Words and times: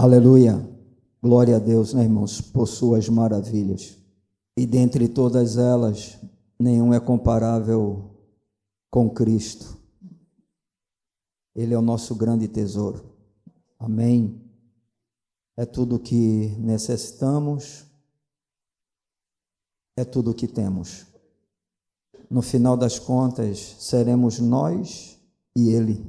Aleluia. 0.00 0.64
Glória 1.20 1.56
a 1.56 1.58
Deus, 1.58 1.92
né, 1.92 2.04
irmãos, 2.04 2.40
por 2.40 2.68
suas 2.68 3.08
maravilhas. 3.08 3.98
E 4.56 4.64
dentre 4.64 5.08
todas 5.08 5.56
elas, 5.56 6.16
nenhum 6.56 6.94
é 6.94 7.00
comparável 7.00 8.08
com 8.92 9.10
Cristo. 9.10 9.76
Ele 11.52 11.74
é 11.74 11.78
o 11.78 11.82
nosso 11.82 12.14
grande 12.14 12.46
tesouro. 12.46 13.12
Amém. 13.76 14.40
É 15.56 15.66
tudo 15.66 15.98
que 15.98 16.54
necessitamos, 16.60 17.84
é 19.96 20.04
tudo 20.04 20.32
que 20.32 20.46
temos. 20.46 21.06
No 22.30 22.40
final 22.40 22.76
das 22.76 23.00
contas, 23.00 23.74
seremos 23.80 24.38
nós 24.38 25.18
e 25.56 25.70
Ele. 25.70 26.08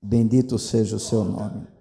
Bendito 0.00 0.60
seja 0.60 0.94
o 0.94 1.00
seu 1.00 1.24
nome. 1.24 1.75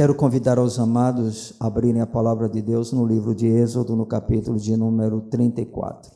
Quero 0.00 0.14
convidar 0.14 0.58
os 0.58 0.78
amados 0.78 1.52
a 1.60 1.66
abrirem 1.66 2.00
a 2.00 2.06
palavra 2.06 2.48
de 2.48 2.62
Deus 2.62 2.90
no 2.90 3.04
livro 3.04 3.34
de 3.34 3.46
Êxodo, 3.46 3.94
no 3.94 4.06
capítulo 4.06 4.58
de 4.58 4.74
número 4.74 5.20
34. 5.20 6.10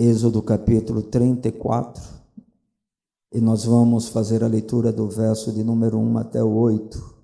Êxodo, 0.00 0.40
capítulo 0.40 1.02
34. 1.02 2.02
E 3.34 3.38
nós 3.38 3.66
vamos 3.66 4.08
fazer 4.08 4.42
a 4.42 4.46
leitura 4.46 4.90
do 4.90 5.10
verso 5.10 5.52
de 5.52 5.62
número 5.62 5.98
1 5.98 6.16
até 6.16 6.42
o 6.42 6.48
8. 6.48 7.16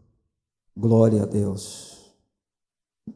Glória 0.77 1.23
a 1.23 1.25
Deus. 1.25 2.13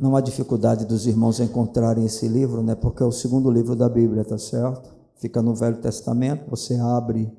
Não 0.01 0.17
há 0.17 0.23
dificuldade 0.23 0.87
dos 0.87 1.07
irmãos 1.07 1.41
encontrarem 1.41 2.07
esse 2.07 2.27
livro, 2.27 2.63
né? 2.63 2.75
Porque 2.75 3.03
é 3.03 3.07
o 3.07 3.13
segundo 3.13 3.51
livro 3.51 3.77
da 3.77 3.87
Bíblia, 3.87 4.25
tá 4.25 4.39
certo? 4.39 4.97
Fica 5.17 5.43
no 5.43 5.55
Velho 5.55 5.77
Testamento, 5.77 6.49
você 6.49 6.77
abre 6.77 7.31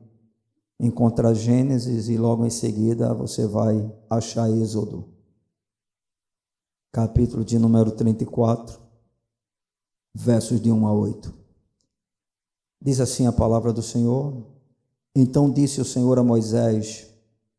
encontra 0.80 1.34
Gênesis 1.34 2.08
e 2.08 2.18
logo 2.18 2.46
em 2.46 2.50
seguida 2.50 3.14
você 3.14 3.48
vai 3.48 3.92
achar 4.10 4.50
Êxodo, 4.50 5.06
capítulo 6.92 7.44
de 7.44 7.58
número 7.58 7.92
34, 7.92 8.80
versos 10.14 10.62
de 10.62 10.72
1 10.72 10.88
a 10.88 10.94
8. 10.94 11.34
Diz 12.82 13.00
assim 13.00 13.26
a 13.26 13.32
palavra 13.32 13.74
do 13.74 13.82
Senhor: 13.82 14.46
Então 15.16 15.52
disse 15.52 15.82
o 15.82 15.86
Senhor 15.86 16.20
a 16.20 16.24
Moisés: 16.24 17.08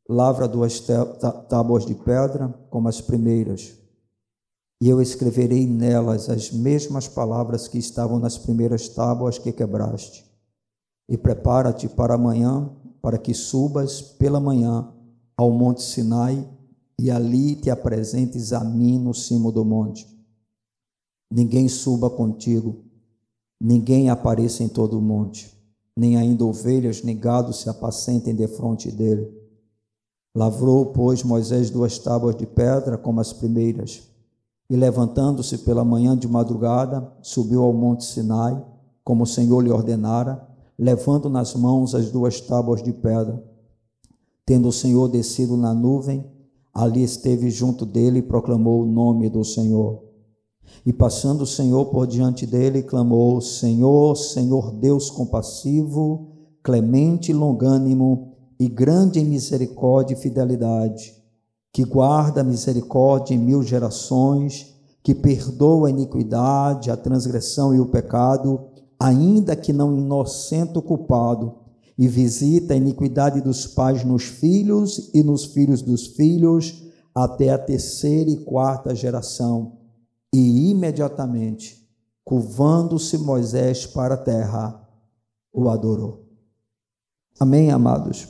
Lavra 0.09 0.47
duas 0.47 0.81
tábuas 1.49 1.85
de 1.85 1.95
pedra 1.95 2.49
como 2.71 2.89
as 2.89 3.01
primeiras, 3.01 3.77
e 4.81 4.89
eu 4.89 5.03
escreverei 5.03 5.67
nelas 5.67 6.31
as 6.31 6.53
mesmas 6.53 7.09
palavras 7.09 7.67
que 7.67 7.79
estavam 7.79 8.21
nas 8.21 8.39
primeiras 8.39 8.89
tábuas 8.89 9.39
que 9.39 9.51
quebraste. 9.53 10.25
E 11.09 11.17
prepara-te 11.17 11.89
para 11.89 12.15
amanhã 12.15 12.71
para 13.01 13.19
que 13.19 13.35
subas 13.35 14.01
pela 14.01 14.41
manhã 14.41 14.93
ao 15.37 15.51
monte 15.51 15.83
Sinai 15.83 16.49
e 16.99 17.11
ali 17.11 17.55
te 17.55 17.71
apresentes 17.71 18.53
a 18.53 18.65
mim 18.65 18.99
no 18.99 19.15
cimo 19.15 19.53
do 19.53 19.65
monte. 19.65 20.07
Ninguém 21.31 21.69
suba 21.69 22.11
contigo, 22.11 22.85
ninguém 23.61 24.11
apareça 24.11 24.63
em 24.63 24.69
todo 24.69 24.99
o 24.99 25.03
monte, 25.03 25.55
nem 25.97 26.17
ainda 26.17 26.45
ovelhas 26.45 27.03
nem 27.03 27.17
gado 27.17 27.53
se 27.53 27.69
apacentem 27.69 28.35
defronte 28.35 28.91
dele. 28.91 29.31
Lavrou, 30.35 30.87
pois, 30.87 31.23
Moisés 31.23 31.71
duas 31.71 31.99
tábuas 31.99 32.37
de 32.37 32.47
pedra 32.47 32.97
como 32.97 33.21
as 33.21 33.33
primeiras, 33.33 34.03
e 34.71 34.77
levantando-se 34.77 35.59
pela 35.59 35.85
manhã 35.85 36.17
de 36.17 36.29
madrugada, 36.29 37.13
subiu 37.23 37.63
ao 37.63 37.73
monte 37.73 38.05
Sinai, 38.05 38.65
como 39.05 39.25
o 39.25 39.27
Senhor 39.27 39.61
lhe 39.61 39.71
ordenara, 39.71 40.48
levando 40.79 41.29
nas 41.29 41.55
mãos 41.55 41.95
as 41.95 42.11
duas 42.11 42.41
tábuas 42.41 42.83
de 42.83 42.93
pedra. 42.93 43.43
Tendo 44.47 44.69
o 44.69 44.73
Senhor 44.73 45.09
descido 45.09 45.57
na 45.57 45.75
nuvem, 45.75 46.25
ali 46.73 47.03
esteve 47.03 47.51
junto 47.51 47.85
dele 47.85 48.21
e 48.21 48.23
proclamou 48.23 48.83
o 48.83 48.87
nome 48.87 49.29
do 49.29 49.45
Senhor. 49.45 50.05
E 50.87 50.93
passando 50.93 51.43
o 51.43 51.47
Senhor 51.47 51.87
por 51.87 52.07
diante 52.07 52.47
dele, 52.47 52.83
clamou: 52.83 53.41
Senhor, 53.41 54.17
Senhor 54.17 54.73
Deus 54.73 55.11
compassivo, 55.11 56.29
clemente 56.63 57.31
e 57.31 57.35
longânimo, 57.35 58.33
e 58.61 58.69
grande 58.69 59.21
em 59.21 59.25
misericórdia 59.25 60.15
e 60.15 60.19
fidelidade, 60.19 61.15
que 61.73 61.85
guarda 61.85 62.41
a 62.41 62.45
misericórdia 62.45 63.35
em 63.35 63.39
mil 63.39 63.63
gerações, 63.63 64.75
que 65.03 65.15
perdoa 65.15 65.89
a 65.89 65.91
iniquidade, 65.91 66.91
a 66.91 66.97
transgressão 66.97 67.75
e 67.75 67.81
o 67.81 67.87
pecado, 67.87 68.61
ainda 68.99 69.55
que 69.55 69.73
não 69.73 69.97
inocente 69.97 70.79
o 70.79 70.83
culpado, 70.83 71.69
e 71.99 72.07
visita 72.07 72.75
a 72.75 72.77
iniquidade 72.77 73.41
dos 73.41 73.67
pais 73.67 74.05
nos 74.05 74.23
filhos 74.23 75.11
e 75.13 75.23
nos 75.23 75.47
filhos 75.47 75.83
dos 75.83 76.07
filhos, 76.07 76.85
até 77.13 77.51
a 77.51 77.59
terceira 77.59 78.31
e 78.31 78.45
quarta 78.45 78.95
geração. 78.95 79.79
E 80.33 80.71
imediatamente, 80.71 81.91
curvando-se 82.23 83.19
Moisés 83.19 83.85
para 83.85 84.15
a 84.15 84.19
terra, 84.19 84.89
o 85.53 85.69
adorou. 85.69 86.25
Amém, 87.41 87.73
amados? 87.73 88.29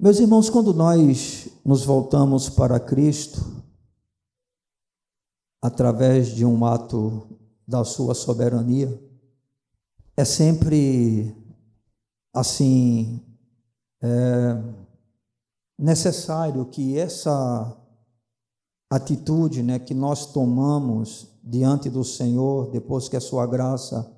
Meus 0.00 0.18
irmãos, 0.18 0.48
quando 0.48 0.72
nós 0.72 1.48
nos 1.62 1.84
voltamos 1.84 2.48
para 2.48 2.80
Cristo, 2.80 3.44
através 5.60 6.28
de 6.28 6.44
um 6.44 6.64
ato 6.64 7.36
da 7.66 7.84
sua 7.84 8.14
soberania, 8.14 9.07
é 10.18 10.24
sempre 10.24 11.32
assim 12.34 13.22
é 14.02 14.60
necessário 15.78 16.64
que 16.64 16.98
essa 16.98 17.76
atitude, 18.90 19.62
né, 19.62 19.78
que 19.78 19.94
nós 19.94 20.26
tomamos 20.26 21.28
diante 21.40 21.88
do 21.88 22.02
Senhor 22.02 22.68
depois 22.72 23.08
que 23.08 23.16
a 23.16 23.20
sua 23.20 23.46
graça 23.46 24.12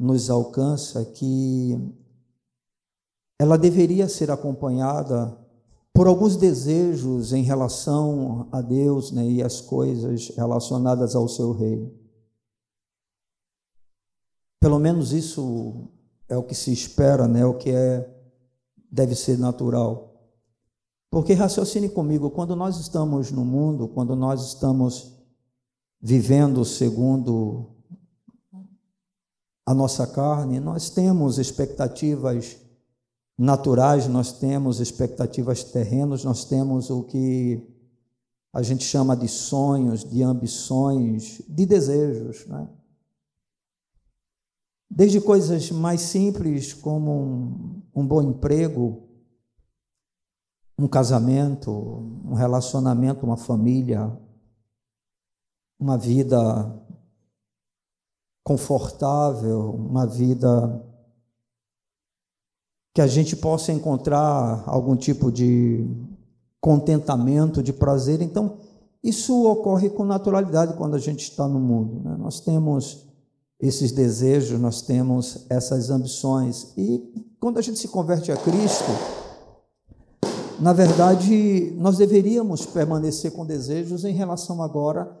nos 0.00 0.30
alcança, 0.30 1.04
que 1.04 1.78
ela 3.38 3.58
deveria 3.58 4.08
ser 4.08 4.30
acompanhada 4.30 5.36
por 5.92 6.06
alguns 6.06 6.38
desejos 6.38 7.34
em 7.34 7.42
relação 7.42 8.48
a 8.50 8.62
Deus 8.62 9.12
né, 9.12 9.28
e 9.28 9.42
as 9.42 9.60
coisas 9.60 10.32
relacionadas 10.34 11.14
ao 11.14 11.28
seu 11.28 11.52
reino. 11.52 12.05
Pelo 14.60 14.78
menos 14.78 15.12
isso 15.12 15.88
é 16.28 16.36
o 16.36 16.42
que 16.42 16.54
se 16.54 16.72
espera, 16.72 17.28
né? 17.28 17.44
O 17.44 17.54
que 17.54 17.70
é 17.70 18.08
deve 18.90 19.14
ser 19.14 19.38
natural. 19.38 20.14
Porque 21.10 21.32
raciocine 21.32 21.88
comigo, 21.88 22.30
quando 22.30 22.56
nós 22.56 22.78
estamos 22.78 23.30
no 23.30 23.44
mundo, 23.44 23.88
quando 23.88 24.16
nós 24.16 24.46
estamos 24.46 25.12
vivendo 26.00 26.64
segundo 26.64 27.70
a 29.64 29.74
nossa 29.74 30.06
carne, 30.06 30.60
nós 30.60 30.90
temos 30.90 31.38
expectativas 31.38 32.56
naturais, 33.38 34.06
nós 34.06 34.32
temos 34.32 34.80
expectativas 34.80 35.64
terrenas, 35.64 36.24
nós 36.24 36.44
temos 36.44 36.90
o 36.90 37.02
que 37.02 37.66
a 38.52 38.62
gente 38.62 38.84
chama 38.84 39.16
de 39.16 39.28
sonhos, 39.28 40.04
de 40.04 40.22
ambições, 40.22 41.42
de 41.48 41.66
desejos, 41.66 42.46
né? 42.46 42.68
Desde 44.88 45.20
coisas 45.20 45.70
mais 45.70 46.00
simples 46.00 46.72
como 46.72 47.12
um, 47.12 47.82
um 47.94 48.06
bom 48.06 48.22
emprego, 48.22 49.02
um 50.78 50.86
casamento, 50.86 51.70
um 52.24 52.34
relacionamento, 52.34 53.24
uma 53.24 53.36
família, 53.36 54.16
uma 55.78 55.98
vida 55.98 56.82
confortável, 58.44 59.70
uma 59.70 60.06
vida 60.06 60.82
que 62.94 63.00
a 63.00 63.06
gente 63.06 63.36
possa 63.36 63.72
encontrar 63.72 64.62
algum 64.66 64.96
tipo 64.96 65.30
de 65.30 65.86
contentamento, 66.60 67.62
de 67.62 67.72
prazer. 67.72 68.22
Então, 68.22 68.58
isso 69.02 69.46
ocorre 69.46 69.90
com 69.90 70.04
naturalidade 70.04 70.74
quando 70.76 70.94
a 70.94 70.98
gente 70.98 71.20
está 71.20 71.46
no 71.46 71.60
mundo. 71.60 72.00
Né? 72.02 72.16
Nós 72.16 72.40
temos 72.40 73.06
esses 73.60 73.92
desejos, 73.92 74.60
nós 74.60 74.82
temos 74.82 75.46
essas 75.48 75.90
ambições. 75.90 76.72
E 76.76 77.02
quando 77.40 77.58
a 77.58 77.62
gente 77.62 77.78
se 77.78 77.88
converte 77.88 78.30
a 78.30 78.36
Cristo, 78.36 78.90
na 80.60 80.72
verdade, 80.72 81.74
nós 81.76 81.98
deveríamos 81.98 82.64
permanecer 82.64 83.32
com 83.32 83.44
desejos 83.44 84.04
em 84.04 84.12
relação 84.12 84.62
agora, 84.62 85.16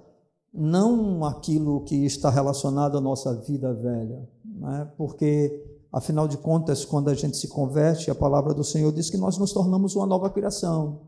não 0.52 1.24
aquilo 1.24 1.84
que 1.84 2.06
está 2.06 2.30
relacionado 2.30 2.96
à 2.96 3.00
nossa 3.00 3.34
vida 3.34 3.74
velha, 3.74 4.26
né? 4.44 4.90
porque, 4.96 5.62
afinal 5.92 6.26
de 6.26 6.38
contas, 6.38 6.84
quando 6.84 7.10
a 7.10 7.14
gente 7.14 7.36
se 7.36 7.48
converte, 7.48 8.10
a 8.10 8.14
palavra 8.14 8.54
do 8.54 8.64
Senhor 8.64 8.90
diz 8.92 9.10
que 9.10 9.18
nós 9.18 9.36
nos 9.36 9.52
tornamos 9.52 9.94
uma 9.94 10.06
nova 10.06 10.30
criação. 10.30 11.02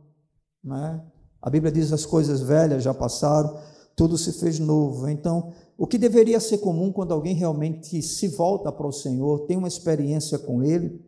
Né? 0.62 1.00
A 1.40 1.48
Bíblia 1.48 1.72
diz 1.72 1.92
as 1.92 2.04
coisas 2.04 2.40
velhas 2.40 2.82
já 2.82 2.92
passaram, 2.92 3.56
tudo 3.96 4.18
se 4.18 4.32
fez 4.32 4.58
novo. 4.58 5.08
Então, 5.08 5.52
o 5.78 5.86
que 5.86 5.96
deveria 5.96 6.40
ser 6.40 6.58
comum 6.58 6.90
quando 6.90 7.14
alguém 7.14 7.36
realmente 7.36 8.02
se 8.02 8.26
volta 8.26 8.72
para 8.72 8.86
o 8.86 8.92
Senhor, 8.92 9.46
tem 9.46 9.56
uma 9.56 9.68
experiência 9.68 10.36
com 10.36 10.60
Ele, 10.60 11.00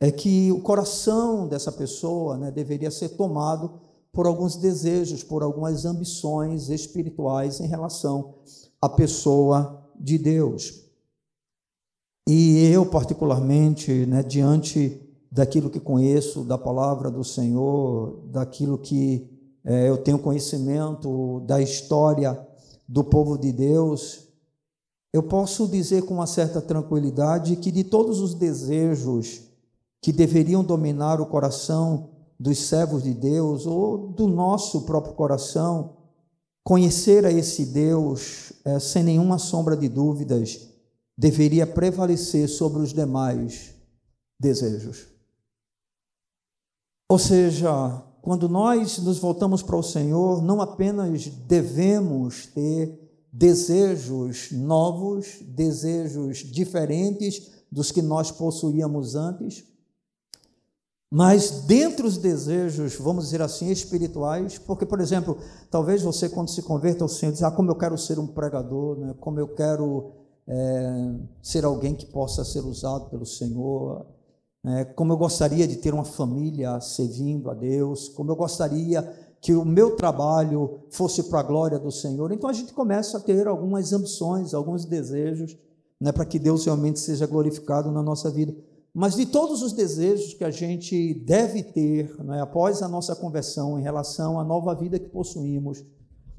é 0.00 0.10
que 0.10 0.50
o 0.50 0.60
coração 0.60 1.46
dessa 1.46 1.70
pessoa 1.70 2.36
né, 2.36 2.50
deveria 2.50 2.90
ser 2.90 3.10
tomado 3.10 3.80
por 4.12 4.26
alguns 4.26 4.56
desejos, 4.56 5.22
por 5.22 5.44
algumas 5.44 5.84
ambições 5.84 6.68
espirituais 6.68 7.60
em 7.60 7.68
relação 7.68 8.34
à 8.82 8.88
pessoa 8.88 9.88
de 9.98 10.18
Deus. 10.18 10.84
E 12.28 12.66
eu, 12.72 12.86
particularmente, 12.86 14.04
né, 14.04 14.24
diante 14.24 15.00
daquilo 15.30 15.70
que 15.70 15.78
conheço, 15.78 16.42
da 16.42 16.58
palavra 16.58 17.08
do 17.08 17.22
Senhor, 17.22 18.20
daquilo 18.32 18.78
que 18.78 19.30
é, 19.64 19.88
eu 19.88 19.98
tenho 19.98 20.18
conhecimento 20.18 21.40
da 21.46 21.60
história 21.60 22.47
do 22.88 23.04
povo 23.04 23.36
de 23.36 23.52
Deus, 23.52 24.26
eu 25.12 25.22
posso 25.22 25.68
dizer 25.68 26.04
com 26.04 26.14
uma 26.14 26.26
certa 26.26 26.60
tranquilidade 26.60 27.56
que 27.56 27.70
de 27.70 27.84
todos 27.84 28.20
os 28.20 28.34
desejos 28.34 29.42
que 30.00 30.12
deveriam 30.12 30.64
dominar 30.64 31.20
o 31.20 31.26
coração 31.26 32.10
dos 32.38 32.58
servos 32.58 33.02
de 33.02 33.12
Deus 33.12 33.66
ou 33.66 34.08
do 34.08 34.26
nosso 34.26 34.82
próprio 34.82 35.14
coração, 35.14 35.96
conhecer 36.64 37.24
a 37.24 37.32
esse 37.32 37.66
Deus, 37.66 38.52
é, 38.64 38.78
sem 38.78 39.02
nenhuma 39.02 39.38
sombra 39.38 39.76
de 39.76 39.88
dúvidas, 39.88 40.68
deveria 41.16 41.66
prevalecer 41.66 42.48
sobre 42.48 42.80
os 42.80 42.92
demais 42.92 43.74
desejos. 44.38 45.08
Ou 47.10 47.18
seja, 47.18 48.02
quando 48.22 48.48
nós 48.48 48.98
nos 48.98 49.18
voltamos 49.18 49.62
para 49.62 49.76
o 49.76 49.82
Senhor, 49.82 50.42
não 50.42 50.60
apenas 50.60 51.26
devemos 51.26 52.46
ter 52.46 52.98
desejos 53.32 54.50
novos, 54.52 55.38
desejos 55.42 56.38
diferentes 56.38 57.50
dos 57.70 57.90
que 57.92 58.02
nós 58.02 58.30
possuíamos 58.30 59.14
antes, 59.14 59.64
mas 61.10 61.62
dentre 61.62 62.06
os 62.06 62.18
desejos, 62.18 62.96
vamos 62.96 63.24
dizer 63.24 63.40
assim, 63.40 63.70
espirituais, 63.70 64.58
porque, 64.58 64.84
por 64.84 65.00
exemplo, 65.00 65.38
talvez 65.70 66.02
você, 66.02 66.28
quando 66.28 66.50
se 66.50 66.60
converta 66.62 67.02
ao 67.02 67.08
Senhor, 67.08 67.32
diz: 67.32 67.42
Ah, 67.42 67.50
como 67.50 67.70
eu 67.70 67.76
quero 67.76 67.96
ser 67.96 68.18
um 68.18 68.26
pregador, 68.26 68.98
né? 68.98 69.14
como 69.18 69.40
eu 69.40 69.48
quero 69.48 70.12
é, 70.46 71.14
ser 71.42 71.64
alguém 71.64 71.94
que 71.94 72.04
possa 72.04 72.44
ser 72.44 72.60
usado 72.60 73.08
pelo 73.08 73.24
Senhor, 73.24 74.04
né? 74.62 74.84
como 74.84 75.12
eu 75.12 75.16
gostaria 75.16 75.66
de 75.66 75.76
ter 75.76 75.94
uma 75.94 76.04
família 76.04 76.80
servindo 76.80 77.50
a 77.50 77.54
Deus, 77.54 78.08
como 78.08 78.30
eu 78.30 78.36
gostaria 78.36 79.02
que 79.40 79.54
o 79.54 79.64
meu 79.64 79.94
trabalho 79.94 80.80
fosse 80.90 81.24
para 81.24 81.40
a 81.40 81.44
glória 81.44 81.78
do 81.78 81.92
Senhor. 81.92 82.32
Então 82.32 82.50
a 82.50 82.52
gente 82.52 82.72
começa 82.72 83.18
a 83.18 83.20
ter 83.20 83.46
algumas 83.46 83.92
ambições, 83.92 84.52
alguns 84.52 84.84
desejos, 84.84 85.56
né, 86.00 86.12
para 86.12 86.24
que 86.24 86.38
Deus 86.38 86.64
realmente 86.64 86.98
seja 86.98 87.26
glorificado 87.26 87.90
na 87.90 88.02
nossa 88.02 88.30
vida. 88.30 88.54
Mas 88.92 89.14
de 89.14 89.26
todos 89.26 89.62
os 89.62 89.72
desejos 89.72 90.34
que 90.34 90.44
a 90.44 90.50
gente 90.50 91.14
deve 91.24 91.62
ter 91.62 92.12
né, 92.24 92.40
após 92.40 92.82
a 92.82 92.88
nossa 92.88 93.14
conversão, 93.14 93.78
em 93.78 93.82
relação 93.82 94.40
à 94.40 94.44
nova 94.44 94.74
vida 94.74 94.98
que 94.98 95.08
possuímos, 95.08 95.84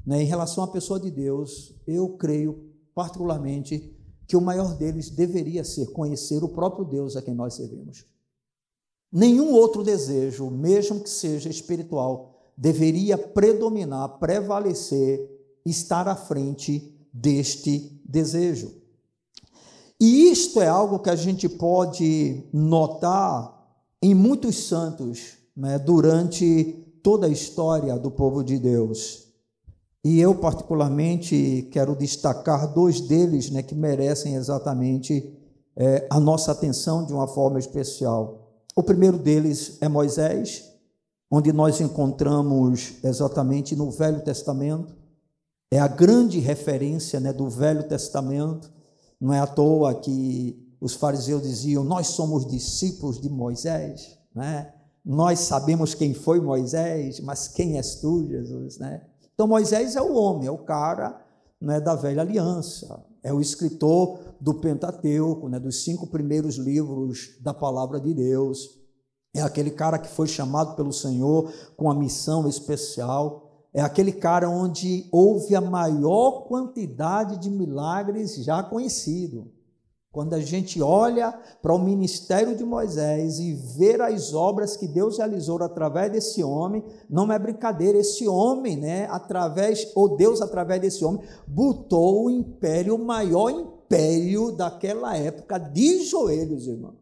né, 0.06 0.22
em 0.22 0.26
relação 0.26 0.64
à 0.64 0.68
pessoa 0.68 1.00
de 1.00 1.10
Deus, 1.10 1.74
eu 1.86 2.10
creio 2.10 2.70
particularmente 2.94 3.96
que 4.30 4.36
o 4.36 4.40
maior 4.40 4.76
deles 4.76 5.10
deveria 5.10 5.64
ser 5.64 5.86
conhecer 5.86 6.44
o 6.44 6.48
próprio 6.48 6.84
Deus 6.84 7.16
a 7.16 7.20
quem 7.20 7.34
nós 7.34 7.54
servimos. 7.54 8.06
Nenhum 9.10 9.52
outro 9.52 9.82
desejo, 9.82 10.48
mesmo 10.48 11.00
que 11.00 11.10
seja 11.10 11.48
espiritual, 11.48 12.40
deveria 12.56 13.18
predominar, 13.18 14.20
prevalecer, 14.20 15.28
estar 15.66 16.06
à 16.06 16.14
frente 16.14 16.96
deste 17.12 18.00
desejo. 18.04 18.72
E 19.98 20.30
isto 20.30 20.60
é 20.60 20.68
algo 20.68 21.00
que 21.00 21.10
a 21.10 21.16
gente 21.16 21.48
pode 21.48 22.44
notar 22.52 23.68
em 24.00 24.14
muitos 24.14 24.54
santos 24.68 25.38
né, 25.56 25.76
durante 25.76 26.86
toda 27.02 27.26
a 27.26 27.30
história 27.30 27.98
do 27.98 28.12
povo 28.12 28.44
de 28.44 28.60
Deus. 28.60 29.26
E 30.04 30.18
eu, 30.20 30.34
particularmente, 30.34 31.68
quero 31.70 31.94
destacar 31.94 32.72
dois 32.72 33.00
deles 33.00 33.50
né, 33.50 33.62
que 33.62 33.74
merecem 33.74 34.34
exatamente 34.34 35.32
é, 35.76 36.06
a 36.10 36.18
nossa 36.18 36.52
atenção 36.52 37.04
de 37.04 37.12
uma 37.12 37.26
forma 37.26 37.58
especial. 37.58 38.48
O 38.74 38.82
primeiro 38.82 39.18
deles 39.18 39.76
é 39.80 39.88
Moisés, 39.88 40.64
onde 41.30 41.52
nós 41.52 41.80
encontramos 41.80 42.94
exatamente 43.04 43.76
no 43.76 43.90
Velho 43.90 44.20
Testamento, 44.22 44.94
é 45.70 45.78
a 45.78 45.86
grande 45.86 46.38
referência 46.40 47.20
né, 47.20 47.32
do 47.32 47.48
Velho 47.48 47.82
Testamento 47.84 48.70
não 49.20 49.34
é 49.34 49.38
à 49.38 49.46
toa 49.46 49.94
que 49.94 50.58
os 50.80 50.94
fariseus 50.94 51.42
diziam: 51.42 51.84
Nós 51.84 52.08
somos 52.08 52.46
discípulos 52.46 53.20
de 53.20 53.28
Moisés, 53.28 54.18
né? 54.34 54.72
nós 55.04 55.40
sabemos 55.40 55.94
quem 55.94 56.14
foi 56.14 56.40
Moisés, 56.40 57.20
mas 57.20 57.48
quem 57.48 57.76
és 57.76 57.96
tu, 57.96 58.26
Jesus? 58.26 58.78
Né? 58.78 59.02
Então, 59.40 59.48
Moisés 59.48 59.96
é 59.96 60.02
o 60.02 60.12
homem, 60.12 60.46
é 60.46 60.50
o 60.50 60.58
cara 60.58 61.18
né, 61.58 61.80
da 61.80 61.94
velha 61.94 62.20
aliança, 62.20 63.02
é 63.22 63.32
o 63.32 63.40
escritor 63.40 64.18
do 64.38 64.60
Pentateuco, 64.60 65.48
né, 65.48 65.58
dos 65.58 65.82
cinco 65.82 66.06
primeiros 66.08 66.56
livros 66.56 67.38
da 67.40 67.54
palavra 67.54 67.98
de 67.98 68.12
Deus. 68.12 68.78
É 69.34 69.40
aquele 69.40 69.70
cara 69.70 69.98
que 69.98 70.10
foi 70.10 70.26
chamado 70.26 70.76
pelo 70.76 70.92
Senhor 70.92 71.50
com 71.74 71.90
a 71.90 71.94
missão 71.94 72.46
especial 72.46 73.46
é 73.72 73.80
aquele 73.80 74.12
cara 74.12 74.50
onde 74.50 75.08
houve 75.10 75.54
a 75.54 75.60
maior 75.60 76.42
quantidade 76.46 77.38
de 77.38 77.48
milagres 77.48 78.34
já 78.44 78.62
conhecido. 78.62 79.50
Quando 80.12 80.34
a 80.34 80.40
gente 80.40 80.82
olha 80.82 81.32
para 81.62 81.72
o 81.72 81.78
ministério 81.78 82.56
de 82.56 82.64
Moisés 82.64 83.38
e 83.38 83.54
vê 83.54 83.94
as 84.02 84.34
obras 84.34 84.76
que 84.76 84.88
Deus 84.88 85.18
realizou 85.18 85.62
através 85.62 86.10
desse 86.10 86.42
homem, 86.42 86.84
não 87.08 87.30
é 87.32 87.38
brincadeira, 87.38 87.96
esse 87.96 88.26
homem, 88.26 88.76
né, 88.76 89.06
através, 89.08 89.92
ou 89.94 90.16
Deus 90.16 90.42
através 90.42 90.80
desse 90.80 91.04
homem, 91.04 91.22
botou 91.46 92.24
o 92.24 92.30
império, 92.30 92.96
o 92.96 93.04
maior 93.04 93.50
império 93.50 94.50
daquela 94.50 95.16
época, 95.16 95.58
de 95.58 96.04
joelhos, 96.04 96.66
irmão. 96.66 96.96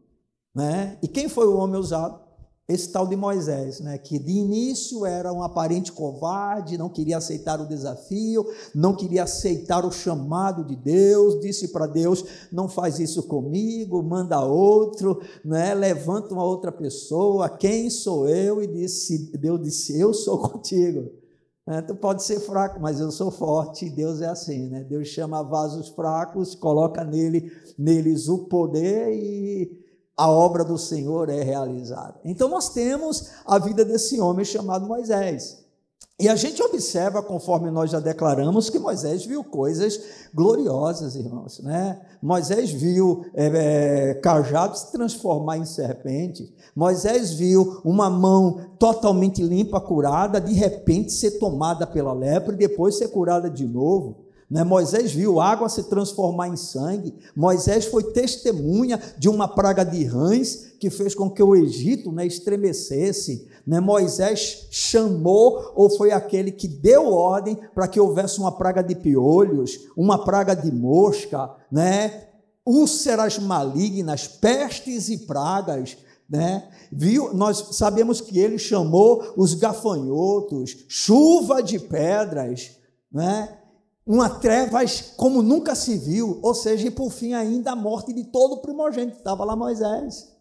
Né? 0.53 0.99
E 1.01 1.07
quem 1.07 1.27
foi 1.27 1.47
o 1.47 1.57
homem 1.57 1.79
usado? 1.79 2.28
Esse 2.69 2.91
tal 2.91 3.07
de 3.07 3.15
Moisés, 3.15 3.79
né, 3.79 3.97
que 3.97 4.19
de 4.19 4.31
início 4.31 5.03
era 5.03 5.33
um 5.33 5.41
aparente 5.41 5.91
covarde, 5.91 6.77
não 6.77 6.87
queria 6.87 7.17
aceitar 7.17 7.59
o 7.59 7.67
desafio, 7.67 8.45
não 8.75 8.95
queria 8.95 9.23
aceitar 9.23 9.83
o 9.83 9.91
chamado 9.91 10.63
de 10.63 10.75
Deus, 10.75 11.39
disse 11.39 11.69
para 11.69 11.87
Deus: 11.87 12.23
não 12.51 12.69
faz 12.69 12.99
isso 12.99 13.23
comigo, 13.23 14.03
manda 14.03 14.39
outro, 14.39 15.19
né, 15.43 15.73
levanta 15.73 16.31
uma 16.31 16.43
outra 16.43 16.71
pessoa, 16.71 17.49
quem 17.49 17.89
sou 17.89 18.29
eu? 18.29 18.61
E 18.61 18.67
disse, 18.67 19.31
Deus 19.35 19.59
disse: 19.61 19.99
Eu 19.99 20.13
sou 20.13 20.37
contigo. 20.47 21.09
É, 21.65 21.83
tu 21.83 21.95
pode 21.95 22.23
ser 22.23 22.39
fraco, 22.39 22.79
mas 22.79 22.99
eu 22.99 23.11
sou 23.11 23.29
forte, 23.29 23.89
Deus 23.91 24.21
é 24.21 24.27
assim, 24.27 24.69
né? 24.69 24.83
Deus 24.83 25.07
chama 25.07 25.43
vasos 25.43 25.89
fracos, 25.89 26.55
coloca 26.55 27.03
nele, 27.03 27.51
neles 27.77 28.27
o 28.27 28.45
poder 28.45 29.13
e 29.13 29.78
a 30.19 30.29
obra 30.29 30.65
do 30.65 30.77
Senhor 30.77 31.29
é 31.29 31.41
realizada. 31.41 32.15
Então 32.25 32.49
nós 32.49 32.67
temos 32.67 33.29
a 33.45 33.57
vida 33.57 33.85
desse 33.85 34.19
homem 34.19 34.43
chamado 34.43 34.85
Moisés. 34.85 35.63
E 36.19 36.27
a 36.27 36.35
gente 36.35 36.61
observa, 36.61 37.23
conforme 37.23 37.71
nós 37.71 37.89
já 37.89 38.01
declaramos, 38.01 38.69
que 38.69 38.77
Moisés 38.77 39.23
viu 39.23 39.41
coisas 39.41 39.97
gloriosas, 40.33 41.15
irmãos. 41.15 41.59
Né? 41.59 41.97
Moisés 42.21 42.69
viu 42.69 43.23
é, 43.33 43.45
é, 44.09 44.13
cajado 44.15 44.77
se 44.77 44.91
transformar 44.91 45.57
em 45.57 45.63
serpente. 45.63 46.53
Moisés 46.75 47.31
viu 47.31 47.79
uma 47.85 48.09
mão 48.09 48.59
totalmente 48.77 49.41
limpa, 49.41 49.79
curada, 49.79 50.41
de 50.41 50.53
repente 50.53 51.13
ser 51.13 51.39
tomada 51.39 51.87
pela 51.87 52.11
lepra 52.11 52.53
e 52.53 52.57
depois 52.57 52.97
ser 52.97 53.07
curada 53.07 53.49
de 53.49 53.65
novo. 53.65 54.28
Né? 54.49 54.63
Moisés 54.63 55.11
viu 55.11 55.39
água 55.39 55.69
se 55.69 55.83
transformar 55.83 56.47
em 56.47 56.55
sangue. 56.55 57.13
Moisés 57.35 57.85
foi 57.85 58.03
testemunha 58.03 58.99
de 59.17 59.29
uma 59.29 59.47
praga 59.47 59.83
de 59.83 60.03
rãs 60.03 60.69
que 60.79 60.89
fez 60.89 61.13
com 61.13 61.29
que 61.29 61.43
o 61.43 61.55
Egito 61.55 62.11
né, 62.11 62.25
estremecesse. 62.25 63.47
Né? 63.67 63.79
Moisés 63.79 64.67
chamou, 64.71 65.71
ou 65.75 65.89
foi 65.89 66.11
aquele 66.11 66.51
que 66.51 66.67
deu 66.67 67.13
ordem 67.13 67.59
para 67.75 67.87
que 67.87 67.99
houvesse 67.99 68.39
uma 68.39 68.51
praga 68.51 68.81
de 68.81 68.95
piolhos, 68.95 69.87
uma 69.95 70.23
praga 70.25 70.55
de 70.55 70.71
mosca, 70.71 71.55
né? 71.71 72.29
úlceras 72.65 73.37
malignas, 73.37 74.27
pestes 74.27 75.09
e 75.09 75.19
pragas. 75.19 75.95
Né? 76.27 76.67
Viu? 76.91 77.33
Nós 77.35 77.69
sabemos 77.71 78.19
que 78.19 78.39
ele 78.39 78.57
chamou 78.57 79.33
os 79.37 79.53
gafanhotos, 79.53 80.85
chuva 80.87 81.61
de 81.61 81.79
pedras, 81.79 82.71
né? 83.11 83.58
Uma 84.09 84.27
trevas 84.27 85.13
como 85.15 85.43
nunca 85.43 85.75
se 85.75 85.95
viu, 85.95 86.39
ou 86.41 86.55
seja, 86.55 86.87
e 86.87 86.89
por 86.89 87.11
fim 87.11 87.35
ainda 87.35 87.73
a 87.73 87.75
morte 87.75 88.11
de 88.11 88.23
todo 88.23 88.53
o 88.53 88.57
primogênito, 88.57 89.19
estava 89.19 89.45
lá 89.45 89.55
Moisés. 89.55 90.33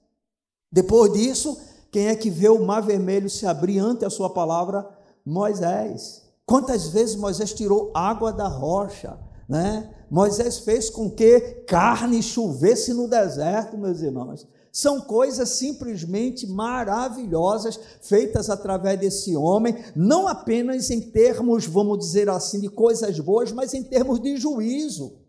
Depois 0.73 1.13
disso, 1.13 1.61
quem 1.91 2.07
é 2.09 2.17
que 2.17 2.31
vê 2.31 2.49
o 2.49 2.65
mar 2.65 2.81
vermelho 2.81 3.29
se 3.29 3.47
abrir 3.47 3.79
ante 3.79 4.07
a 4.07 4.11
sua 4.11 4.31
palavra? 4.31 4.89
Moisés. 5.23 6.23
Quantas 6.47 6.89
vezes 6.89 7.15
Moisés 7.15 7.53
tirou 7.53 7.91
água 7.93 8.33
da 8.33 8.49
rocha, 8.49 9.19
né? 9.47 9.95
Moisés 10.11 10.61
fez 10.61 10.89
com 10.89 11.11
que 11.11 11.39
carne 11.67 12.23
chovesse 12.23 12.95
no 12.95 13.07
deserto, 13.07 13.77
meus 13.77 14.01
irmãos. 14.01 14.47
São 14.73 15.01
coisas 15.01 15.49
simplesmente 15.51 16.47
maravilhosas 16.47 17.79
feitas 18.01 18.51
através 18.51 18.99
desse 19.01 19.37
homem, 19.37 19.77
não 19.95 20.29
apenas 20.29 20.91
em 20.91 21.01
termos, 21.01 21.67
vamos 21.67 21.99
dizer 21.99 22.29
assim, 22.29 22.61
de 22.61 22.69
coisas 22.69 23.19
boas, 23.19 23.53
mas 23.53 23.75
em 23.75 23.83
termos 23.83 24.21
de 24.21 24.37
juízo. 24.37 25.28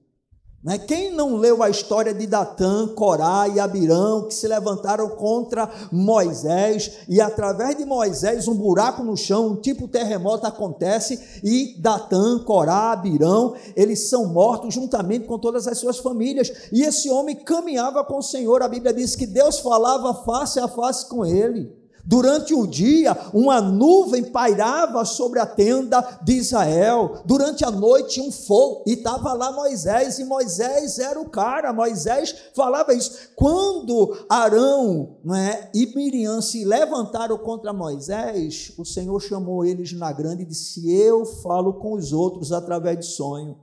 Né? 0.61 0.77
Quem 0.77 1.13
não 1.13 1.37
leu 1.37 1.63
a 1.63 1.69
história 1.69 2.13
de 2.13 2.27
Datã, 2.27 2.87
Corá 2.87 3.47
e 3.47 3.59
Abirão, 3.61 4.27
que 4.27 4.33
se 4.33 4.45
levantaram 4.45 5.07
contra 5.09 5.69
Moisés, 5.89 6.99
e 7.07 7.21
através 7.21 7.77
de 7.77 7.85
Moisés, 7.85 8.45
um 8.47 8.55
buraco 8.55 9.01
no 9.01 9.15
chão, 9.15 9.47
um 9.47 9.55
tipo 9.55 9.87
terremoto 9.87 10.45
acontece, 10.45 11.39
e 11.41 11.75
Datã, 11.79 12.39
Corá, 12.39 12.91
Abirão, 12.91 13.55
eles 13.73 14.09
são 14.09 14.25
mortos 14.25 14.73
juntamente 14.73 15.25
com 15.25 15.39
todas 15.39 15.65
as 15.65 15.77
suas 15.77 15.97
famílias. 15.97 16.51
E 16.73 16.81
esse 16.81 17.09
homem 17.09 17.37
caminhava 17.37 18.03
com 18.03 18.17
o 18.17 18.23
Senhor, 18.23 18.61
a 18.61 18.67
Bíblia 18.67 18.93
diz 18.93 19.15
que 19.15 19.25
Deus 19.25 19.59
falava 19.59 20.13
face 20.25 20.59
a 20.59 20.67
face 20.67 21.07
com 21.07 21.25
ele. 21.25 21.78
Durante 22.09 22.55
o 22.55 22.65
dia, 22.65 23.15
uma 23.35 23.61
nuvem 23.61 24.23
pairava 24.23 25.05
sobre 25.05 25.37
a 25.37 25.45
tenda 25.45 26.01
de 26.23 26.33
Israel. 26.33 27.21
Durante 27.23 27.63
a 27.63 27.69
noite, 27.69 28.19
um 28.19 28.31
fogo. 28.31 28.83
E 28.87 28.93
estava 28.93 29.31
lá 29.33 29.51
Moisés, 29.51 30.17
e 30.17 30.23
Moisés 30.23 30.97
era 30.97 31.21
o 31.21 31.29
cara. 31.29 31.71
Moisés 31.71 32.35
falava 32.55 32.95
isso. 32.95 33.29
Quando 33.35 34.25
Arão 34.27 35.19
né, 35.23 35.69
e 35.71 35.85
Miriam 35.95 36.41
se 36.41 36.65
levantaram 36.65 37.37
contra 37.37 37.71
Moisés, 37.71 38.73
o 38.75 38.83
Senhor 38.83 39.19
chamou 39.19 39.63
eles 39.63 39.93
na 39.93 40.11
grande 40.11 40.41
e 40.41 40.47
disse: 40.47 40.91
Eu 40.91 41.27
falo 41.27 41.73
com 41.73 41.93
os 41.93 42.11
outros 42.11 42.51
através 42.51 42.97
de 42.97 43.05
sonho, 43.05 43.55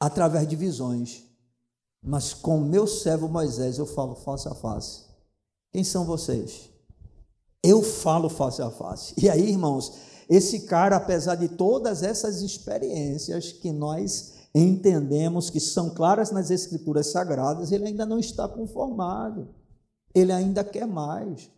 através 0.00 0.48
de 0.48 0.56
visões. 0.56 1.22
Mas 2.02 2.32
com 2.32 2.60
meu 2.60 2.86
servo 2.86 3.28
Moisés 3.28 3.76
eu 3.76 3.84
falo 3.84 4.14
face 4.14 4.48
a 4.48 4.54
face. 4.54 5.02
Quem 5.70 5.84
são 5.84 6.06
vocês? 6.06 6.69
Eu 7.62 7.82
falo 7.82 8.28
face 8.28 8.62
a 8.62 8.70
face. 8.70 9.14
E 9.18 9.28
aí, 9.28 9.50
irmãos, 9.50 9.92
esse 10.28 10.60
cara, 10.60 10.96
apesar 10.96 11.34
de 11.34 11.48
todas 11.48 12.02
essas 12.02 12.40
experiências 12.40 13.52
que 13.52 13.70
nós 13.70 14.34
entendemos 14.54 15.50
que 15.50 15.60
são 15.60 15.90
claras 15.90 16.30
nas 16.30 16.50
Escrituras 16.50 17.08
Sagradas, 17.08 17.70
ele 17.70 17.86
ainda 17.86 18.06
não 18.06 18.18
está 18.18 18.48
conformado. 18.48 19.48
Ele 20.14 20.32
ainda 20.32 20.64
quer 20.64 20.86
mais. 20.86 21.50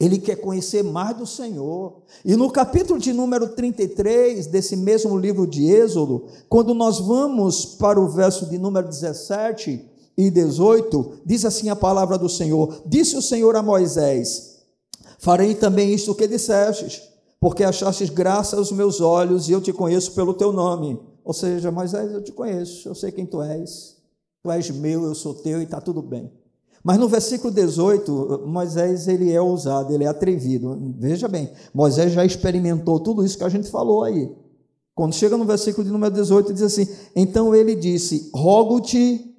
Ele 0.00 0.18
quer 0.18 0.36
conhecer 0.36 0.82
mais 0.82 1.16
do 1.16 1.26
Senhor. 1.26 2.02
E 2.24 2.36
no 2.36 2.50
capítulo 2.50 2.98
de 2.98 3.12
número 3.12 3.48
33 3.48 4.46
desse 4.46 4.76
mesmo 4.76 5.16
livro 5.16 5.46
de 5.46 5.64
Êxodo, 5.64 6.26
quando 6.48 6.74
nós 6.74 6.98
vamos 6.98 7.64
para 7.64 8.00
o 8.00 8.08
verso 8.08 8.46
de 8.46 8.58
número 8.58 8.88
17 8.88 9.84
e 10.16 10.30
18, 10.30 11.22
diz 11.24 11.44
assim 11.44 11.68
a 11.68 11.76
palavra 11.76 12.18
do 12.18 12.28
Senhor: 12.28 12.82
Disse 12.86 13.16
o 13.16 13.22
Senhor 13.22 13.54
a 13.56 13.62
Moisés: 13.62 14.53
Farei 15.24 15.54
também 15.54 15.94
isto 15.94 16.14
que 16.14 16.28
dissestes, 16.28 17.00
porque 17.40 17.64
achastes 17.64 18.10
graça 18.10 18.58
aos 18.58 18.70
meus 18.70 19.00
olhos 19.00 19.48
e 19.48 19.52
eu 19.52 19.60
te 19.62 19.72
conheço 19.72 20.12
pelo 20.12 20.34
teu 20.34 20.52
nome. 20.52 21.00
Ou 21.24 21.32
seja, 21.32 21.70
Moisés, 21.70 22.12
eu 22.12 22.22
te 22.22 22.30
conheço, 22.30 22.86
eu 22.86 22.94
sei 22.94 23.10
quem 23.10 23.24
tu 23.24 23.40
és, 23.40 23.96
tu 24.42 24.50
és 24.50 24.68
meu, 24.68 25.04
eu 25.04 25.14
sou 25.14 25.32
teu 25.32 25.62
e 25.62 25.64
está 25.64 25.80
tudo 25.80 26.02
bem. 26.02 26.30
Mas 26.82 26.98
no 26.98 27.08
versículo 27.08 27.50
18, 27.50 28.42
Moisés 28.46 29.08
ele 29.08 29.32
é 29.32 29.40
ousado, 29.40 29.94
ele 29.94 30.04
é 30.04 30.08
atrevido. 30.08 30.78
Veja 30.98 31.26
bem, 31.26 31.50
Moisés 31.72 32.12
já 32.12 32.22
experimentou 32.22 33.00
tudo 33.00 33.24
isso 33.24 33.38
que 33.38 33.44
a 33.44 33.48
gente 33.48 33.70
falou 33.70 34.04
aí. 34.04 34.30
Quando 34.94 35.14
chega 35.14 35.38
no 35.38 35.46
versículo 35.46 35.86
de 35.86 35.90
número 35.90 36.12
18, 36.12 36.52
diz 36.52 36.60
assim: 36.60 36.86
Então 37.16 37.54
ele 37.54 37.74
disse: 37.74 38.30
Rogo-te 38.34 39.34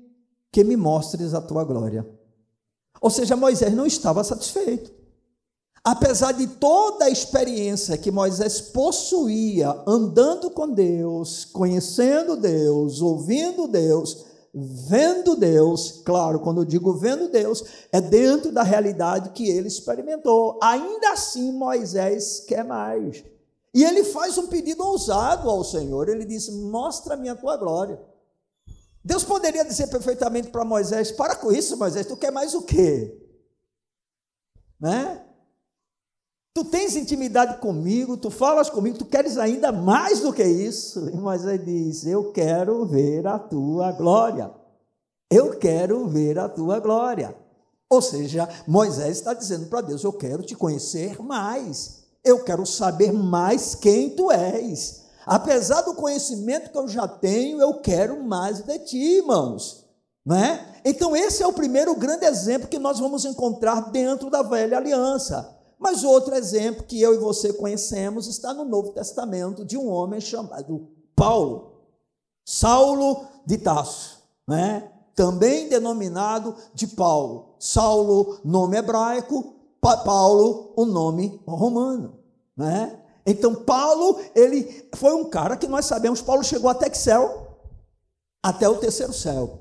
que 0.51 0.63
me 0.63 0.75
mostres 0.75 1.35
a 1.35 1.41
tua 1.41 1.63
glória. 1.63 2.03
Ou 2.99 3.11
seja, 3.11 3.35
Moisés 3.35 3.71
não 3.75 3.85
estava 3.85 4.23
satisfeito. 4.23 5.04
Apesar 5.85 6.31
de 6.31 6.47
toda 6.47 7.05
a 7.05 7.11
experiência 7.11 7.95
que 7.95 8.09
Moisés 8.09 8.59
possuía 8.59 9.83
andando 9.85 10.49
com 10.49 10.67
Deus, 10.67 11.45
conhecendo 11.45 12.35
Deus, 12.35 13.03
ouvindo 13.03 13.67
Deus, 13.67 14.25
vendo 14.51 15.35
Deus, 15.35 16.01
claro, 16.03 16.39
quando 16.39 16.61
eu 16.61 16.65
digo 16.65 16.97
vendo 16.97 17.29
Deus, 17.29 17.63
é 17.91 18.01
dentro 18.01 18.51
da 18.51 18.63
realidade 18.63 19.29
que 19.29 19.47
ele 19.47 19.67
experimentou. 19.67 20.57
Ainda 20.63 21.11
assim, 21.11 21.51
Moisés 21.51 22.39
quer 22.47 22.63
mais. 22.63 23.23
E 23.71 23.83
ele 23.83 24.03
faz 24.05 24.39
um 24.39 24.47
pedido 24.47 24.83
ousado 24.83 25.47
ao 25.47 25.63
Senhor. 25.63 26.09
Ele 26.09 26.25
diz: 26.25 26.49
Mostra-me 26.49 27.29
a 27.29 27.35
tua 27.35 27.57
glória. 27.57 28.01
Deus 29.03 29.23
poderia 29.23 29.63
dizer 29.63 29.85
perfeitamente 29.87 30.47
para 30.47 30.65
Moisés: 30.65 31.11
Para 31.11 31.35
com 31.35 31.51
isso, 31.51 31.77
Moisés, 31.77 32.07
tu 32.07 32.17
quer 32.17 32.31
mais 32.31 32.55
o 32.55 32.63
quê? 32.63 33.21
Né? 34.79 35.24
Tu 36.55 36.63
tens 36.63 36.95
intimidade 36.95 37.57
comigo, 37.57 38.15
tu 38.15 38.29
falas 38.29 38.69
comigo, 38.69 38.97
tu 38.97 39.03
queres 39.03 39.37
ainda 39.37 39.73
mais 39.73 40.21
do 40.21 40.31
que 40.31 40.41
isso. 40.41 41.09
E 41.09 41.17
Moisés 41.17 41.65
diz: 41.65 42.05
Eu 42.05 42.31
quero 42.31 42.85
ver 42.85 43.27
a 43.27 43.37
tua 43.37 43.91
glória. 43.91 44.49
Eu 45.29 45.59
quero 45.59 46.07
ver 46.07 46.39
a 46.39 46.47
tua 46.47 46.79
glória. 46.79 47.35
Ou 47.89 48.01
seja, 48.01 48.47
Moisés 48.65 49.17
está 49.17 49.33
dizendo 49.33 49.65
para 49.65 49.81
Deus: 49.81 50.05
Eu 50.05 50.13
quero 50.13 50.43
te 50.43 50.55
conhecer 50.55 51.21
mais. 51.21 52.05
Eu 52.23 52.41
quero 52.45 52.65
saber 52.65 53.11
mais 53.11 53.75
quem 53.75 54.11
tu 54.11 54.31
és. 54.31 55.03
Apesar 55.25 55.81
do 55.81 55.95
conhecimento 55.95 56.71
que 56.71 56.77
eu 56.77 56.87
já 56.87 57.05
tenho, 57.05 57.59
eu 57.59 57.81
quero 57.81 58.23
mais 58.23 58.61
de 58.61 58.79
ti, 58.79 59.17
irmãos. 59.17 59.85
Né? 60.25 60.73
Então, 60.85 61.13
esse 61.13 61.43
é 61.43 61.47
o 61.47 61.51
primeiro 61.51 61.93
grande 61.97 62.25
exemplo 62.25 62.69
que 62.69 62.79
nós 62.79 62.97
vamos 62.97 63.25
encontrar 63.25 63.91
dentro 63.91 64.29
da 64.29 64.41
velha 64.41 64.77
aliança. 64.77 65.54
Mas 65.79 66.03
outro 66.03 66.35
exemplo 66.35 66.83
que 66.83 67.01
eu 67.01 67.13
e 67.13 67.17
você 67.17 67.53
conhecemos 67.53 68.27
está 68.27 68.53
no 68.53 68.65
Novo 68.65 68.91
Testamento 68.91 69.65
de 69.65 69.77
um 69.77 69.89
homem 69.89 70.21
chamado 70.21 70.87
Paulo, 71.15 71.81
Saulo 72.45 73.25
de 73.45 73.57
Tarso, 73.57 74.21
né? 74.47 74.91
também 75.15 75.69
denominado 75.69 76.55
de 76.73 76.87
Paulo. 76.87 77.55
Saulo, 77.57 78.39
nome 78.43 78.77
hebraico, 78.77 79.55
Paulo, 79.79 80.73
o 80.75 80.85
nome 80.85 81.41
romano. 81.47 82.19
Né? 82.55 82.99
Então, 83.25 83.55
Paulo, 83.55 84.19
ele 84.35 84.89
foi 84.95 85.13
um 85.13 85.25
cara 85.25 85.57
que 85.57 85.67
nós 85.67 85.85
sabemos, 85.85 86.21
Paulo 86.21 86.43
chegou 86.43 86.69
até 86.69 86.89
que 86.89 86.97
céu, 86.97 87.57
até 88.43 88.67
o 88.67 88.77
terceiro 88.77 89.13
céu. 89.13 89.59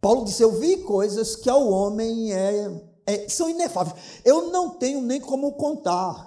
Paulo 0.00 0.24
disse: 0.24 0.42
Eu 0.42 0.52
vi 0.52 0.78
coisas 0.78 1.34
que 1.34 1.50
ao 1.50 1.68
homem 1.68 2.32
é 2.32 2.87
é, 3.08 3.26
são 3.26 3.48
inefáveis. 3.48 3.96
Eu 4.22 4.50
não 4.50 4.68
tenho 4.68 5.00
nem 5.00 5.18
como 5.18 5.52
contar. 5.52 6.26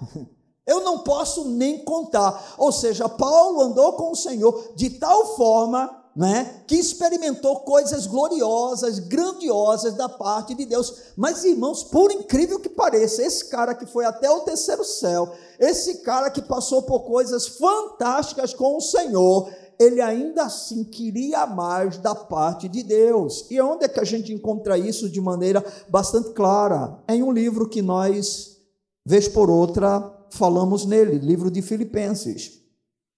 Eu 0.66 0.82
não 0.82 1.00
posso 1.00 1.46
nem 1.46 1.84
contar. 1.84 2.56
Ou 2.58 2.72
seja, 2.72 3.10
Paulo 3.10 3.62
andou 3.62 3.94
com 3.94 4.12
o 4.12 4.16
Senhor 4.16 4.74
de 4.76 4.92
tal 4.92 5.36
forma 5.36 6.02
né, 6.16 6.64
que 6.68 6.76
experimentou 6.76 7.62
coisas 7.62 8.06
gloriosas, 8.06 9.00
grandiosas 9.00 9.94
da 9.94 10.10
parte 10.10 10.54
de 10.54 10.66
Deus. 10.66 11.14
Mas, 11.16 11.44
irmãos, 11.44 11.84
por 11.84 12.12
incrível 12.12 12.60
que 12.60 12.70
pareça, 12.70 13.24
esse 13.24 13.46
cara 13.46 13.74
que 13.74 13.86
foi 13.86 14.06
até 14.06 14.30
o 14.30 14.42
terceiro 14.42 14.84
céu, 14.84 15.34
esse 15.60 16.00
cara 16.00 16.30
que 16.30 16.42
passou 16.42 16.82
por 16.84 17.02
coisas 17.02 17.48
fantásticas 17.48 18.54
com 18.54 18.78
o 18.78 18.82
Senhor, 18.82 19.50
ele 19.82 20.00
ainda 20.00 20.44
assim 20.44 20.84
queria 20.84 21.48
mais 21.48 21.98
da 21.98 22.14
parte 22.14 22.68
de 22.68 22.84
Deus. 22.84 23.48
E 23.50 23.60
onde 23.60 23.86
é 23.86 23.90
que 23.90 24.00
a 24.00 24.04
gente 24.04 24.32
encontra 24.32 24.78
isso 24.78 25.10
de 25.10 25.20
maneira 25.20 25.66
bastante 25.90 26.34
clara? 26.34 27.04
É 27.08 27.16
em 27.16 27.24
um 27.24 27.32
livro 27.32 27.68
que 27.68 27.82
nós, 27.82 28.58
vez 29.06 29.28
por 29.28 29.50
outra, 29.50 30.00
falamos 30.30 30.86
nele, 30.86 31.18
livro 31.18 31.50
de 31.50 31.62
Filipenses, 31.62 32.62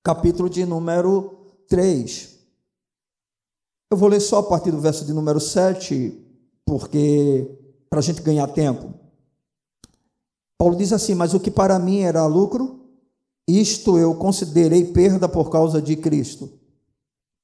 capítulo 0.04 0.50
de 0.50 0.66
número 0.66 1.38
3. 1.68 2.40
Eu 3.92 3.98
vou 3.98 4.08
ler 4.08 4.22
só 4.22 4.40
a 4.40 4.44
partir 4.44 4.72
do 4.72 4.80
verso 4.80 5.06
de 5.06 5.12
número 5.12 5.42
7, 5.42 6.18
porque 6.66 7.48
para 7.90 8.00
a 8.00 8.04
gente 8.04 8.22
ganhar 8.22 8.48
tempo. 8.48 8.94
Paulo 10.58 10.78
diz 10.78 10.94
assim: 10.94 11.14
Mas 11.14 11.34
o 11.34 11.40
que 11.40 11.52
para 11.52 11.78
mim 11.78 12.00
era 12.00 12.26
lucro, 12.26 12.83
isto 13.48 13.98
eu 13.98 14.16
considerei 14.16 14.86
perda 14.86 15.28
por 15.28 15.50
causa 15.50 15.82
de 15.82 15.96
Cristo. 15.96 16.50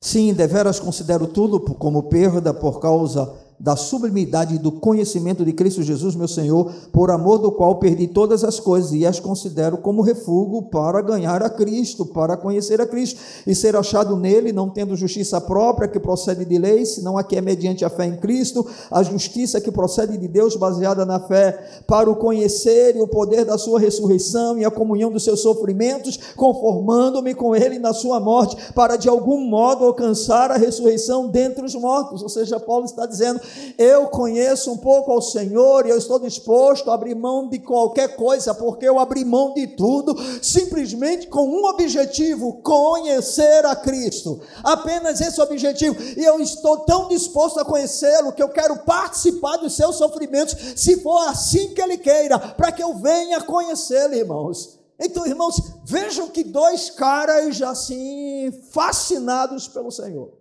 Sim, 0.01 0.33
deveras 0.33 0.79
considero 0.79 1.27
tudo 1.27 1.59
como 1.59 2.03
perda 2.03 2.53
por 2.53 2.79
causa 2.79 3.33
da 3.59 3.75
sublimidade 3.75 4.57
do 4.57 4.71
conhecimento 4.71 5.43
de 5.43 5.51
Cristo 5.51 5.83
Jesus, 5.83 6.15
meu 6.15 6.29
Senhor, 6.29 6.71
por 6.93 7.11
amor 7.11 7.39
do 7.39 7.51
qual 7.51 7.75
perdi 7.75 8.07
todas 8.07 8.43
as 8.43 8.57
coisas 8.59 8.93
e 8.93 9.05
as 9.05 9.19
considero 9.19 9.77
como 9.77 10.01
refúgio 10.01 10.61
para 10.63 11.01
ganhar 11.01 11.43
a 11.43 11.49
Cristo, 11.49 12.05
para 12.05 12.37
conhecer 12.37 12.79
a 12.79 12.87
Cristo 12.87 13.19
e 13.45 13.53
ser 13.53 13.75
achado 13.75 14.15
nele, 14.15 14.53
não 14.53 14.69
tendo 14.69 14.95
justiça 14.95 15.41
própria 15.41 15.89
que 15.89 15.99
procede 15.99 16.45
de 16.45 16.57
lei, 16.57 16.85
senão 16.85 17.17
a 17.17 17.23
que 17.23 17.35
é 17.35 17.41
mediante 17.41 17.83
a 17.83 17.89
fé 17.89 18.05
em 18.05 18.15
Cristo, 18.15 18.65
a 18.89 19.03
justiça 19.03 19.59
que 19.59 19.71
procede 19.71 20.17
de 20.17 20.27
Deus 20.27 20.55
baseada 20.55 21.05
na 21.05 21.19
fé, 21.19 21.81
para 21.85 22.09
o 22.09 22.15
conhecer 22.15 22.95
e 22.95 23.01
o 23.01 23.07
poder 23.07 23.43
da 23.43 23.57
sua 23.57 23.79
ressurreição 23.79 24.57
e 24.57 24.63
a 24.63 24.71
comunhão 24.71 25.11
dos 25.11 25.23
seus 25.23 25.41
sofrimentos, 25.41 26.17
conformando-me 26.35 27.33
com 27.33 27.53
ele 27.53 27.77
na 27.77 27.93
sua 27.93 28.19
morte, 28.19 28.55
para 28.73 28.95
de 28.95 29.09
algum 29.09 29.45
modo 29.45 29.83
alcançar 29.83 30.49
a 30.49 30.57
ressurreição 30.57 31.27
dentre 31.27 31.65
os 31.65 31.75
mortos. 31.75 32.23
Ou 32.23 32.29
seja, 32.29 32.59
Paulo 32.59 32.85
está 32.85 33.05
dizendo: 33.05 33.41
Eu 33.77 34.07
conheço 34.07 34.71
um 34.71 34.77
pouco 34.77 35.11
ao 35.11 35.21
Senhor 35.21 35.85
e 35.85 35.89
eu 35.89 35.97
estou 35.97 36.19
disposto 36.19 36.89
a 36.89 36.93
abrir 36.93 37.15
mão 37.15 37.47
de 37.47 37.59
qualquer 37.59 38.15
coisa, 38.15 38.53
porque 38.53 38.87
eu 38.87 38.99
abri 38.99 39.23
mão 39.23 39.53
de 39.53 39.67
tudo, 39.67 40.15
simplesmente 40.41 41.27
com 41.27 41.47
um 41.47 41.65
objetivo: 41.65 42.61
conhecer 42.61 43.65
a 43.65 43.75
Cristo. 43.75 44.41
Apenas 44.63 45.21
esse 45.21 45.39
objetivo. 45.41 45.95
E 46.17 46.23
eu 46.23 46.39
estou 46.39 46.79
tão 46.79 47.07
disposto 47.07 47.59
a 47.59 47.65
conhecê-lo 47.65 48.33
que 48.33 48.43
eu 48.43 48.49
quero 48.49 48.77
participar 48.79 49.57
dos 49.57 49.75
seus 49.75 49.95
sofrimentos, 49.95 50.55
se 50.75 51.01
for 51.01 51.27
assim 51.27 51.73
que 51.73 51.81
Ele 51.81 51.97
queira, 51.97 52.37
para 52.37 52.71
que 52.71 52.83
eu 52.83 52.95
venha 52.95 53.41
conhecê-lo, 53.41 54.13
irmãos. 54.13 54.79
Então, 54.99 55.25
irmãos, 55.25 55.55
vejam 55.85 56.27
que 56.27 56.43
dois 56.43 56.89
caras 56.89 57.61
assim, 57.61 58.51
fascinados 58.71 59.67
pelo 59.67 59.89
Senhor. 59.89 60.37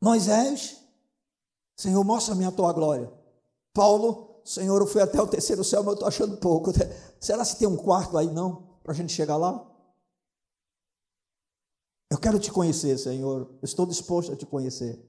Moisés, 0.00 0.76
Senhor, 1.76 2.02
mostra-me 2.04 2.44
a 2.44 2.52
tua 2.52 2.72
glória. 2.72 3.12
Paulo, 3.72 4.40
Senhor, 4.44 4.80
eu 4.80 4.86
fui 4.86 5.02
até 5.02 5.20
o 5.20 5.26
terceiro 5.26 5.64
céu, 5.64 5.82
mas 5.82 5.88
eu 5.88 5.94
estou 5.94 6.08
achando 6.08 6.36
pouco. 6.36 6.70
Será 7.18 7.44
que 7.44 7.56
tem 7.56 7.66
um 7.66 7.76
quarto 7.76 8.16
aí, 8.16 8.30
não? 8.30 8.62
Para 8.82 8.92
a 8.92 8.94
gente 8.94 9.12
chegar 9.12 9.36
lá? 9.36 9.70
Eu 12.10 12.18
quero 12.18 12.38
te 12.38 12.50
conhecer, 12.50 12.96
Senhor. 12.98 13.50
Estou 13.62 13.86
disposto 13.86 14.32
a 14.32 14.36
te 14.36 14.46
conhecer. 14.46 15.02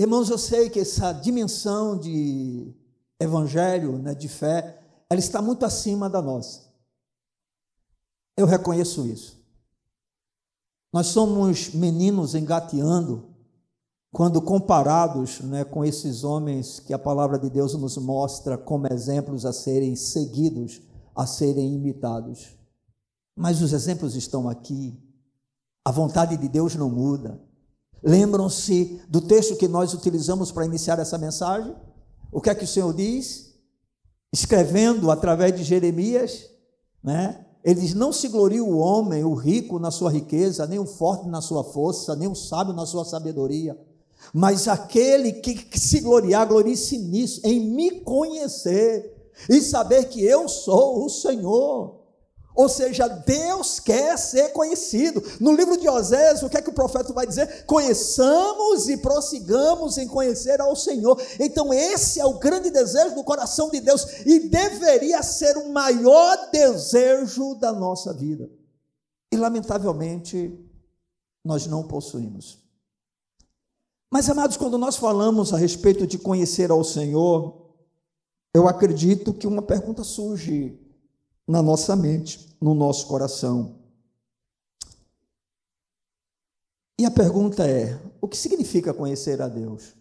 Irmãos, 0.00 0.30
eu 0.30 0.38
sei 0.38 0.70
que 0.70 0.80
essa 0.80 1.12
dimensão 1.12 1.98
de 1.98 2.74
evangelho, 3.20 3.98
né, 3.98 4.14
de 4.14 4.28
fé, 4.28 4.80
ela 5.10 5.20
está 5.20 5.42
muito 5.42 5.66
acima 5.66 6.08
da 6.08 6.22
nossa. 6.22 6.70
Eu 8.36 8.46
reconheço 8.46 9.06
isso. 9.06 9.38
Nós 10.92 11.08
somos 11.08 11.74
meninos 11.74 12.34
engateando 12.34 13.29
quando 14.12 14.42
comparados 14.42 15.40
né, 15.40 15.64
com 15.64 15.84
esses 15.84 16.24
homens 16.24 16.80
que 16.80 16.92
a 16.92 16.98
palavra 16.98 17.38
de 17.38 17.48
Deus 17.48 17.74
nos 17.74 17.96
mostra 17.96 18.58
como 18.58 18.92
exemplos 18.92 19.46
a 19.46 19.52
serem 19.52 19.94
seguidos, 19.94 20.82
a 21.14 21.26
serem 21.26 21.74
imitados. 21.74 22.56
Mas 23.36 23.62
os 23.62 23.72
exemplos 23.72 24.16
estão 24.16 24.48
aqui. 24.48 24.98
A 25.84 25.92
vontade 25.92 26.36
de 26.36 26.48
Deus 26.48 26.74
não 26.74 26.90
muda. 26.90 27.40
Lembram-se 28.02 29.00
do 29.08 29.20
texto 29.20 29.56
que 29.56 29.68
nós 29.68 29.94
utilizamos 29.94 30.50
para 30.50 30.64
iniciar 30.64 30.98
essa 30.98 31.16
mensagem? 31.16 31.74
O 32.32 32.40
que 32.40 32.50
é 32.50 32.54
que 32.54 32.64
o 32.64 32.68
Senhor 32.68 32.92
diz? 32.92 33.54
Escrevendo 34.32 35.10
através 35.10 35.54
de 35.54 35.62
Jeremias, 35.62 36.46
né? 37.02 37.46
Ele 37.62 37.80
diz: 37.80 37.94
Não 37.94 38.12
se 38.12 38.28
glorie 38.28 38.60
o 38.60 38.76
homem, 38.78 39.24
o 39.24 39.34
rico 39.34 39.78
na 39.78 39.90
sua 39.90 40.10
riqueza, 40.10 40.66
nem 40.66 40.78
o 40.78 40.86
forte 40.86 41.28
na 41.28 41.40
sua 41.40 41.62
força, 41.62 42.16
nem 42.16 42.28
o 42.28 42.34
sábio 42.34 42.72
na 42.72 42.86
sua 42.86 43.04
sabedoria. 43.04 43.78
Mas 44.32 44.68
aquele 44.68 45.32
que 45.32 45.78
se 45.78 46.00
gloriar, 46.00 46.46
glorie-se 46.46 46.98
nisso, 46.98 47.40
em 47.44 47.60
me 47.60 48.00
conhecer 48.00 49.32
e 49.48 49.60
saber 49.60 50.04
que 50.08 50.24
eu 50.24 50.48
sou 50.48 51.04
o 51.04 51.08
Senhor. 51.08 52.00
Ou 52.54 52.68
seja, 52.68 53.08
Deus 53.08 53.80
quer 53.80 54.18
ser 54.18 54.52
conhecido. 54.52 55.22
No 55.40 55.52
livro 55.52 55.78
de 55.78 55.88
Osés, 55.88 56.42
o 56.42 56.48
que 56.50 56.58
é 56.58 56.62
que 56.62 56.68
o 56.68 56.74
profeta 56.74 57.12
vai 57.12 57.26
dizer? 57.26 57.64
Conheçamos 57.64 58.88
e 58.88 58.96
prossigamos 58.96 59.96
em 59.96 60.06
conhecer 60.06 60.60
ao 60.60 60.76
Senhor. 60.76 61.20
Então, 61.38 61.72
esse 61.72 62.20
é 62.20 62.26
o 62.26 62.38
grande 62.38 62.70
desejo 62.70 63.14
do 63.14 63.24
coração 63.24 63.70
de 63.70 63.80
Deus 63.80 64.04
e 64.26 64.48
deveria 64.48 65.22
ser 65.22 65.56
o 65.56 65.70
maior 65.70 66.50
desejo 66.50 67.54
da 67.54 67.72
nossa 67.72 68.12
vida. 68.12 68.50
E, 69.32 69.36
lamentavelmente, 69.36 70.58
nós 71.44 71.66
não 71.66 71.84
possuímos. 71.84 72.58
Mas, 74.10 74.28
amados, 74.28 74.56
quando 74.56 74.76
nós 74.76 74.96
falamos 74.96 75.54
a 75.54 75.56
respeito 75.56 76.06
de 76.06 76.18
conhecer 76.18 76.70
ao 76.70 76.82
Senhor, 76.82 77.70
eu 78.52 78.66
acredito 78.66 79.32
que 79.32 79.46
uma 79.46 79.62
pergunta 79.62 80.02
surge 80.02 80.76
na 81.46 81.62
nossa 81.62 81.94
mente, 81.94 82.56
no 82.60 82.74
nosso 82.74 83.06
coração. 83.06 83.78
E 86.98 87.06
a 87.06 87.10
pergunta 87.10 87.66
é: 87.66 88.00
o 88.20 88.26
que 88.26 88.36
significa 88.36 88.92
conhecer 88.92 89.40
a 89.40 89.48
Deus? 89.48 89.94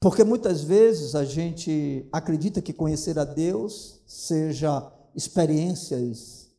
Porque 0.00 0.24
muitas 0.24 0.62
vezes 0.62 1.14
a 1.14 1.24
gente 1.24 2.08
acredita 2.12 2.62
que 2.62 2.72
conhecer 2.72 3.18
a 3.18 3.24
Deus 3.24 4.00
seja 4.06 4.90
experiências 5.14 6.50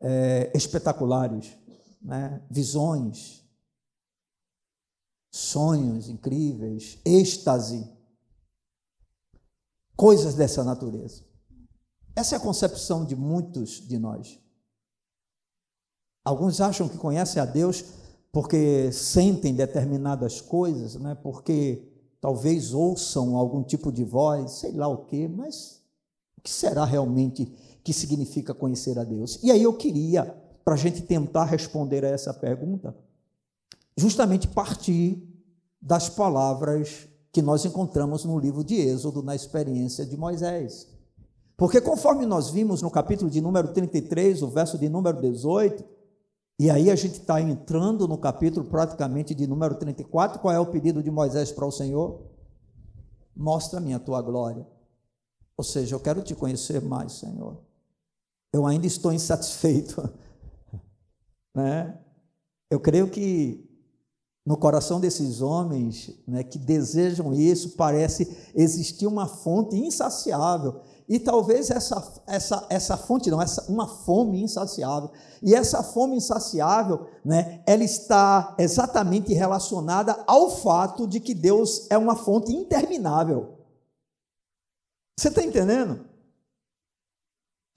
é, 0.00 0.52
espetaculares, 0.54 1.56
né? 2.06 2.40
visões, 2.48 3.44
sonhos 5.28 6.08
incríveis, 6.08 6.98
êxtase 7.04 7.92
coisas 9.96 10.34
dessa 10.34 10.62
natureza. 10.62 11.24
Essa 12.14 12.36
é 12.36 12.38
a 12.38 12.40
concepção 12.40 13.04
de 13.04 13.16
muitos 13.16 13.86
de 13.86 13.98
nós. 13.98 14.38
Alguns 16.24 16.60
acham 16.60 16.88
que 16.88 16.96
conhecem 16.96 17.42
a 17.42 17.44
Deus 17.44 17.84
porque 18.32 18.90
sentem 18.92 19.54
determinadas 19.54 20.40
coisas, 20.40 20.94
né? 20.94 21.14
porque 21.14 21.88
talvez 22.20 22.72
ouçam 22.72 23.36
algum 23.36 23.62
tipo 23.62 23.90
de 23.90 24.04
voz, 24.04 24.52
sei 24.52 24.72
lá 24.72 24.86
o 24.86 25.06
quê, 25.06 25.26
mas 25.28 25.82
o 26.38 26.40
que 26.40 26.50
será 26.50 26.84
realmente 26.84 27.46
que 27.82 27.92
significa 27.92 28.54
conhecer 28.54 28.98
a 28.98 29.04
Deus? 29.04 29.38
E 29.42 29.50
aí 29.50 29.62
eu 29.62 29.76
queria, 29.76 30.34
para 30.66 30.74
a 30.74 30.76
gente 30.76 31.00
tentar 31.02 31.44
responder 31.44 32.04
a 32.04 32.08
essa 32.08 32.34
pergunta, 32.34 32.92
justamente 33.96 34.48
partir 34.48 35.22
das 35.80 36.08
palavras 36.08 37.06
que 37.30 37.40
nós 37.40 37.64
encontramos 37.64 38.24
no 38.24 38.36
livro 38.36 38.64
de 38.64 38.74
Êxodo, 38.74 39.22
na 39.22 39.36
experiência 39.36 40.04
de 40.04 40.16
Moisés. 40.16 40.88
Porque 41.56 41.80
conforme 41.80 42.26
nós 42.26 42.50
vimos 42.50 42.82
no 42.82 42.90
capítulo 42.90 43.30
de 43.30 43.40
número 43.40 43.68
33, 43.68 44.42
o 44.42 44.48
verso 44.48 44.76
de 44.76 44.88
número 44.88 45.20
18, 45.20 45.84
e 46.58 46.68
aí 46.68 46.90
a 46.90 46.96
gente 46.96 47.20
está 47.20 47.40
entrando 47.40 48.08
no 48.08 48.18
capítulo 48.18 48.66
praticamente 48.66 49.36
de 49.36 49.46
número 49.46 49.76
34, 49.76 50.40
qual 50.40 50.52
é 50.52 50.58
o 50.58 50.66
pedido 50.66 51.00
de 51.00 51.12
Moisés 51.12 51.52
para 51.52 51.64
o 51.64 51.70
Senhor? 51.70 52.22
Mostra-me 53.36 53.94
a 53.94 54.00
tua 54.00 54.20
glória. 54.20 54.66
Ou 55.56 55.62
seja, 55.62 55.94
eu 55.94 56.00
quero 56.00 56.22
te 56.22 56.34
conhecer 56.34 56.82
mais, 56.82 57.12
Senhor. 57.12 57.56
Eu 58.52 58.66
ainda 58.66 58.88
estou 58.88 59.12
insatisfeito. 59.12 60.02
Né? 61.56 61.98
Eu 62.70 62.78
creio 62.78 63.08
que 63.08 63.66
no 64.44 64.56
coração 64.56 65.00
desses 65.00 65.40
homens 65.40 66.12
né, 66.28 66.44
que 66.44 66.58
desejam 66.58 67.32
isso, 67.32 67.70
parece 67.70 68.36
existir 68.54 69.06
uma 69.06 69.26
fonte 69.26 69.74
insaciável. 69.74 70.80
E 71.08 71.18
talvez 71.18 71.70
essa, 71.70 72.22
essa, 72.26 72.66
essa 72.68 72.96
fonte, 72.96 73.30
não, 73.30 73.40
essa, 73.40 73.64
uma 73.70 73.88
fome 73.88 74.42
insaciável. 74.42 75.10
E 75.42 75.54
essa 75.54 75.82
fome 75.82 76.16
insaciável, 76.16 77.08
né, 77.24 77.62
ela 77.66 77.82
está 77.82 78.54
exatamente 78.58 79.32
relacionada 79.32 80.22
ao 80.26 80.50
fato 80.50 81.06
de 81.08 81.18
que 81.18 81.34
Deus 81.34 81.86
é 81.90 81.96
uma 81.96 82.16
fonte 82.16 82.52
interminável. 82.52 83.54
Você 85.18 85.28
está 85.28 85.42
entendendo? 85.42 86.04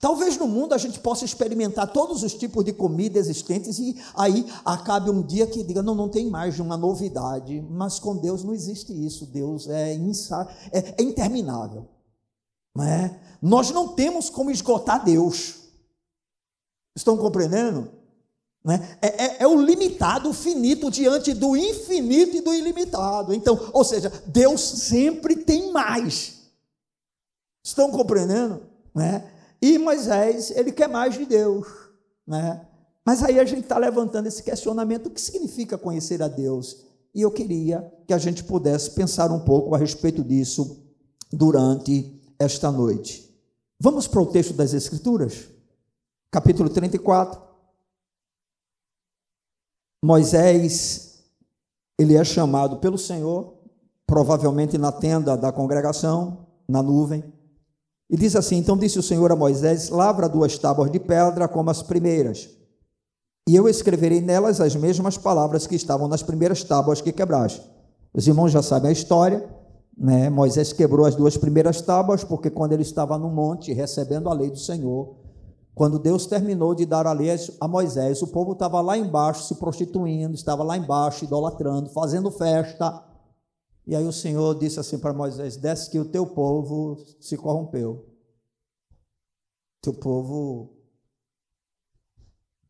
Talvez 0.00 0.38
no 0.38 0.48
mundo 0.48 0.72
a 0.72 0.78
gente 0.78 0.98
possa 0.98 1.26
experimentar 1.26 1.92
todos 1.92 2.22
os 2.22 2.32
tipos 2.32 2.64
de 2.64 2.72
comida 2.72 3.18
existentes 3.18 3.78
e 3.78 3.94
aí 4.14 4.46
acabe 4.64 5.10
um 5.10 5.20
dia 5.20 5.46
que 5.46 5.62
diga, 5.62 5.82
não, 5.82 5.94
não 5.94 6.08
tem 6.08 6.30
mais 6.30 6.58
uma 6.58 6.74
novidade, 6.74 7.60
mas 7.70 7.98
com 7.98 8.16
Deus 8.16 8.42
não 8.42 8.54
existe 8.54 8.92
isso, 8.92 9.26
Deus 9.26 9.68
é, 9.68 9.94
insa, 9.94 10.48
é, 10.72 10.94
é 10.98 11.02
interminável. 11.02 11.86
Não 12.74 12.82
é? 12.82 13.20
Nós 13.42 13.70
não 13.72 13.88
temos 13.88 14.30
como 14.30 14.50
esgotar 14.50 15.04
Deus. 15.04 15.56
Estão 16.96 17.18
compreendendo? 17.18 17.90
É? 18.66 19.06
É, 19.06 19.24
é, 19.24 19.42
é, 19.42 19.46
o 19.46 19.60
limitado, 19.60 20.30
o 20.30 20.34
finito 20.34 20.90
diante 20.90 21.34
do 21.34 21.54
infinito 21.54 22.36
e 22.36 22.40
do 22.40 22.54
ilimitado. 22.54 23.34
Então, 23.34 23.70
ou 23.72 23.84
seja, 23.84 24.10
Deus 24.26 24.62
sempre 24.62 25.36
tem 25.36 25.72
mais. 25.72 26.40
Estão 27.62 27.90
compreendendo? 27.90 28.62
Não 28.94 29.02
é? 29.02 29.39
E 29.62 29.78
Moisés, 29.78 30.50
ele 30.52 30.72
quer 30.72 30.88
mais 30.88 31.14
de 31.14 31.26
Deus, 31.26 31.66
né? 32.26 32.66
Mas 33.04 33.22
aí 33.22 33.38
a 33.38 33.44
gente 33.44 33.62
está 33.62 33.78
levantando 33.78 34.26
esse 34.26 34.42
questionamento: 34.42 35.06
o 35.06 35.10
que 35.10 35.20
significa 35.20 35.76
conhecer 35.76 36.22
a 36.22 36.28
Deus? 36.28 36.86
E 37.14 37.22
eu 37.22 37.30
queria 37.30 37.92
que 38.06 38.14
a 38.14 38.18
gente 38.18 38.44
pudesse 38.44 38.92
pensar 38.92 39.30
um 39.32 39.40
pouco 39.40 39.74
a 39.74 39.78
respeito 39.78 40.22
disso 40.22 40.86
durante 41.32 42.20
esta 42.38 42.70
noite. 42.70 43.28
Vamos 43.78 44.06
para 44.06 44.20
o 44.20 44.26
texto 44.26 44.52
das 44.54 44.72
Escrituras, 44.72 45.48
capítulo 46.30 46.70
34. 46.70 47.40
Moisés, 50.02 51.24
ele 51.98 52.16
é 52.16 52.24
chamado 52.24 52.78
pelo 52.78 52.96
Senhor, 52.96 53.58
provavelmente 54.06 54.78
na 54.78 54.90
tenda 54.90 55.36
da 55.36 55.52
congregação, 55.52 56.46
na 56.68 56.82
nuvem. 56.82 57.24
E 58.10 58.16
diz 58.16 58.34
assim: 58.34 58.56
Então 58.56 58.76
disse 58.76 58.98
o 58.98 59.02
Senhor 59.02 59.30
a 59.30 59.36
Moisés: 59.36 59.88
Lavra 59.88 60.28
duas 60.28 60.58
tábuas 60.58 60.90
de 60.90 60.98
pedra 60.98 61.46
como 61.46 61.70
as 61.70 61.80
primeiras, 61.80 62.50
e 63.48 63.54
eu 63.54 63.68
escreverei 63.68 64.20
nelas 64.20 64.60
as 64.60 64.74
mesmas 64.74 65.16
palavras 65.16 65.66
que 65.66 65.76
estavam 65.76 66.08
nas 66.08 66.22
primeiras 66.22 66.64
tábuas 66.64 67.00
que 67.00 67.12
quebraste. 67.12 67.62
Os 68.12 68.26
irmãos 68.26 68.50
já 68.50 68.62
sabem 68.62 68.88
a 68.88 68.92
história, 68.92 69.48
né? 69.96 70.28
Moisés 70.28 70.72
quebrou 70.72 71.06
as 71.06 71.14
duas 71.14 71.36
primeiras 71.36 71.80
tábuas, 71.80 72.24
porque 72.24 72.50
quando 72.50 72.72
ele 72.72 72.82
estava 72.82 73.16
no 73.16 73.30
monte 73.30 73.72
recebendo 73.72 74.28
a 74.28 74.32
lei 74.32 74.50
do 74.50 74.58
Senhor, 74.58 75.14
quando 75.74 75.98
Deus 75.98 76.26
terminou 76.26 76.74
de 76.74 76.84
dar 76.84 77.06
a 77.06 77.12
lei 77.12 77.30
a 77.60 77.68
Moisés, 77.68 78.20
o 78.22 78.26
povo 78.26 78.52
estava 78.52 78.80
lá 78.80 78.98
embaixo 78.98 79.44
se 79.44 79.54
prostituindo, 79.54 80.34
estava 80.34 80.64
lá 80.64 80.76
embaixo 80.76 81.24
idolatrando, 81.24 81.90
fazendo 81.90 82.30
festa. 82.30 83.09
E 83.90 83.96
aí 83.96 84.06
o 84.06 84.12
Senhor 84.12 84.56
disse 84.56 84.78
assim 84.78 85.00
para 85.00 85.12
Moisés: 85.12 85.56
Desce 85.56 85.90
que 85.90 85.98
o 85.98 86.04
teu 86.04 86.24
povo 86.24 86.96
se 87.18 87.36
corrompeu. 87.36 88.06
Teu 89.82 89.92
povo 89.92 90.76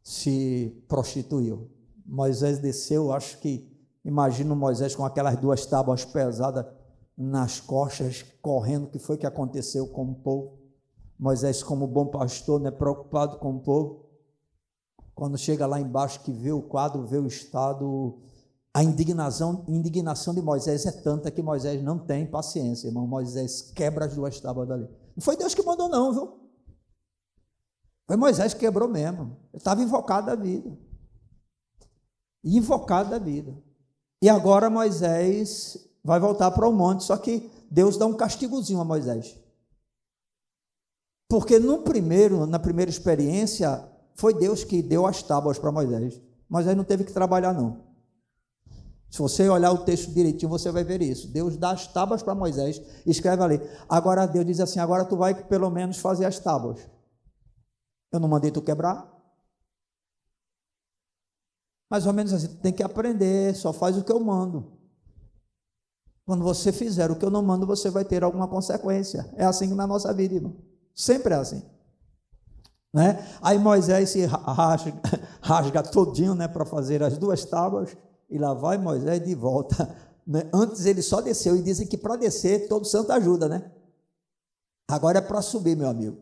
se 0.02 0.82
prostituiu. 0.88 1.70
Moisés 2.06 2.58
desceu, 2.58 3.12
acho 3.12 3.38
que, 3.38 3.70
imagino 4.02 4.56
Moisés 4.56 4.96
com 4.96 5.04
aquelas 5.04 5.36
duas 5.36 5.66
tábuas 5.66 6.06
pesadas 6.06 6.64
nas 7.14 7.60
costas, 7.60 8.24
correndo, 8.40 8.86
o 8.86 8.90
que 8.90 8.98
foi 8.98 9.18
que 9.18 9.26
aconteceu 9.26 9.88
com 9.88 10.12
o 10.12 10.14
povo. 10.14 10.58
Moisés, 11.18 11.62
como 11.62 11.86
bom 11.86 12.06
pastor, 12.06 12.58
né, 12.58 12.70
preocupado 12.70 13.38
com 13.38 13.56
o 13.56 13.60
povo, 13.60 14.06
quando 15.14 15.36
chega 15.36 15.66
lá 15.66 15.78
embaixo 15.78 16.22
que 16.22 16.32
vê 16.32 16.50
o 16.50 16.62
quadro, 16.62 17.06
vê 17.06 17.18
o 17.18 17.26
estado, 17.26 18.22
a 18.72 18.84
indignação, 18.84 19.64
indignação 19.66 20.32
de 20.32 20.40
Moisés 20.40 20.86
é 20.86 20.92
tanta 20.92 21.30
que 21.30 21.42
Moisés 21.42 21.82
não 21.82 21.98
tem 21.98 22.24
paciência, 22.24 22.86
irmão. 22.86 23.06
Moisés 23.06 23.72
quebra 23.74 24.04
as 24.04 24.14
duas 24.14 24.38
tábuas 24.38 24.68
dali. 24.68 24.88
Não 25.16 25.22
foi 25.22 25.36
Deus 25.36 25.54
que 25.54 25.62
mandou, 25.62 25.88
não, 25.88 26.12
viu? 26.12 26.40
Foi 28.06 28.16
Moisés 28.16 28.54
que 28.54 28.60
quebrou 28.60 28.88
mesmo. 28.88 29.36
Ele 29.52 29.58
estava 29.58 29.82
invocado 29.82 30.26
da 30.26 30.36
vida. 30.36 30.70
Invocado 32.44 33.10
da 33.10 33.18
vida. 33.18 33.52
E 34.22 34.28
agora 34.28 34.70
Moisés 34.70 35.76
vai 36.04 36.20
voltar 36.20 36.50
para 36.52 36.68
o 36.68 36.72
monte, 36.72 37.04
só 37.04 37.16
que 37.16 37.50
Deus 37.70 37.96
dá 37.96 38.06
um 38.06 38.14
castigozinho 38.14 38.80
a 38.80 38.84
Moisés. 38.84 39.36
Porque 41.28 41.58
no 41.58 41.82
primeiro, 41.82 42.46
na 42.46 42.58
primeira 42.58 42.90
experiência, 42.90 43.84
foi 44.14 44.34
Deus 44.34 44.62
que 44.62 44.82
deu 44.82 45.06
as 45.06 45.22
tábuas 45.22 45.58
para 45.58 45.72
Moisés. 45.72 46.20
Moisés 46.48 46.76
não 46.76 46.84
teve 46.84 47.04
que 47.04 47.12
trabalhar, 47.12 47.52
não. 47.52 47.89
Se 49.10 49.18
você 49.18 49.48
olhar 49.48 49.72
o 49.72 49.78
texto 49.78 50.12
direitinho, 50.12 50.48
você 50.48 50.70
vai 50.70 50.84
ver 50.84 51.02
isso. 51.02 51.26
Deus 51.28 51.56
dá 51.56 51.72
as 51.72 51.88
tábuas 51.88 52.22
para 52.22 52.32
Moisés, 52.32 52.80
escreve 53.04 53.42
ali. 53.42 53.60
Agora 53.88 54.24
Deus 54.24 54.46
diz 54.46 54.60
assim: 54.60 54.78
agora 54.78 55.04
tu 55.04 55.16
vai 55.16 55.34
pelo 55.34 55.68
menos 55.68 55.98
fazer 55.98 56.24
as 56.24 56.38
tábuas. 56.38 56.88
Eu 58.12 58.20
não 58.20 58.28
mandei 58.28 58.52
tu 58.52 58.62
quebrar. 58.62 59.10
Mais 61.90 62.06
ou 62.06 62.12
menos 62.12 62.32
assim, 62.32 62.46
tu 62.46 62.56
tem 62.58 62.72
que 62.72 62.84
aprender, 62.84 63.54
só 63.56 63.72
faz 63.72 63.98
o 63.98 64.04
que 64.04 64.12
eu 64.12 64.20
mando. 64.20 64.78
Quando 66.24 66.44
você 66.44 66.70
fizer 66.70 67.10
o 67.10 67.16
que 67.16 67.24
eu 67.24 67.30
não 67.30 67.42
mando, 67.42 67.66
você 67.66 67.90
vai 67.90 68.04
ter 68.04 68.22
alguma 68.22 68.46
consequência. 68.46 69.28
É 69.36 69.44
assim 69.44 69.74
na 69.74 69.88
nossa 69.88 70.14
vida, 70.14 70.36
irmão. 70.36 70.56
Sempre 70.94 71.34
é 71.34 71.38
assim. 71.38 71.68
Né? 72.94 73.26
Aí 73.42 73.58
Moisés 73.58 74.10
se 74.10 74.24
rasga, 74.24 74.92
rasga 75.42 75.82
todinho 75.82 76.36
né, 76.36 76.46
para 76.46 76.64
fazer 76.64 77.02
as 77.02 77.18
duas 77.18 77.44
tábuas 77.44 77.96
e 78.30 78.38
lá 78.38 78.54
vai 78.54 78.78
Moisés 78.78 79.22
de 79.24 79.34
volta. 79.34 79.96
Né? 80.26 80.48
Antes 80.54 80.86
ele 80.86 81.02
só 81.02 81.20
desceu 81.20 81.56
e 81.56 81.62
dizem 81.62 81.88
que 81.88 81.96
para 81.96 82.14
descer 82.14 82.68
todo 82.68 82.84
santo 82.84 83.10
ajuda, 83.10 83.48
né? 83.48 83.68
Agora 84.88 85.18
é 85.18 85.20
para 85.20 85.42
subir, 85.42 85.76
meu 85.76 85.88
amigo. 85.88 86.18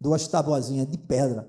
Duas 0.00 0.26
tabuazinhas 0.28 0.86
de 0.86 0.96
pedra. 0.96 1.46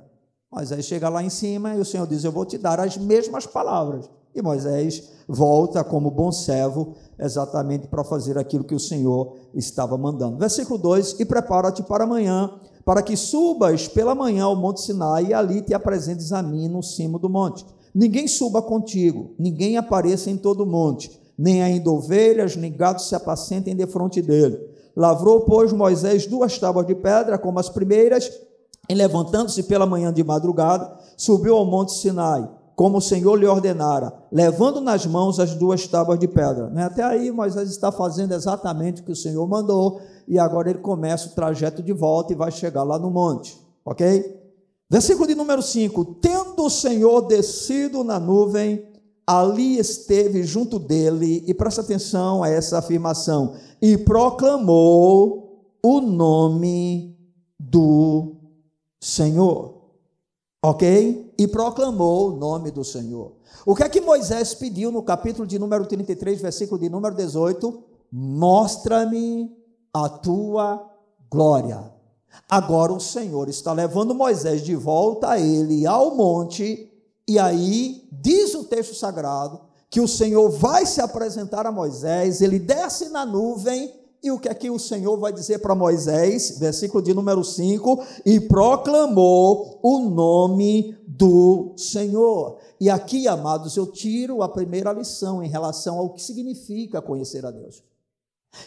Moisés 0.52 0.84
chega 0.84 1.08
lá 1.08 1.24
em 1.24 1.30
cima 1.30 1.76
e 1.76 1.80
o 1.80 1.86
Senhor 1.86 2.08
diz: 2.08 2.24
Eu 2.24 2.34
vou 2.34 2.44
te 2.44 2.58
dar 2.58 2.82
as 2.82 2.98
mesmas 2.98 3.46
palavras. 3.46 4.10
E 4.34 4.42
Moisés 4.42 5.10
volta 5.28 5.84
como 5.84 6.12
bom 6.12 6.32
servo, 6.32 6.96
exatamente 7.18 7.88
para 7.88 8.04
fazer 8.04 8.38
aquilo 8.38 8.64
que 8.64 8.76
o 8.76 8.80
Senhor 8.80 9.36
estava 9.54 9.98
mandando. 9.98 10.38
Versículo 10.38 10.78
2: 10.80 11.20
E 11.20 11.26
prepara-te 11.26 11.84
para 11.84 12.04
amanhã, 12.04 12.60
para 12.84 13.02
que 13.02 13.16
subas 13.16 13.88
pela 13.88 14.16
manhã 14.16 14.46
ao 14.46 14.56
Monte 14.56 14.82
Sinai 14.82 15.28
e 15.28 15.34
ali 15.34 15.62
te 15.62 15.74
apresentes 15.74 16.32
a 16.32 16.42
mim 16.42 16.68
no 16.68 16.82
cimo 16.82 17.20
do 17.20 17.30
monte. 17.30 17.66
Ninguém 17.94 18.28
suba 18.28 18.62
contigo, 18.62 19.32
ninguém 19.38 19.78
apareça 19.78 20.30
em 20.30 20.38
todo 20.38 20.64
o 20.64 20.66
monte, 20.66 21.20
nem 21.38 21.64
ainda 21.64 21.90
ovelhas, 21.90 22.56
nem 22.56 22.72
gados 22.72 23.08
se 23.08 23.16
apacentem 23.16 23.76
de 23.76 23.88
frente 23.88 24.22
dele. 24.22 24.60
Lavrou, 24.96 25.42
pois, 25.42 25.72
Moisés 25.72 26.28
duas 26.28 26.58
tábuas 26.58 26.86
de 26.86 26.96
pedra, 26.96 27.38
como 27.38 27.60
as 27.60 27.70
primeiras, 27.70 28.32
e 28.88 28.94
levantando-se 28.94 29.64
pela 29.64 29.86
manhã 29.86 30.12
de 30.12 30.24
madrugada, 30.24 30.98
subiu 31.16 31.56
ao 31.56 31.66
monte 31.66 31.94
Sinai 31.94 32.50
como 32.80 33.00
o 33.00 33.02
Senhor 33.02 33.36
lhe 33.36 33.46
ordenara, 33.46 34.14
levando 34.32 34.80
nas 34.80 35.06
mãos 35.06 35.38
as 35.38 35.54
duas 35.54 35.86
tábuas 35.86 36.18
de 36.18 36.30
pedra. 36.30 36.70
Né? 36.70 36.86
Até 36.86 37.04
aí 37.04 37.30
Moisés 37.30 37.70
está 37.70 37.92
fazendo 37.92 38.34
exatamente 38.34 39.02
o 39.02 39.04
que 39.04 39.12
o 39.12 39.16
Senhor 39.18 39.46
mandou, 39.46 40.00
e 40.26 40.40
agora 40.40 40.70
ele 40.70 40.80
começa 40.80 41.28
o 41.28 41.32
trajeto 41.32 41.84
de 41.84 41.92
volta 41.92 42.32
e 42.32 42.38
vai 42.38 42.50
chegar 42.52 42.84
lá 42.84 42.98
no 42.98 43.12
monte, 43.12 43.60
ok? 43.84 44.39
Versículo 44.90 45.28
de 45.28 45.36
número 45.36 45.62
5: 45.62 46.06
Tendo 46.16 46.66
o 46.66 46.70
Senhor 46.70 47.22
descido 47.22 48.04
na 48.04 48.20
nuvem, 48.20 48.88
ali 49.28 49.78
esteve 49.78 50.44
junto 50.44 50.80
dele, 50.80 51.44
e 51.46 51.54
presta 51.54 51.82
atenção 51.82 52.42
a 52.42 52.50
essa 52.50 52.80
afirmação, 52.80 53.54
e 53.80 53.98
proclamou 53.98 55.78
o 55.84 56.02
nome 56.02 57.16
do 57.60 58.38
Senhor. 59.00 59.76
Ok? 60.64 61.34
E 61.38 61.48
proclamou 61.48 62.30
o 62.30 62.36
nome 62.36 62.72
do 62.72 62.84
Senhor. 62.84 63.34
O 63.66 63.76
que 63.76 63.84
é 63.84 63.90
que 63.90 64.02
Moisés 64.02 64.56
pediu 64.56 64.92
no 64.92 65.04
capítulo 65.04 65.48
de 65.48 65.60
número 65.60 65.86
33, 65.86 66.42
versículo 66.42 66.82
de 66.82 66.90
número 66.90 67.16
18? 67.16 67.84
Mostra-me 68.12 69.56
a 69.94 70.10
tua 70.10 70.84
glória. 71.32 71.99
Agora 72.50 72.94
o 72.94 73.00
Senhor 73.00 73.48
está 73.50 73.72
levando 73.74 74.16
Moisés 74.16 74.64
de 74.64 74.76
volta 74.76 75.32
a 75.32 75.40
ele 75.40 75.86
ao 75.86 76.16
monte, 76.16 76.92
e 77.28 77.38
aí 77.38 78.08
diz 78.12 78.56
o 78.56 78.64
texto 78.64 78.96
sagrado 78.96 79.62
que 79.90 80.02
o 80.02 80.08
Senhor 80.08 80.50
vai 80.50 80.86
se 80.86 81.02
apresentar 81.02 81.66
a 81.66 81.72
Moisés, 81.72 82.42
ele 82.42 82.60
desce 82.60 83.10
na 83.10 83.26
nuvem 83.26 83.94
e 84.22 84.32
o 84.32 84.40
que 84.40 84.50
é 84.50 84.54
que 84.54 84.70
o 84.70 84.78
Senhor 84.78 85.18
vai 85.18 85.32
dizer 85.32 85.60
para 85.60 85.74
Moisés? 85.74 86.58
Versículo 86.60 87.02
de 87.02 87.14
número 87.14 87.42
5: 87.44 88.04
E 88.26 88.40
proclamou 88.40 89.80
o 89.82 90.10
nome 90.10 90.98
do 91.08 91.74
Senhor. 91.78 92.58
E 92.82 92.90
aqui, 92.90 93.28
amados, 93.30 93.78
eu 93.78 93.88
tiro 93.88 94.44
a 94.44 94.50
primeira 94.50 94.92
lição 94.92 95.42
em 95.42 95.48
relação 95.48 95.98
ao 95.98 96.10
que 96.10 96.22
significa 96.22 97.02
conhecer 97.02 97.46
a 97.46 97.52
Deus. 97.52 97.82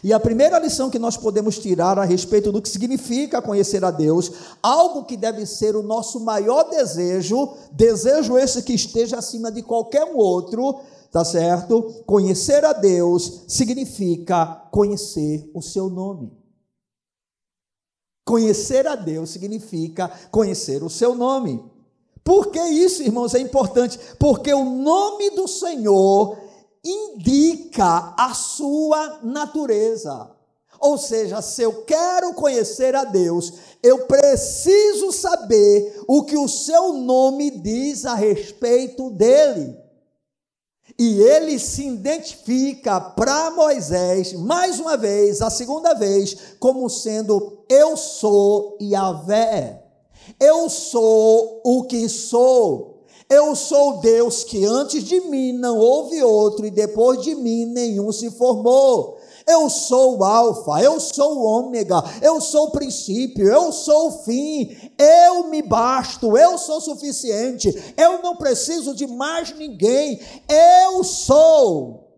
E 0.02 0.12
a 0.12 0.20
primeira 0.20 0.58
lição 0.58 0.90
que 0.90 0.98
nós 0.98 1.16
podemos 1.16 1.58
tirar 1.58 1.98
a 1.98 2.04
respeito 2.04 2.50
do 2.50 2.60
que 2.60 2.68
significa 2.68 3.42
conhecer 3.42 3.84
a 3.84 3.90
Deus, 3.90 4.32
algo 4.62 5.04
que 5.04 5.16
deve 5.16 5.46
ser 5.46 5.76
o 5.76 5.82
nosso 5.82 6.20
maior 6.20 6.70
desejo, 6.70 7.54
desejo 7.72 8.36
esse 8.36 8.62
que 8.62 8.74
esteja 8.74 9.18
acima 9.18 9.50
de 9.50 9.62
qualquer 9.62 10.04
um 10.04 10.16
outro, 10.16 10.80
tá 11.10 11.24
certo? 11.24 12.02
Conhecer 12.06 12.64
a 12.64 12.72
Deus 12.72 13.44
significa 13.48 14.46
conhecer 14.70 15.48
o 15.54 15.62
seu 15.62 15.88
nome. 15.88 16.32
Conhecer 18.24 18.86
a 18.86 18.94
Deus 18.94 19.30
significa 19.30 20.08
conhecer 20.30 20.82
o 20.82 20.90
seu 20.90 21.14
nome. 21.14 21.62
Por 22.24 22.52
que 22.52 22.60
isso, 22.60 23.02
irmãos, 23.02 23.34
é 23.34 23.40
importante? 23.40 23.98
Porque 24.18 24.54
o 24.54 24.64
nome 24.64 25.30
do 25.30 25.48
Senhor 25.48 26.38
indica 26.84 28.14
a 28.16 28.34
sua 28.34 29.20
natureza. 29.22 30.30
Ou 30.80 30.98
seja, 30.98 31.40
se 31.40 31.62
eu 31.62 31.84
quero 31.84 32.34
conhecer 32.34 32.96
a 32.96 33.04
Deus, 33.04 33.52
eu 33.82 34.06
preciso 34.06 35.12
saber 35.12 36.02
o 36.08 36.24
que 36.24 36.36
o 36.36 36.48
seu 36.48 36.92
nome 36.92 37.50
diz 37.50 38.04
a 38.04 38.14
respeito 38.14 39.08
dele. 39.10 39.76
E 40.98 41.20
ele 41.20 41.58
se 41.58 41.86
identifica 41.86 43.00
para 43.00 43.52
Moisés, 43.52 44.32
mais 44.32 44.78
uma 44.78 44.96
vez, 44.96 45.40
a 45.40 45.50
segunda 45.50 45.94
vez, 45.94 46.56
como 46.58 46.88
sendo: 46.90 47.64
Eu 47.68 47.96
sou 47.96 48.76
Yahvé, 48.80 49.84
eu 50.38 50.68
sou 50.68 51.60
o 51.64 51.84
que 51.84 52.08
sou, 52.08 52.91
eu 53.32 53.56
sou 53.56 53.98
Deus 53.98 54.44
que 54.44 54.62
antes 54.66 55.02
de 55.04 55.18
mim 55.22 55.52
não 55.54 55.78
houve 55.78 56.22
outro 56.22 56.66
e 56.66 56.70
depois 56.70 57.22
de 57.22 57.34
mim 57.34 57.64
nenhum 57.64 58.12
se 58.12 58.30
formou. 58.30 59.18
Eu 59.46 59.70
sou 59.70 60.18
o 60.18 60.24
Alfa, 60.24 60.82
eu 60.82 61.00
sou 61.00 61.38
o 61.38 61.44
Ômega, 61.44 62.04
eu 62.20 62.40
sou 62.42 62.66
o 62.66 62.70
princípio, 62.70 63.48
eu 63.48 63.72
sou 63.72 64.08
o 64.08 64.22
fim, 64.22 64.76
eu 64.98 65.48
me 65.48 65.62
basto, 65.62 66.36
eu 66.36 66.58
sou 66.58 66.80
suficiente, 66.80 67.94
eu 67.96 68.22
não 68.22 68.36
preciso 68.36 68.94
de 68.94 69.06
mais 69.06 69.52
ninguém, 69.56 70.20
eu 70.48 71.02
sou. 71.02 72.08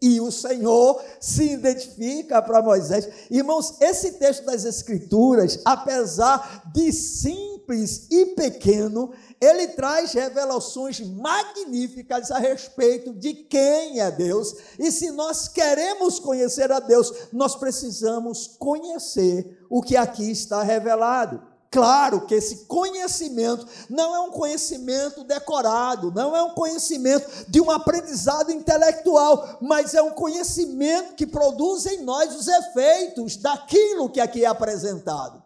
E 0.00 0.20
o 0.20 0.32
Senhor 0.32 1.00
se 1.20 1.52
identifica 1.52 2.40
para 2.40 2.62
Moisés. 2.62 3.08
Irmãos, 3.30 3.74
esse 3.80 4.12
texto 4.12 4.44
das 4.44 4.64
Escrituras, 4.64 5.60
apesar 5.64 6.70
de 6.72 6.92
sim 6.92 7.52
simples 7.62 8.06
e 8.10 8.26
pequeno, 8.26 9.10
ele 9.42 9.66
traz 9.68 10.12
revelações 10.12 11.00
magníficas 11.00 12.30
a 12.30 12.38
respeito 12.38 13.12
de 13.12 13.34
quem 13.34 13.98
é 13.98 14.08
Deus. 14.08 14.54
E 14.78 14.92
se 14.92 15.10
nós 15.10 15.48
queremos 15.48 16.20
conhecer 16.20 16.70
a 16.70 16.78
Deus, 16.78 17.12
nós 17.32 17.56
precisamos 17.56 18.46
conhecer 18.56 19.66
o 19.68 19.82
que 19.82 19.96
aqui 19.96 20.30
está 20.30 20.62
revelado. 20.62 21.42
Claro 21.72 22.24
que 22.26 22.36
esse 22.36 22.66
conhecimento 22.66 23.66
não 23.90 24.14
é 24.14 24.20
um 24.20 24.30
conhecimento 24.30 25.24
decorado, 25.24 26.12
não 26.12 26.36
é 26.36 26.42
um 26.42 26.54
conhecimento 26.54 27.28
de 27.48 27.60
um 27.60 27.70
aprendizado 27.70 28.52
intelectual, 28.52 29.58
mas 29.60 29.94
é 29.94 30.02
um 30.02 30.10
conhecimento 30.10 31.14
que 31.14 31.26
produz 31.26 31.86
em 31.86 32.02
nós 32.02 32.36
os 32.36 32.46
efeitos 32.46 33.36
daquilo 33.36 34.08
que 34.08 34.20
aqui 34.20 34.44
é 34.44 34.48
apresentado. 34.48 35.42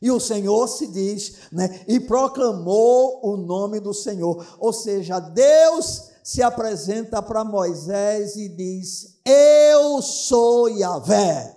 E 0.00 0.10
o 0.10 0.20
Senhor 0.20 0.68
se 0.68 0.86
diz, 0.86 1.50
né, 1.50 1.84
e 1.88 1.98
proclamou 1.98 3.20
o 3.22 3.36
nome 3.36 3.80
do 3.80 3.92
Senhor. 3.92 4.46
Ou 4.58 4.72
seja, 4.72 5.18
Deus 5.18 6.10
se 6.22 6.42
apresenta 6.42 7.22
para 7.22 7.44
Moisés 7.44 8.36
e 8.36 8.48
diz: 8.48 9.18
Eu 9.24 10.02
sou 10.02 10.68
Yahvé. 10.68 11.56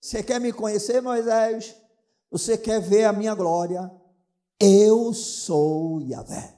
Você 0.00 0.22
quer 0.22 0.40
me 0.40 0.52
conhecer, 0.52 1.00
Moisés? 1.00 1.74
Você 2.30 2.58
quer 2.58 2.80
ver 2.80 3.04
a 3.04 3.12
minha 3.12 3.34
glória? 3.34 3.90
Eu 4.58 5.12
sou 5.12 6.00
Yahvé. 6.00 6.54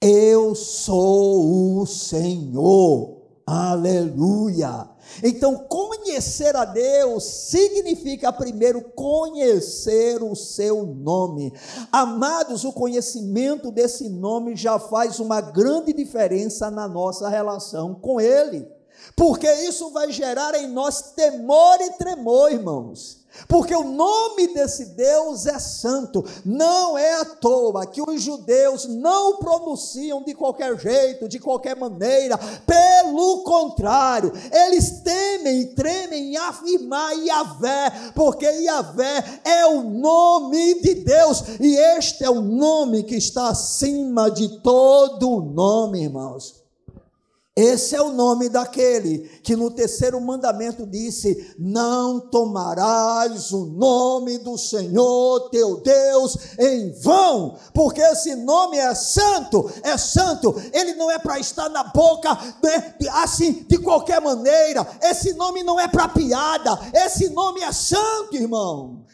Eu 0.00 0.54
sou 0.54 1.80
o 1.80 1.86
Senhor. 1.86 3.15
Aleluia. 3.46 4.88
Então, 5.22 5.56
conhecer 5.68 6.56
a 6.56 6.64
Deus 6.64 7.22
significa 7.22 8.32
primeiro 8.32 8.82
conhecer 8.90 10.20
o 10.20 10.34
seu 10.34 10.84
nome. 10.84 11.52
Amados, 11.92 12.64
o 12.64 12.72
conhecimento 12.72 13.70
desse 13.70 14.08
nome 14.08 14.56
já 14.56 14.80
faz 14.80 15.20
uma 15.20 15.40
grande 15.40 15.92
diferença 15.92 16.72
na 16.72 16.88
nossa 16.88 17.28
relação 17.28 17.94
com 17.94 18.20
Ele, 18.20 18.66
porque 19.14 19.48
isso 19.62 19.92
vai 19.92 20.10
gerar 20.10 20.56
em 20.56 20.66
nós 20.66 21.12
temor 21.12 21.78
e 21.80 21.92
tremor, 21.92 22.50
irmãos. 22.50 23.25
Porque 23.48 23.74
o 23.74 23.84
nome 23.84 24.48
desse 24.54 24.86
Deus 24.86 25.46
é 25.46 25.58
santo. 25.58 26.24
Não 26.44 26.96
é 26.96 27.20
à 27.20 27.24
toa 27.24 27.86
que 27.86 28.02
os 28.02 28.22
judeus 28.22 28.86
não 28.86 29.38
pronunciam 29.38 30.22
de 30.22 30.34
qualquer 30.34 30.78
jeito, 30.78 31.28
de 31.28 31.38
qualquer 31.38 31.76
maneira. 31.76 32.38
Pelo 32.66 33.42
contrário, 33.42 34.32
eles 34.52 35.02
temem 35.02 35.60
e 35.60 35.66
tremem 35.66 36.32
em 36.32 36.36
afirmar 36.36 37.12
Yahvé, 37.12 38.12
porque 38.14 38.46
Yahvé 38.46 39.40
é 39.44 39.66
o 39.66 39.82
nome 39.82 40.80
de 40.80 40.94
Deus. 40.94 41.42
E 41.60 41.76
este 41.96 42.24
é 42.24 42.30
o 42.30 42.40
nome 42.40 43.02
que 43.02 43.16
está 43.16 43.48
acima 43.48 44.30
de 44.30 44.60
todo 44.60 45.40
nome, 45.40 46.02
irmãos. 46.02 46.55
Esse 47.56 47.96
é 47.96 48.02
o 48.02 48.12
nome 48.12 48.50
daquele 48.50 49.20
que 49.42 49.56
no 49.56 49.70
terceiro 49.70 50.20
mandamento 50.20 50.86
disse: 50.86 51.54
Não 51.58 52.20
tomarás 52.20 53.50
o 53.50 53.64
nome 53.64 54.36
do 54.36 54.58
Senhor 54.58 55.48
teu 55.48 55.78
Deus 55.78 56.36
em 56.58 56.92
vão, 57.00 57.56
porque 57.72 58.02
esse 58.02 58.36
nome 58.36 58.76
é 58.76 58.94
santo, 58.94 59.70
é 59.82 59.96
santo, 59.96 60.54
ele 60.70 60.96
não 60.96 61.10
é 61.10 61.18
para 61.18 61.38
estar 61.38 61.70
na 61.70 61.82
boca 61.82 62.34
né, 62.62 62.94
assim 63.12 63.64
de 63.66 63.78
qualquer 63.78 64.20
maneira, 64.20 64.86
esse 65.00 65.32
nome 65.32 65.62
não 65.62 65.80
é 65.80 65.88
para 65.88 66.08
piada, 66.08 66.78
esse 66.92 67.30
nome 67.30 67.62
é 67.62 67.72
santo, 67.72 68.36
irmão. 68.36 69.06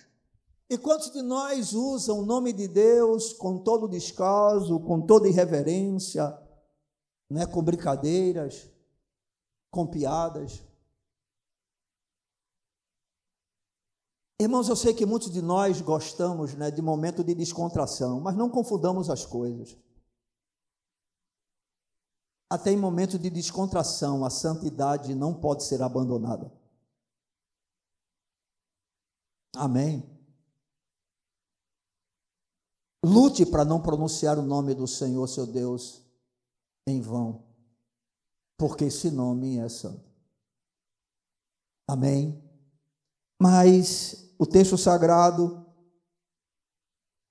E 0.68 0.76
quantos 0.76 1.12
de 1.12 1.22
nós 1.22 1.74
usam 1.74 2.18
o 2.18 2.26
nome 2.26 2.52
de 2.52 2.66
Deus 2.66 3.32
com 3.32 3.58
todo 3.58 3.86
descaso, 3.86 4.80
com 4.80 5.00
toda 5.00 5.28
irreverência? 5.28 6.41
Né, 7.32 7.46
com 7.46 7.62
brincadeiras, 7.62 8.68
com 9.70 9.86
piadas. 9.86 10.62
Irmãos, 14.40 14.68
eu 14.68 14.76
sei 14.76 14.92
que 14.92 15.06
muitos 15.06 15.30
de 15.30 15.40
nós 15.40 15.80
gostamos 15.80 16.54
né, 16.54 16.70
de 16.70 16.82
momento 16.82 17.24
de 17.24 17.34
descontração, 17.34 18.20
mas 18.20 18.36
não 18.36 18.50
confundamos 18.50 19.08
as 19.08 19.24
coisas. 19.24 19.76
Até 22.50 22.70
em 22.70 22.76
momento 22.76 23.18
de 23.18 23.30
descontração, 23.30 24.24
a 24.26 24.30
santidade 24.30 25.14
não 25.14 25.32
pode 25.32 25.64
ser 25.64 25.80
abandonada. 25.80 26.52
Amém. 29.56 30.04
Lute 33.04 33.46
para 33.46 33.64
não 33.64 33.80
pronunciar 33.80 34.38
o 34.38 34.42
nome 34.42 34.74
do 34.74 34.86
Senhor, 34.86 35.26
seu 35.28 35.46
Deus, 35.46 36.01
em 36.86 37.00
vão, 37.00 37.44
porque 38.56 38.84
esse 38.84 39.10
nome 39.10 39.58
é 39.58 39.68
santo. 39.68 40.10
Amém? 41.88 42.42
Mas 43.40 44.32
o 44.38 44.46
texto 44.46 44.78
sagrado 44.78 45.66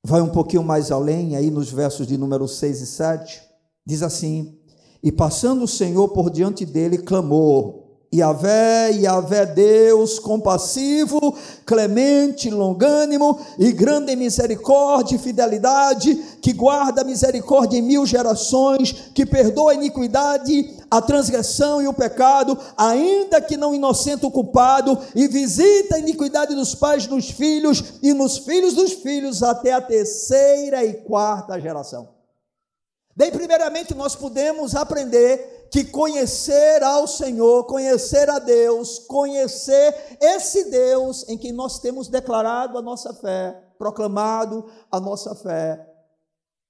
vai 0.05 0.21
um 0.21 0.31
pouquinho 0.31 0.63
mais 0.63 0.91
além, 0.91 1.35
aí 1.35 1.49
nos 1.49 1.71
versos 1.71 2.07
de 2.07 2.17
número 2.17 2.47
6 2.47 2.81
e 2.81 2.87
7, 2.87 3.41
diz 3.85 4.01
assim: 4.03 4.59
E 5.01 5.11
passando 5.11 5.63
o 5.63 5.67
Senhor 5.67 6.09
por 6.09 6.29
diante 6.29 6.65
dele, 6.65 6.97
clamou: 6.97 7.80
Yahvé, 8.13 8.91
Yahvé 8.91 9.45
Deus, 9.45 10.19
compassivo, 10.19 11.33
clemente, 11.65 12.49
longânimo 12.49 13.39
e 13.57 13.71
grande 13.71 14.13
misericórdia 14.17 15.15
e 15.15 15.19
fidelidade, 15.19 16.15
que 16.41 16.51
guarda 16.51 17.01
a 17.01 17.05
misericórdia 17.05 17.77
em 17.77 17.81
mil 17.81 18.05
gerações, 18.05 18.91
que 19.15 19.25
perdoa 19.25 19.71
a 19.71 19.75
iniquidade, 19.75 20.77
a 20.91 21.01
transgressão 21.01 21.81
e 21.81 21.87
o 21.87 21.93
pecado, 21.93 22.57
ainda 22.75 23.39
que 23.39 23.55
não 23.55 23.73
inocente 23.73 24.25
o 24.25 24.31
culpado, 24.31 24.99
e 25.15 25.29
visita 25.29 25.95
a 25.95 25.99
iniquidade 25.99 26.53
dos 26.53 26.75
pais 26.75 27.07
nos 27.07 27.29
filhos 27.29 27.93
e 28.03 28.13
nos 28.13 28.39
filhos 28.39 28.73
dos 28.73 28.91
filhos 28.91 29.41
até 29.41 29.71
a 29.71 29.79
terceira 29.79 30.83
e 30.83 30.95
quarta 30.95 31.57
geração. 31.61 32.09
Bem, 33.15 33.31
primeiramente 33.31 33.93
nós 33.93 34.15
podemos 34.15 34.75
aprender 34.75 35.60
que 35.71 35.85
conhecer 35.85 36.83
ao 36.83 37.07
Senhor, 37.07 37.63
conhecer 37.63 38.29
a 38.29 38.39
Deus, 38.39 38.99
conhecer 38.99 40.17
esse 40.19 40.69
Deus 40.69 41.27
em 41.29 41.37
que 41.37 41.53
nós 41.53 41.79
temos 41.79 42.09
declarado 42.09 42.77
a 42.77 42.81
nossa 42.81 43.13
fé, 43.13 43.73
proclamado 43.77 44.65
a 44.91 44.99
nossa 44.99 45.33
fé. 45.33 45.87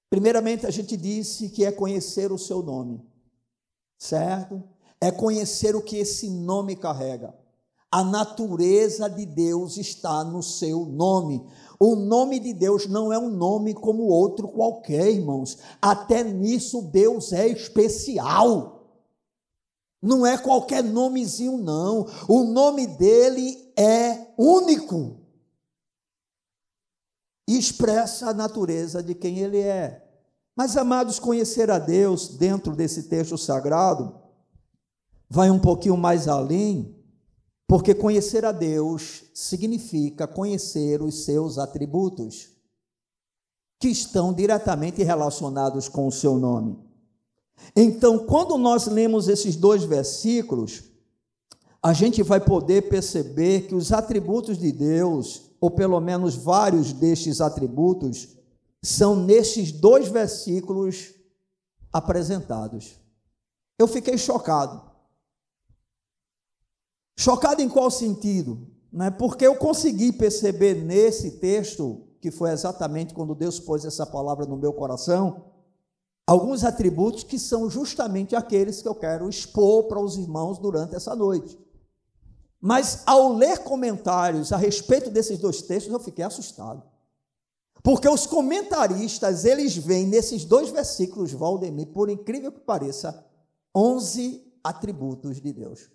Primeiramente, 0.07 0.67
a 0.67 0.69
gente 0.69 0.95
disse 0.95 1.49
que 1.49 1.65
é 1.65 1.71
conhecer 1.71 2.31
o 2.31 2.37
seu 2.37 2.61
nome, 2.61 3.03
certo? 3.97 4.63
É 5.01 5.09
conhecer 5.09 5.75
o 5.75 5.81
que 5.81 5.97
esse 5.97 6.29
nome 6.29 6.75
carrega. 6.75 7.33
A 7.91 8.03
natureza 8.03 9.09
de 9.09 9.25
Deus 9.25 9.77
está 9.77 10.23
no 10.23 10.43
seu 10.43 10.85
nome. 10.85 11.43
O 11.79 11.95
nome 11.95 12.39
de 12.39 12.53
Deus 12.53 12.85
não 12.85 13.11
é 13.11 13.17
um 13.17 13.31
nome 13.31 13.73
como 13.73 14.03
outro 14.03 14.47
qualquer, 14.47 15.09
irmãos. 15.09 15.57
Até 15.81 16.23
nisso 16.23 16.83
Deus 16.83 17.33
é 17.33 17.47
especial. 17.47 18.80
Não 20.01 20.25
é 20.25 20.37
qualquer 20.37 20.83
nomezinho, 20.83 21.57
não. 21.57 22.07
O 22.27 22.43
nome 22.43 22.87
dele 22.87 23.71
é 23.77 24.33
único. 24.37 25.17
E 27.47 27.57
expressa 27.57 28.29
a 28.29 28.33
natureza 28.33 29.03
de 29.03 29.13
quem 29.13 29.39
ele 29.39 29.59
é. 29.59 30.07
Mas, 30.55 30.75
amados, 30.75 31.19
conhecer 31.19 31.69
a 31.69 31.77
Deus 31.77 32.29
dentro 32.29 32.75
desse 32.75 33.03
texto 33.03 33.37
sagrado 33.37 34.19
vai 35.29 35.49
um 35.49 35.59
pouquinho 35.59 35.95
mais 35.95 36.27
além, 36.27 36.93
porque 37.65 37.95
conhecer 37.95 38.43
a 38.43 38.51
Deus 38.51 39.23
significa 39.33 40.27
conhecer 40.27 41.01
os 41.01 41.23
seus 41.23 41.57
atributos, 41.57 42.49
que 43.79 43.87
estão 43.87 44.33
diretamente 44.33 45.01
relacionados 45.03 45.87
com 45.87 46.05
o 46.05 46.11
seu 46.11 46.37
nome. 46.37 46.77
Então, 47.75 48.19
quando 48.25 48.57
nós 48.57 48.87
lemos 48.87 49.27
esses 49.27 49.55
dois 49.55 49.83
versículos, 49.83 50.83
a 51.81 51.93
gente 51.93 52.21
vai 52.21 52.39
poder 52.39 52.89
perceber 52.89 53.67
que 53.67 53.75
os 53.75 53.91
atributos 53.91 54.57
de 54.57 54.71
Deus, 54.71 55.51
ou 55.59 55.71
pelo 55.71 55.99
menos 55.99 56.35
vários 56.35 56.93
destes 56.93 57.41
atributos, 57.41 58.37
são 58.83 59.15
nesses 59.15 59.71
dois 59.71 60.07
versículos 60.07 61.13
apresentados. 61.91 62.99
Eu 63.79 63.87
fiquei 63.87 64.17
chocado. 64.17 64.81
Chocado 67.17 67.61
em 67.61 67.69
qual 67.69 67.89
sentido? 67.89 68.67
Não 68.91 69.05
é 69.05 69.11
porque 69.11 69.45
eu 69.45 69.55
consegui 69.55 70.11
perceber 70.11 70.75
nesse 70.75 71.39
texto, 71.39 72.07
que 72.19 72.29
foi 72.29 72.51
exatamente 72.51 73.13
quando 73.13 73.33
Deus 73.33 73.59
pôs 73.59 73.85
essa 73.85 74.05
palavra 74.05 74.45
no 74.45 74.57
meu 74.57 74.73
coração, 74.73 75.50
alguns 76.25 76.63
atributos 76.63 77.23
que 77.23 77.37
são 77.37 77.69
justamente 77.69 78.35
aqueles 78.35 78.81
que 78.81 78.87
eu 78.87 78.95
quero 78.95 79.29
expor 79.29 79.83
para 79.83 79.99
os 79.99 80.17
irmãos 80.17 80.57
durante 80.57 80.95
essa 80.95 81.15
noite. 81.15 81.59
Mas 82.59 83.01
ao 83.05 83.33
ler 83.33 83.59
comentários 83.59 84.51
a 84.53 84.57
respeito 84.57 85.09
desses 85.09 85.39
dois 85.39 85.61
textos, 85.61 85.91
eu 85.91 85.99
fiquei 85.99 86.23
assustado. 86.23 86.83
Porque 87.83 88.07
os 88.07 88.27
comentaristas, 88.27 89.45
eles 89.45 89.75
veem 89.75 90.05
nesses 90.05 90.45
dois 90.45 90.69
versículos, 90.69 91.31
Valdemir, 91.31 91.87
por 91.87 92.09
incrível 92.09 92.51
que 92.51 92.59
pareça, 92.59 93.25
11 93.75 94.53
atributos 94.63 95.41
de 95.41 95.51
Deus. 95.51 95.89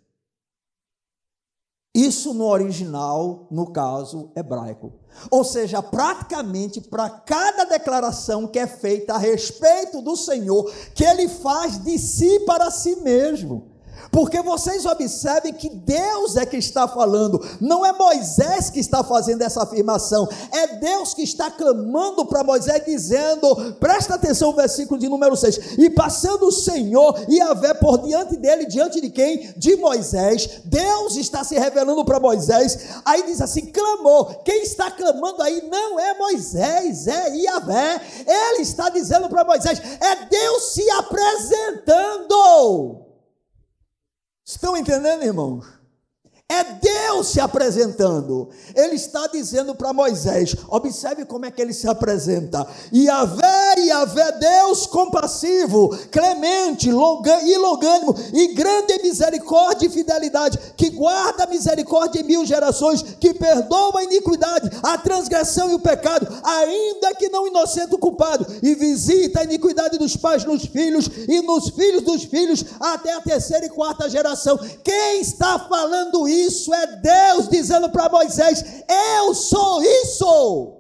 Isso 1.97 2.35
no 2.35 2.45
original, 2.45 3.47
no 3.51 3.73
caso 3.73 4.31
hebraico. 4.37 4.93
Ou 5.31 5.43
seja, 5.43 5.81
praticamente 5.83 6.79
para 6.79 7.09
cada 7.09 7.65
declaração 7.65 8.47
que 8.47 8.59
é 8.59 8.67
feita 8.67 9.15
a 9.15 9.19
respeito 9.19 10.03
do 10.03 10.15
Senhor, 10.15 10.71
que 10.95 11.03
ele 11.03 11.27
faz 11.27 11.83
de 11.83 11.99
si 11.99 12.41
para 12.41 12.71
si 12.71 12.97
mesmo. 12.97 13.76
Porque 14.11 14.41
vocês 14.43 14.87
observem 14.87 15.53
que 15.53 15.69
Deus 15.69 16.37
é 16.37 16.47
que 16.47 16.57
está 16.57 16.89
falando, 16.89 17.45
não 17.61 17.85
é 17.85 17.93
Moisés 17.93 18.71
que 18.71 18.81
está 18.81 19.05
fazendo 19.05 19.43
essa 19.43 19.63
afirmação, 19.63 20.29
é 20.53 20.79
Deus 20.79 21.15
que 21.15 21.23
está 21.23 21.51
clamando 21.51 22.25
para 22.27 22.45
Moisés, 22.45 22.85
dizendo: 22.85 23.75
presta 23.79 24.15
atenção 24.15 24.53
versículo 24.53 24.99
de 24.99 25.09
número 25.09 25.37
6: 25.37 25.79
E 25.79 25.91
passando 25.91 26.47
o 26.47 26.53
Senhor 26.53 27.15
e 27.29 27.47
Vé 27.57 27.75
por 27.75 27.99
diante 27.99 28.37
dele, 28.37 28.67
diante 28.67 29.01
de 29.01 29.11
quem? 29.11 29.53
De 29.57 29.77
Moisés, 29.77 30.61
Deus 30.65 31.17
está 31.17 31.45
se 31.45 31.59
revelando 31.59 32.05
para 32.05 32.21
Moisés, 32.21 32.79
aí 33.05 33.23
diz 33.25 33.41
assim: 33.41 33.67
clamou, 33.67 34.27
quem 34.45 34.63
está 34.63 34.91
clamando 34.91 35.43
aí 35.43 35.69
não 35.71 35.99
é 35.99 36.19
Moisés, 36.19 37.07
é 37.07 37.37
Iavé, 37.37 38.01
ele 38.27 38.63
está 38.63 38.89
dizendo 38.89 39.29
para 39.29 39.45
Moisés: 39.45 39.81
é 40.01 40.25
Deus 40.27 40.73
se 40.73 40.89
apresentando. 40.91 43.06
Estão 44.49 44.77
entendendo, 44.77 45.25
irmãos? 45.25 45.67
É 46.49 46.63
Deus 46.63 47.27
se 47.33 47.41
apresentando. 47.41 48.49
Ele 48.73 48.95
está 48.95 49.27
dizendo 49.27 49.75
para 49.75 49.93
Moisés: 49.93 50.55
observe 50.69 51.25
como 51.25 51.45
é 51.45 51.51
que 51.51 51.61
ele 51.61 51.73
se 51.73 51.89
apresenta. 51.89 52.65
Yahvé, 52.95 53.75
Yahvé, 53.81 54.31
Deus 54.31 54.87
compassivo, 54.87 55.89
clemente, 56.09 56.89
e 56.89 56.93
longânimo, 56.93 58.15
e 58.33 58.55
grande 58.55 58.93
em 58.93 59.03
misericórdia 59.03 59.89
e 59.89 59.91
fidelidade, 59.91 60.57
que 60.77 60.91
guarda 60.91 61.45
a 61.45 61.49
misericórdia 61.49 62.21
em 62.21 62.25
mil 62.25 62.47
gerações, 62.47 63.03
que 63.03 63.35
perdoa 63.35 63.99
a 63.99 64.05
iniquidade, 64.05 64.71
a 64.85 64.97
transgressão 64.99 65.73
e 65.73 65.75
o 65.75 65.81
pecado, 65.81 66.29
ainda 66.45 67.13
que 67.17 67.29
não 67.29 67.49
inocente 67.49 67.93
o 67.93 67.99
culpado, 67.99 68.47
e 68.63 68.73
visita 68.77 69.41
a 69.41 69.45
iniquidade 69.45 69.99
dos 69.99 70.17
pais 70.17 70.45
nos 70.45 70.65
filhos 70.65 71.11
e 71.27 71.43
nos 71.43 71.71
filhos 71.71 72.03
dos 72.03 72.23
filhos, 72.23 72.65
até 72.79 73.13
a 73.15 73.21
terceira 73.21 73.67
e 73.67 73.71
quarta 73.71 74.09
geração. 74.09 74.57
Quem 74.85 75.21
está 75.21 75.59
falando 75.59 76.29
isso? 76.29 76.36
Isso 76.37 76.73
é 76.75 76.97
Deus 76.97 77.49
dizendo 77.49 77.91
para 77.91 78.09
Moisés: 78.09 78.65
Eu 78.89 79.35
sou 79.35 79.83
isso. 79.83 80.77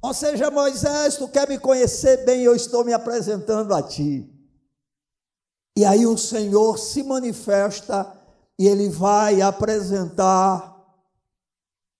Ou 0.00 0.14
seja, 0.14 0.50
Moisés, 0.50 1.16
tu 1.16 1.26
quer 1.28 1.48
me 1.48 1.58
conhecer 1.58 2.24
bem, 2.24 2.42
eu 2.42 2.54
estou 2.54 2.84
me 2.84 2.92
apresentando 2.92 3.74
a 3.74 3.82
ti. 3.82 4.28
E 5.76 5.84
aí 5.84 6.06
o 6.06 6.16
Senhor 6.16 6.78
se 6.78 7.02
manifesta 7.02 8.12
e 8.58 8.66
ele 8.66 8.88
vai 8.88 9.40
apresentar 9.40 10.76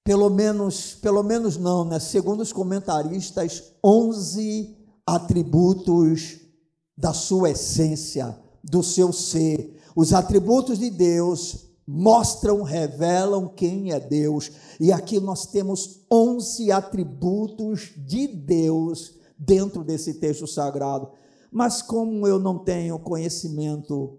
pelo 0.04 0.30
menos, 0.30 0.94
pelo 0.94 1.22
menos 1.22 1.58
não, 1.58 1.84
né? 1.84 2.00
Segundo 2.00 2.40
os 2.40 2.52
comentaristas, 2.52 3.74
11 3.84 4.74
atributos 5.06 6.38
da 6.96 7.12
sua 7.12 7.50
essência, 7.50 8.36
do 8.64 8.82
seu 8.82 9.12
ser. 9.12 9.78
Os 9.94 10.12
atributos 10.12 10.78
de 10.78 10.88
Deus 10.90 11.67
mostram, 11.90 12.62
revelam 12.62 13.48
quem 13.48 13.92
é 13.92 13.98
Deus. 13.98 14.52
E 14.78 14.92
aqui 14.92 15.18
nós 15.18 15.46
temos 15.46 16.04
11 16.12 16.70
atributos 16.70 17.92
de 17.96 18.26
Deus 18.26 19.14
dentro 19.38 19.82
desse 19.82 20.14
texto 20.14 20.46
sagrado. 20.46 21.08
Mas 21.50 21.80
como 21.80 22.26
eu 22.26 22.38
não 22.38 22.58
tenho 22.58 22.98
conhecimento, 22.98 24.18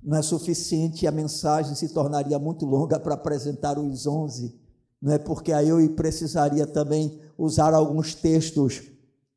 não 0.00 0.16
é 0.16 0.22
suficiente, 0.22 1.08
a 1.08 1.10
mensagem 1.10 1.74
se 1.74 1.88
tornaria 1.88 2.38
muito 2.38 2.64
longa 2.64 3.00
para 3.00 3.14
apresentar 3.14 3.80
os 3.80 4.06
11, 4.06 4.56
não 5.02 5.12
é 5.12 5.18
porque 5.18 5.52
aí 5.52 5.68
eu 5.70 5.88
precisaria 5.96 6.68
também 6.68 7.18
usar 7.36 7.74
alguns 7.74 8.14
textos 8.14 8.82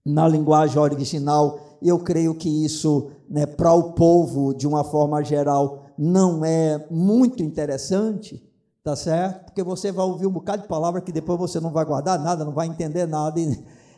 na 0.06 0.28
linguagem 0.28 0.78
original. 0.78 1.60
Eu 1.82 1.98
creio 1.98 2.36
que 2.36 2.63
isso, 2.63 3.10
né, 3.28 3.48
para 3.48 3.74
o 3.74 3.94
povo, 3.94 4.54
de 4.54 4.67
uma 4.67 4.84
forma 4.84 5.24
geral, 5.24 5.90
não 6.04 6.44
é 6.44 6.84
muito 6.90 7.44
interessante, 7.44 8.44
tá 8.84 8.96
certo? 8.96 9.46
Porque 9.46 9.62
você 9.62 9.92
vai 9.92 10.04
ouvir 10.04 10.26
um 10.26 10.32
bocado 10.32 10.64
de 10.64 10.68
palavra 10.68 11.00
que 11.00 11.12
depois 11.12 11.38
você 11.38 11.60
não 11.60 11.72
vai 11.72 11.86
guardar 11.86 12.20
nada, 12.20 12.44
não 12.44 12.54
vai 12.54 12.66
entender 12.66 13.06
nada. 13.06 13.40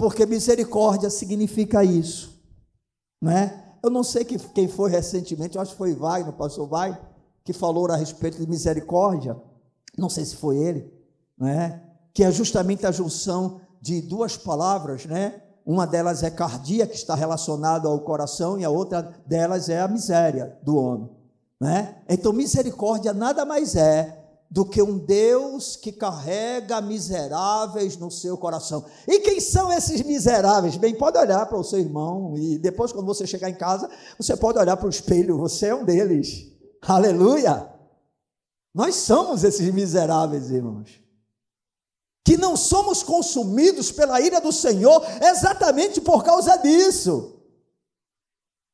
porque 0.02 0.26
misericórdia 0.26 1.12
significa 1.12 1.84
isso, 1.84 2.42
né? 3.22 3.76
Eu 3.84 3.92
não 3.92 4.04
sei 4.04 4.26
quem 4.26 4.68
foi 4.68 4.90
recentemente, 4.90 5.60
acho 5.60 5.74
que 5.74 5.78
foi 5.78 5.94
no 5.94 6.34
pastor 6.34 6.68
Vai, 6.68 7.00
que 7.44 7.54
falou 7.54 7.86
a 7.92 7.96
respeito 7.96 8.40
de 8.40 8.50
misericórdia, 8.50 9.40
não 9.96 10.10
sei 10.10 10.26
se 10.26 10.36
foi 10.38 10.58
ele, 10.58 10.92
né? 11.38 11.84
Que 12.16 12.24
é 12.24 12.32
justamente 12.32 12.84
a 12.88 12.92
junção 12.92 13.62
de 13.80 14.02
duas 14.02 14.36
palavras, 14.36 15.06
né? 15.06 15.40
Uma 15.64 15.86
delas 15.86 16.24
é 16.24 16.32
cardia, 16.32 16.88
que 16.88 16.96
está 16.96 17.14
relacionada 17.14 17.88
ao 17.88 18.00
coração, 18.00 18.58
e 18.60 18.66
a 18.66 18.72
outra 18.72 19.04
delas 19.28 19.70
é 19.70 19.82
a 19.82 19.88
miséria 19.88 20.58
do 20.64 20.78
homem, 20.78 21.12
né? 21.60 22.02
Então, 22.10 22.34
misericórdia 22.34 23.14
nada 23.14 23.46
mais 23.46 23.76
é 23.76 24.21
do 24.52 24.66
que 24.66 24.82
um 24.82 24.98
Deus 24.98 25.78
que 25.78 25.94
carrega 25.94 26.82
miseráveis 26.82 27.96
no 27.96 28.12
seu 28.12 28.38
coração. 28.38 28.84
E 29.08 29.22
quem 29.22 29.40
são 29.40 29.72
esses 29.72 30.04
miseráveis? 30.04 30.76
Bem, 30.76 30.94
pode 30.94 31.18
olhar 31.18 31.46
para 31.46 31.58
o 31.58 31.64
seu 31.64 31.80
irmão 31.80 32.36
e 32.38 32.58
depois, 32.58 32.92
quando 32.92 33.06
você 33.06 33.26
chegar 33.26 33.50
em 33.50 33.56
casa, 33.56 33.90
você 34.18 34.36
pode 34.36 34.60
olhar 34.60 34.76
para 34.76 34.88
o 34.88 34.90
espelho, 34.90 35.38
você 35.38 35.68
é 35.68 35.76
um 35.76 35.86
deles. 35.86 36.52
Aleluia! 36.82 37.72
Nós 38.76 38.96
somos 38.96 39.46
esses 39.46 39.74
miseráveis, 39.74 40.52
irmãos. 40.52 41.00
Que 42.26 42.36
não 42.36 42.58
somos 42.58 43.02
consumidos 43.04 43.90
pela 43.90 44.20
ira 44.20 44.42
do 44.42 44.52
Senhor 44.52 45.02
exatamente 45.22 46.02
por 46.02 46.26
causa 46.26 46.58
disso. 46.58 47.41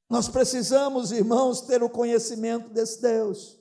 Nós 0.08 0.30
precisamos, 0.30 1.12
irmãos, 1.12 1.62
ter 1.62 1.82
o 1.82 1.90
conhecimento 1.90 2.70
desse 2.70 3.02
Deus. 3.02 3.57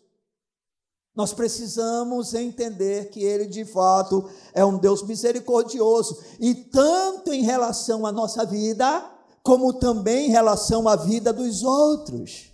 Nós 1.17 1.33
precisamos 1.33 2.35
entender 2.35 3.09
que 3.09 3.25
Ele 3.25 3.47
de 3.47 3.65
fato 3.65 4.29
é 4.53 4.63
um 4.63 4.77
Deus 4.77 5.03
misericordioso, 5.03 6.23
e 6.39 6.55
tanto 6.55 7.33
em 7.33 7.43
relação 7.43 8.05
à 8.05 8.13
nossa 8.13 8.45
vida, 8.45 9.03
como 9.43 9.73
também 9.73 10.27
em 10.27 10.31
relação 10.31 10.87
à 10.87 10.95
vida 10.95 11.33
dos 11.33 11.63
outros. 11.63 12.53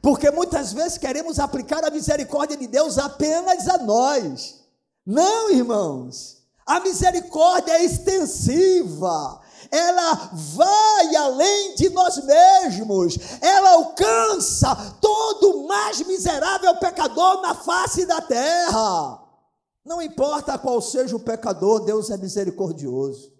Porque 0.00 0.30
muitas 0.30 0.72
vezes 0.72 0.96
queremos 0.96 1.40
aplicar 1.40 1.84
a 1.84 1.90
misericórdia 1.90 2.56
de 2.56 2.68
Deus 2.68 2.98
apenas 2.98 3.66
a 3.66 3.78
nós. 3.78 4.60
Não, 5.04 5.50
irmãos. 5.50 6.38
A 6.64 6.78
misericórdia 6.80 7.72
é 7.72 7.84
extensiva, 7.84 9.40
ela 9.70 10.30
vai 10.32 11.16
além 11.16 11.74
de 11.74 11.88
nós 11.90 12.24
mesmos, 12.24 13.18
ela 13.40 13.74
alcança 13.74 14.74
todo 15.00 15.50
o 15.50 15.68
mais 15.68 16.00
miserável 16.06 16.76
pecador 16.76 17.40
na 17.42 17.54
face 17.54 18.06
da 18.06 18.20
terra. 18.20 19.22
Não 19.84 20.02
importa 20.02 20.58
qual 20.58 20.80
seja 20.80 21.16
o 21.16 21.20
pecador, 21.20 21.80
Deus 21.80 22.10
é 22.10 22.16
misericordioso. 22.16 23.32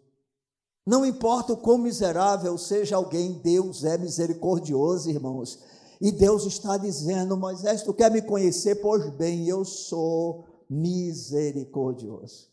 Não 0.87 1.05
importa 1.05 1.53
o 1.53 1.57
quão 1.59 1.76
miserável 1.76 2.57
seja 2.57 2.97
alguém, 2.97 3.35
Deus 3.35 3.85
é 3.85 3.99
misericordioso, 3.99 5.11
irmãos. 5.11 5.59
E 6.01 6.11
Deus 6.11 6.47
está 6.47 6.79
dizendo: 6.79 7.37
Moisés, 7.37 7.83
tu 7.83 7.93
quer 7.93 8.11
me 8.11 8.22
conhecer? 8.22 8.76
Pois 8.76 9.11
bem, 9.11 9.47
eu 9.47 9.64
sou 9.64 10.47
misericordioso. 10.70 12.49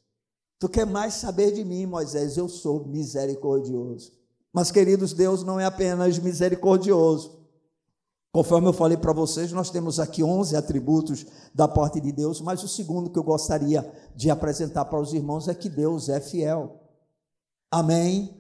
Tu 0.60 0.70
quer 0.70 0.86
mais 0.86 1.16
saber 1.16 1.52
de 1.52 1.64
mim, 1.64 1.86
Moisés? 1.86 2.38
Eu 2.38 2.48
sou 2.48 2.86
misericordioso. 2.86 4.12
Mas, 4.54 4.72
queridos, 4.72 5.14
Deus 5.14 5.44
não 5.44 5.60
é 5.60 5.66
apenas 5.66 6.18
misericordioso. 6.18 7.46
Conforme 8.32 8.68
eu 8.68 8.74
falei 8.74 8.98
para 8.98 9.14
vocês, 9.14 9.52
nós 9.52 9.70
temos 9.70 10.00
aqui 10.00 10.24
11 10.24 10.56
atributos 10.56 11.26
da 11.54 11.68
parte 11.68 12.02
de 12.02 12.12
Deus, 12.12 12.42
mas 12.42 12.64
o 12.64 12.68
segundo 12.68 13.10
que 13.10 13.18
eu 13.18 13.24
gostaria 13.24 13.90
de 14.14 14.30
apresentar 14.30 14.86
para 14.86 15.00
os 15.00 15.14
irmãos 15.14 15.48
é 15.48 15.54
que 15.54 15.70
Deus 15.70 16.10
é 16.10 16.20
fiel. 16.20 16.82
Amém? 17.72 18.36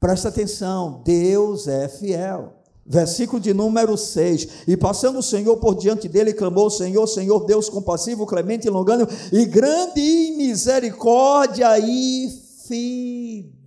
Presta 0.00 0.28
atenção, 0.28 1.02
Deus 1.02 1.68
é 1.68 1.88
fiel. 1.88 2.57
Versículo 2.90 3.38
de 3.38 3.52
número 3.52 3.98
6. 3.98 4.66
E 4.66 4.74
passando 4.74 5.18
o 5.18 5.22
Senhor 5.22 5.58
por 5.58 5.74
diante 5.74 6.08
dele, 6.08 6.32
clamou: 6.32 6.70
Senhor, 6.70 7.06
Senhor, 7.06 7.44
Deus 7.44 7.68
compassivo, 7.68 8.26
clemente 8.26 8.66
e 8.66 8.70
longânimo, 8.70 9.10
e 9.30 9.44
grande 9.44 10.00
em 10.00 10.38
misericórdia 10.38 11.78
e 11.78 12.30
fidelidade. 12.66 13.58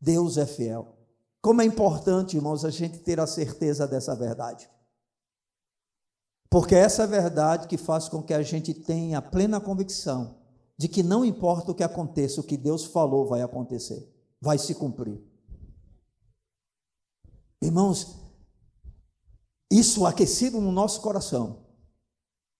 Deus 0.00 0.38
é 0.38 0.46
fiel. 0.46 0.96
Como 1.42 1.62
é 1.62 1.64
importante, 1.64 2.36
irmãos, 2.36 2.64
a 2.64 2.70
gente 2.70 2.98
ter 2.98 3.18
a 3.18 3.26
certeza 3.26 3.88
dessa 3.88 4.14
verdade. 4.14 4.70
Porque 6.48 6.76
é 6.76 6.78
essa 6.78 7.08
verdade 7.08 7.66
que 7.66 7.76
faz 7.76 8.08
com 8.08 8.22
que 8.22 8.34
a 8.34 8.42
gente 8.42 8.72
tenha 8.72 9.20
plena 9.20 9.60
convicção 9.60 10.38
de 10.78 10.86
que 10.86 11.02
não 11.02 11.24
importa 11.24 11.72
o 11.72 11.74
que 11.74 11.82
aconteça, 11.82 12.40
o 12.40 12.44
que 12.44 12.56
Deus 12.56 12.84
falou 12.84 13.26
vai 13.26 13.42
acontecer, 13.42 14.08
vai 14.40 14.58
se 14.58 14.74
cumprir. 14.74 15.29
Irmãos, 17.62 18.16
isso 19.70 20.06
aquecido 20.06 20.60
no 20.60 20.72
nosso 20.72 21.00
coração 21.00 21.66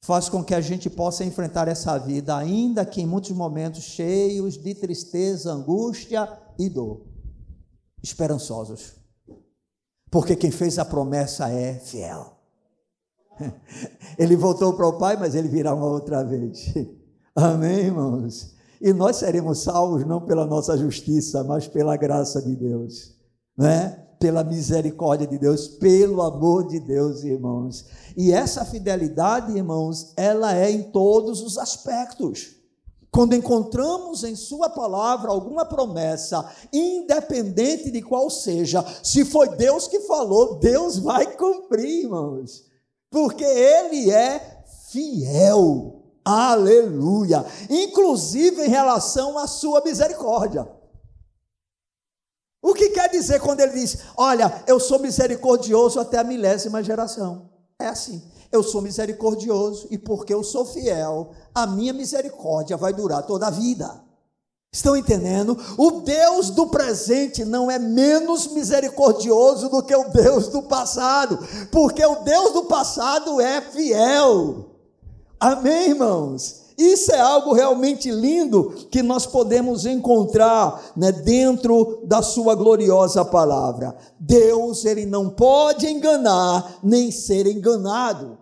faz 0.05 0.29
com 0.29 0.43
que 0.43 0.55
a 0.55 0.61
gente 0.61 0.89
possa 0.89 1.25
enfrentar 1.25 1.69
essa 1.69 1.99
vida, 1.99 2.37
ainda 2.37 2.87
que 2.87 3.01
em 3.01 3.07
muitos 3.07 3.31
momentos 3.33 3.83
cheios 3.83 4.57
de 4.57 4.75
tristeza, 4.75 5.53
angústia 5.53 6.29
e 6.59 6.69
dor, 6.69 7.07
esperançosos. 8.03 8.95
Porque 10.11 10.35
quem 10.35 10.51
fez 10.51 10.79
a 10.79 10.85
promessa 10.85 11.49
é 11.51 11.79
fiel. 11.79 12.39
Ele 14.19 14.37
voltou 14.37 14.75
para 14.75 14.87
o 14.87 14.99
Pai, 14.99 15.17
mas 15.17 15.35
ele 15.35 15.49
virá 15.49 15.75
uma 15.75 15.87
outra 15.87 16.23
vez. 16.23 16.75
Amém, 17.35 17.87
irmãos? 17.87 18.55
E 18.81 18.93
nós 18.93 19.17
seremos 19.17 19.63
salvos 19.63 20.05
não 20.05 20.21
pela 20.27 20.47
nossa 20.47 20.77
justiça, 20.77 21.45
mas 21.45 21.67
pela 21.67 21.97
graça 21.97 22.43
de 22.43 22.55
Deus, 22.57 23.17
não 23.57 23.67
é? 23.67 24.10
Pela 24.21 24.45
misericórdia 24.45 25.27
de 25.27 25.39
Deus, 25.39 25.67
pelo 25.67 26.21
amor 26.21 26.69
de 26.69 26.79
Deus, 26.79 27.25
irmãos. 27.25 27.87
E 28.15 28.31
essa 28.31 28.67
fidelidade, 28.67 29.57
irmãos, 29.57 30.13
ela 30.15 30.55
é 30.55 30.71
em 30.71 30.83
todos 30.83 31.41
os 31.41 31.57
aspectos. 31.57 32.51
Quando 33.11 33.35
encontramos 33.35 34.23
em 34.23 34.37
Sua 34.37 34.69
palavra 34.69 35.31
alguma 35.31 35.65
promessa, 35.65 36.49
independente 36.71 37.91
de 37.91 38.03
qual 38.03 38.29
seja, 38.29 38.85
se 39.03 39.25
foi 39.25 39.57
Deus 39.57 39.89
que 39.89 40.01
falou, 40.01 40.57
Deus 40.57 40.99
vai 40.99 41.35
cumprir, 41.35 42.05
irmãos, 42.05 42.67
porque 43.11 43.43
Ele 43.43 44.11
é 44.11 44.65
fiel. 44.91 45.97
Aleluia! 46.23 47.45
Inclusive 47.71 48.67
em 48.67 48.69
relação 48.69 49.39
à 49.39 49.47
Sua 49.47 49.83
misericórdia. 49.83 50.80
O 52.63 52.75
que 52.75 52.91
quer 52.91 53.09
dizer 53.09 53.41
quando 53.41 53.61
ele 53.61 53.73
diz: 53.73 53.99
Olha, 54.17 54.63
eu 54.67 54.79
sou 54.79 54.99
misericordioso 54.99 55.99
até 55.99 56.19
a 56.19 56.25
milésima 56.25 56.83
geração? 56.83 57.51
É 57.79 57.87
assim. 57.87 58.23
Eu 58.53 58.63
sou 58.63 58.83
misericordioso 58.83 59.87
e 59.91 59.97
porque 59.97 60.35
eu 60.35 60.43
sou 60.43 60.65
fiel, 60.65 61.31
a 61.55 61.67
minha 61.67 61.93
misericórdia 61.93 62.77
vai 62.77 62.93
durar 62.93 63.23
toda 63.23 63.47
a 63.47 63.51
vida. 63.51 64.03
Estão 64.73 64.97
entendendo? 64.97 65.59
O 65.77 66.03
Deus 66.03 66.51
do 66.51 66.69
presente 66.69 67.45
não 67.45 67.71
é 67.71 67.79
menos 67.79 68.49
misericordioso 68.49 69.69
do 69.69 69.83
que 69.83 69.95
o 69.95 70.11
Deus 70.11 70.49
do 70.49 70.63
passado, 70.63 71.39
porque 71.73 72.05
o 72.05 72.23
Deus 72.23 72.53
do 72.53 72.65
passado 72.65 73.41
é 73.41 73.61
fiel. 73.61 74.67
Amém, 75.39 75.91
irmãos? 75.91 76.61
Isso 76.81 77.13
é 77.13 77.21
algo 77.21 77.53
realmente 77.53 78.11
lindo 78.11 78.71
que 78.91 79.03
nós 79.03 79.27
podemos 79.27 79.85
encontrar 79.85 80.93
né, 80.97 81.13
dentro 81.13 82.01
da 82.05 82.23
sua 82.23 82.55
gloriosa 82.55 83.23
palavra. 83.23 83.95
Deus, 84.19 84.87
ele 84.87 85.05
não 85.05 85.29
pode 85.29 85.87
enganar 85.87 86.79
nem 86.83 87.11
ser 87.11 87.47
enganado. 87.47 88.39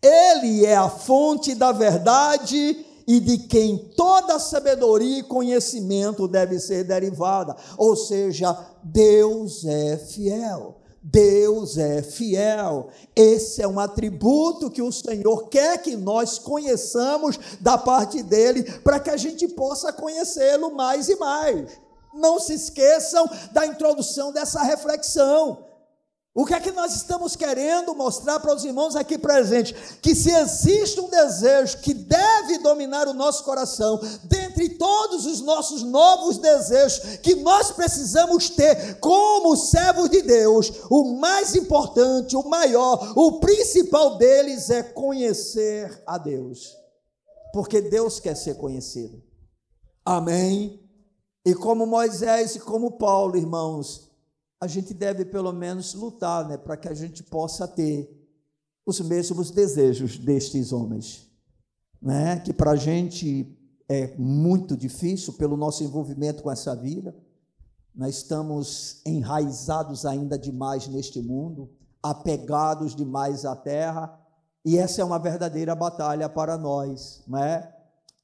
Ele 0.00 0.64
é 0.64 0.74
a 0.74 0.88
fonte 0.88 1.54
da 1.54 1.70
verdade 1.70 2.86
e 3.06 3.20
de 3.20 3.36
quem 3.36 3.76
toda 3.94 4.38
sabedoria 4.38 5.18
e 5.18 5.22
conhecimento 5.22 6.26
deve 6.26 6.58
ser 6.58 6.84
derivada. 6.84 7.54
Ou 7.76 7.94
seja, 7.94 8.58
Deus 8.82 9.66
é 9.66 9.98
fiel. 9.98 10.77
Deus 11.02 11.78
é 11.78 12.02
fiel. 12.02 12.88
Esse 13.14 13.62
é 13.62 13.68
um 13.68 13.78
atributo 13.78 14.70
que 14.70 14.82
o 14.82 14.92
Senhor 14.92 15.48
quer 15.48 15.78
que 15.78 15.96
nós 15.96 16.38
conheçamos 16.38 17.38
da 17.60 17.78
parte 17.78 18.22
dele, 18.22 18.62
para 18.80 18.98
que 18.98 19.10
a 19.10 19.16
gente 19.16 19.46
possa 19.48 19.92
conhecê-lo 19.92 20.74
mais 20.74 21.08
e 21.08 21.16
mais. 21.16 21.80
Não 22.14 22.40
se 22.40 22.54
esqueçam 22.54 23.28
da 23.52 23.66
introdução 23.66 24.32
dessa 24.32 24.62
reflexão. 24.62 25.64
O 26.38 26.46
que 26.46 26.54
é 26.54 26.60
que 26.60 26.70
nós 26.70 26.94
estamos 26.94 27.34
querendo 27.34 27.96
mostrar 27.96 28.38
para 28.38 28.54
os 28.54 28.64
irmãos 28.64 28.94
aqui 28.94 29.18
presentes? 29.18 29.98
Que 30.00 30.14
se 30.14 30.30
existe 30.30 31.00
um 31.00 31.10
desejo 31.10 31.78
que 31.78 31.92
deve 31.92 32.58
dominar 32.58 33.08
o 33.08 33.12
nosso 33.12 33.42
coração, 33.42 33.98
dentre 34.22 34.68
todos 34.68 35.26
os 35.26 35.40
nossos 35.40 35.82
novos 35.82 36.38
desejos 36.38 37.16
que 37.16 37.34
nós 37.34 37.72
precisamos 37.72 38.50
ter 38.50 39.00
como 39.00 39.56
servos 39.56 40.10
de 40.10 40.22
Deus, 40.22 40.70
o 40.88 41.16
mais 41.16 41.56
importante, 41.56 42.36
o 42.36 42.48
maior, 42.48 43.14
o 43.16 43.40
principal 43.40 44.16
deles 44.16 44.70
é 44.70 44.84
conhecer 44.84 46.04
a 46.06 46.18
Deus. 46.18 46.72
Porque 47.52 47.80
Deus 47.80 48.20
quer 48.20 48.36
ser 48.36 48.54
conhecido. 48.54 49.20
Amém? 50.04 50.88
E 51.44 51.52
como 51.52 51.84
Moisés 51.84 52.54
e 52.54 52.60
como 52.60 52.96
Paulo, 52.96 53.36
irmãos, 53.36 54.07
a 54.60 54.66
gente 54.66 54.92
deve 54.92 55.24
pelo 55.24 55.52
menos 55.52 55.94
lutar, 55.94 56.48
né, 56.48 56.56
para 56.56 56.76
que 56.76 56.88
a 56.88 56.94
gente 56.94 57.22
possa 57.22 57.66
ter 57.68 58.18
os 58.84 59.00
mesmos 59.00 59.50
desejos 59.50 60.18
destes 60.18 60.72
homens, 60.72 61.30
né? 62.00 62.40
Que 62.40 62.54
para 62.54 62.70
a 62.70 62.76
gente 62.76 63.54
é 63.86 64.16
muito 64.16 64.74
difícil 64.76 65.34
pelo 65.34 65.58
nosso 65.58 65.84
envolvimento 65.84 66.42
com 66.42 66.50
essa 66.50 66.74
vida. 66.74 67.14
Nós 67.94 68.16
estamos 68.16 69.02
enraizados 69.04 70.06
ainda 70.06 70.38
demais 70.38 70.88
neste 70.88 71.20
mundo, 71.20 71.70
apegados 72.02 72.94
demais 72.94 73.44
à 73.44 73.54
terra, 73.54 74.18
e 74.64 74.78
essa 74.78 75.02
é 75.02 75.04
uma 75.04 75.18
verdadeira 75.18 75.74
batalha 75.74 76.28
para 76.28 76.56
nós, 76.56 77.22
né? 77.28 77.70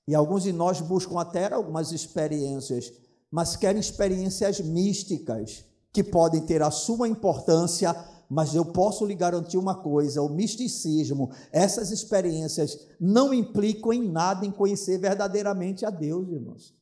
E 0.09 0.15
alguns 0.15 0.45
de 0.45 0.53
nós 0.53 0.81
buscam 0.81 1.21
até 1.21 1.53
algumas 1.53 1.93
experiências, 1.93 2.93
mas 3.31 3.57
querem 3.57 3.81
experiências 3.81 4.61
místicas, 4.61 5.65
que 5.95 6.03
podem 6.03 6.41
ter 6.41 6.61
a 6.61 6.73
sua 6.73 7.09
importância, 7.09 7.95
mas 8.29 8.53
eu 8.53 8.65
posso 8.65 9.07
lhe 9.07 9.15
garantir 9.15 9.57
uma 9.57 9.77
coisa: 9.77 10.21
o 10.21 10.29
misticismo, 10.29 11.31
essas 11.53 11.93
experiências 11.93 12.77
não 13.01 13.33
implicam 13.33 13.93
em 13.93 14.11
nada 14.11 14.45
em 14.45 14.51
conhecer 14.51 14.99
verdadeiramente 14.99 15.87
a 15.87 15.91
Deus, 15.91 16.29
irmãos. 16.29 16.75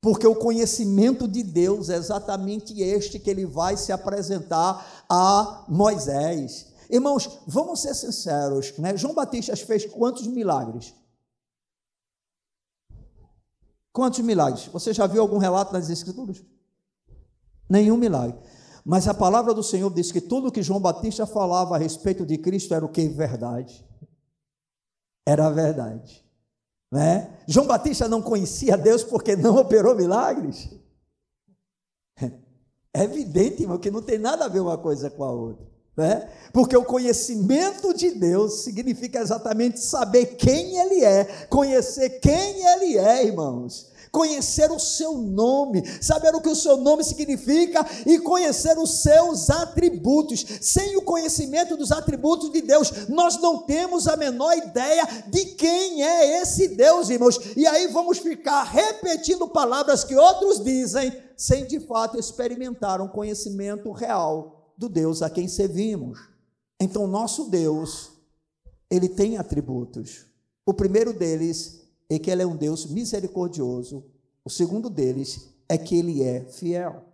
Porque 0.00 0.26
o 0.26 0.34
conhecimento 0.34 1.26
de 1.28 1.42
Deus 1.42 1.88
é 1.88 1.96
exatamente 1.96 2.80
este 2.80 3.18
que 3.18 3.30
ele 3.30 3.46
vai 3.46 3.76
se 3.76 3.92
apresentar 3.92 5.04
a 5.08 5.64
Moisés. 5.68 6.66
Irmãos, 6.90 7.40
vamos 7.46 7.82
ser 7.82 7.94
sinceros, 7.94 8.76
né? 8.78 8.96
João 8.96 9.14
Batista 9.14 9.54
fez 9.56 9.84
quantos 9.86 10.26
milagres? 10.26 10.94
Quantos 13.92 14.20
milagres? 14.20 14.66
Você 14.66 14.92
já 14.92 15.06
viu 15.06 15.20
algum 15.20 15.38
relato 15.38 15.72
nas 15.72 15.90
Escrituras? 15.90 16.42
Nenhum 17.68 17.96
milagre. 17.96 18.38
Mas 18.88 19.06
a 19.06 19.12
palavra 19.12 19.52
do 19.52 19.62
Senhor 19.62 19.92
diz 19.92 20.10
que 20.10 20.18
tudo 20.18 20.50
que 20.50 20.62
João 20.62 20.80
Batista 20.80 21.26
falava 21.26 21.74
a 21.74 21.78
respeito 21.78 22.24
de 22.24 22.38
Cristo 22.38 22.72
era 22.72 22.82
o 22.82 22.88
que? 22.88 23.06
Verdade. 23.06 23.86
Era 25.26 25.50
verdade. 25.50 26.24
Né? 26.90 27.38
João 27.46 27.66
Batista 27.66 28.08
não 28.08 28.22
conhecia 28.22 28.78
Deus 28.78 29.04
porque 29.04 29.36
não 29.36 29.58
operou 29.58 29.94
milagres. 29.94 30.70
É 32.94 33.04
evidente, 33.04 33.62
irmão, 33.62 33.76
que 33.76 33.90
não 33.90 34.00
tem 34.00 34.16
nada 34.16 34.46
a 34.46 34.48
ver 34.48 34.60
uma 34.60 34.78
coisa 34.78 35.10
com 35.10 35.22
a 35.22 35.30
outra. 35.30 35.66
Né? 35.94 36.32
Porque 36.54 36.74
o 36.74 36.82
conhecimento 36.82 37.92
de 37.92 38.12
Deus 38.12 38.62
significa 38.62 39.20
exatamente 39.20 39.80
saber 39.80 40.36
quem 40.36 40.78
Ele 40.78 41.04
é, 41.04 41.46
conhecer 41.48 42.20
quem 42.20 42.66
Ele 42.66 42.96
é, 42.96 43.26
irmãos 43.26 43.92
conhecer 44.10 44.70
o 44.70 44.78
seu 44.78 45.14
nome, 45.18 45.82
saber 46.02 46.34
o 46.34 46.40
que 46.40 46.48
o 46.48 46.56
seu 46.56 46.76
nome 46.76 47.04
significa 47.04 47.86
e 48.06 48.18
conhecer 48.18 48.78
os 48.78 49.02
seus 49.02 49.50
atributos. 49.50 50.44
Sem 50.60 50.96
o 50.96 51.02
conhecimento 51.02 51.76
dos 51.76 51.92
atributos 51.92 52.50
de 52.50 52.62
Deus, 52.62 53.08
nós 53.08 53.40
não 53.40 53.62
temos 53.62 54.06
a 54.06 54.16
menor 54.16 54.56
ideia 54.56 55.06
de 55.28 55.44
quem 55.54 56.02
é 56.02 56.40
esse 56.40 56.68
Deus, 56.68 57.08
irmãos. 57.10 57.38
E 57.56 57.66
aí 57.66 57.88
vamos 57.88 58.18
ficar 58.18 58.62
repetindo 58.64 59.48
palavras 59.48 60.04
que 60.04 60.14
outros 60.14 60.62
dizem, 60.62 61.12
sem 61.36 61.66
de 61.66 61.80
fato 61.80 62.18
experimentar 62.18 63.00
um 63.00 63.08
conhecimento 63.08 63.90
real 63.92 64.72
do 64.76 64.88
Deus 64.88 65.22
a 65.22 65.30
quem 65.30 65.48
servimos. 65.48 66.18
Então, 66.80 67.06
nosso 67.06 67.50
Deus, 67.50 68.12
ele 68.90 69.08
tem 69.08 69.36
atributos. 69.36 70.26
O 70.64 70.72
primeiro 70.72 71.12
deles 71.12 71.77
é 72.08 72.18
que 72.18 72.30
ele 72.30 72.42
é 72.42 72.46
um 72.46 72.56
Deus 72.56 72.86
misericordioso. 72.86 74.04
O 74.44 74.50
segundo 74.50 74.88
deles 74.88 75.48
é 75.68 75.76
que 75.76 75.96
ele 75.96 76.22
é 76.22 76.44
fiel. 76.44 77.04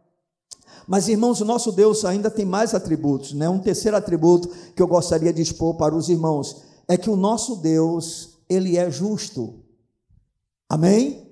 Mas, 0.86 1.08
irmãos, 1.08 1.40
o 1.40 1.44
nosso 1.44 1.72
Deus 1.72 2.04
ainda 2.04 2.30
tem 2.30 2.44
mais 2.44 2.74
atributos, 2.74 3.32
né? 3.32 3.48
Um 3.48 3.58
terceiro 3.58 3.96
atributo 3.96 4.48
que 4.74 4.82
eu 4.82 4.86
gostaria 4.86 5.32
de 5.32 5.42
expor 5.42 5.76
para 5.76 5.94
os 5.94 6.08
irmãos 6.08 6.62
é 6.86 6.96
que 6.96 7.10
o 7.10 7.16
nosso 7.16 7.56
Deus, 7.56 8.38
ele 8.48 8.76
é 8.76 8.90
justo. 8.90 9.60
Amém? 10.68 11.28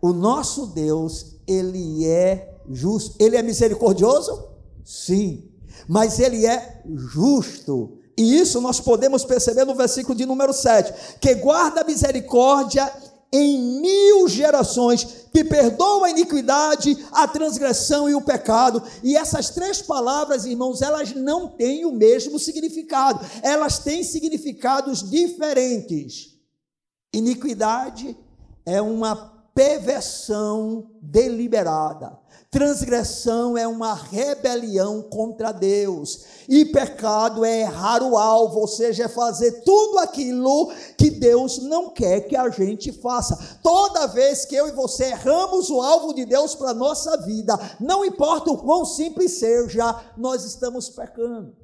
O 0.00 0.12
nosso 0.12 0.66
Deus, 0.66 1.36
ele 1.46 2.06
é 2.06 2.58
justo. 2.70 3.16
Ele 3.18 3.36
é 3.36 3.42
misericordioso? 3.42 4.48
Sim. 4.84 5.50
Mas 5.88 6.18
ele 6.18 6.46
é 6.46 6.82
justo. 6.86 7.98
E 8.16 8.38
isso 8.38 8.60
nós 8.60 8.80
podemos 8.80 9.24
perceber 9.24 9.64
no 9.64 9.74
versículo 9.74 10.16
de 10.16 10.24
número 10.24 10.52
7, 10.52 11.18
que 11.20 11.34
guarda 11.34 11.80
a 11.80 11.84
misericórdia 11.84 12.90
em 13.32 13.80
mil 13.80 14.28
gerações, 14.28 15.26
que 15.32 15.42
perdoa 15.42 16.06
a 16.06 16.10
iniquidade, 16.10 16.96
a 17.10 17.26
transgressão 17.26 18.08
e 18.08 18.14
o 18.14 18.22
pecado. 18.22 18.80
E 19.02 19.16
essas 19.16 19.50
três 19.50 19.82
palavras, 19.82 20.46
irmãos, 20.46 20.80
elas 20.80 21.12
não 21.12 21.48
têm 21.48 21.84
o 21.84 21.90
mesmo 21.90 22.38
significado, 22.38 23.26
elas 23.42 23.80
têm 23.80 24.04
significados 24.04 25.02
diferentes. 25.10 26.38
Iniquidade 27.12 28.16
é 28.64 28.80
uma 28.80 29.34
perversão 29.52 30.90
deliberada. 31.02 32.16
Transgressão 32.54 33.58
é 33.58 33.66
uma 33.66 33.94
rebelião 33.94 35.02
contra 35.02 35.50
Deus, 35.50 36.20
e 36.48 36.64
pecado 36.64 37.44
é 37.44 37.62
errar 37.62 38.00
o 38.00 38.16
alvo, 38.16 38.60
ou 38.60 38.68
seja, 38.68 39.06
é 39.06 39.08
fazer 39.08 39.64
tudo 39.64 39.98
aquilo 39.98 40.72
que 40.96 41.10
Deus 41.10 41.58
não 41.58 41.90
quer 41.90 42.20
que 42.20 42.36
a 42.36 42.48
gente 42.50 42.92
faça. 42.92 43.36
Toda 43.60 44.06
vez 44.06 44.44
que 44.44 44.54
eu 44.54 44.68
e 44.68 44.70
você 44.70 45.06
erramos 45.06 45.68
o 45.68 45.82
alvo 45.82 46.14
de 46.14 46.24
Deus 46.24 46.54
para 46.54 46.70
a 46.70 46.74
nossa 46.74 47.16
vida, 47.22 47.58
não 47.80 48.04
importa 48.04 48.52
o 48.52 48.58
quão 48.58 48.84
simples 48.84 49.32
seja, 49.32 50.00
nós 50.16 50.44
estamos 50.44 50.88
pecando. 50.88 51.56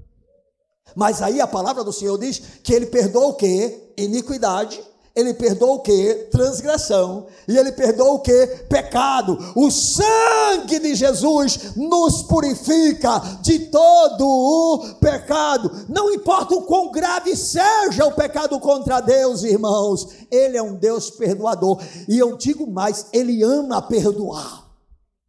Mas 0.96 1.22
aí 1.22 1.40
a 1.40 1.46
palavra 1.46 1.84
do 1.84 1.92
Senhor 1.92 2.18
diz 2.18 2.42
que 2.64 2.74
Ele 2.74 2.86
perdoa 2.86 3.28
o 3.28 3.34
que? 3.34 3.92
Iniquidade, 3.96 4.82
ele 5.14 5.34
perdoa 5.34 5.74
o 5.74 5.80
que? 5.80 6.28
Transgressão. 6.30 7.26
E 7.48 7.56
ele 7.56 7.72
perdoa 7.72 8.12
o 8.12 8.20
que? 8.20 8.46
Pecado. 8.68 9.36
O 9.56 9.70
sangue 9.70 10.78
de 10.78 10.94
Jesus 10.94 11.76
nos 11.76 12.22
purifica 12.22 13.18
de 13.42 13.58
todo 13.70 14.24
o 14.24 14.94
pecado. 15.00 15.86
Não 15.88 16.12
importa 16.12 16.54
o 16.54 16.62
quão 16.62 16.90
grave 16.90 17.36
seja 17.36 18.06
o 18.06 18.12
pecado 18.12 18.58
contra 18.60 19.00
Deus, 19.00 19.42
irmãos, 19.42 20.08
ele 20.30 20.56
é 20.56 20.62
um 20.62 20.76
Deus 20.76 21.10
perdoador. 21.10 21.82
E 22.08 22.18
eu 22.18 22.36
digo 22.36 22.70
mais, 22.70 23.06
ele 23.12 23.42
ama 23.42 23.82
perdoar. 23.82 24.68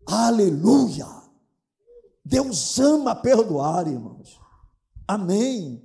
Aleluia! 0.05 1.07
Deus 2.23 2.79
ama 2.79 3.15
perdoar, 3.15 3.87
irmãos. 3.87 4.39
Amém. 5.07 5.83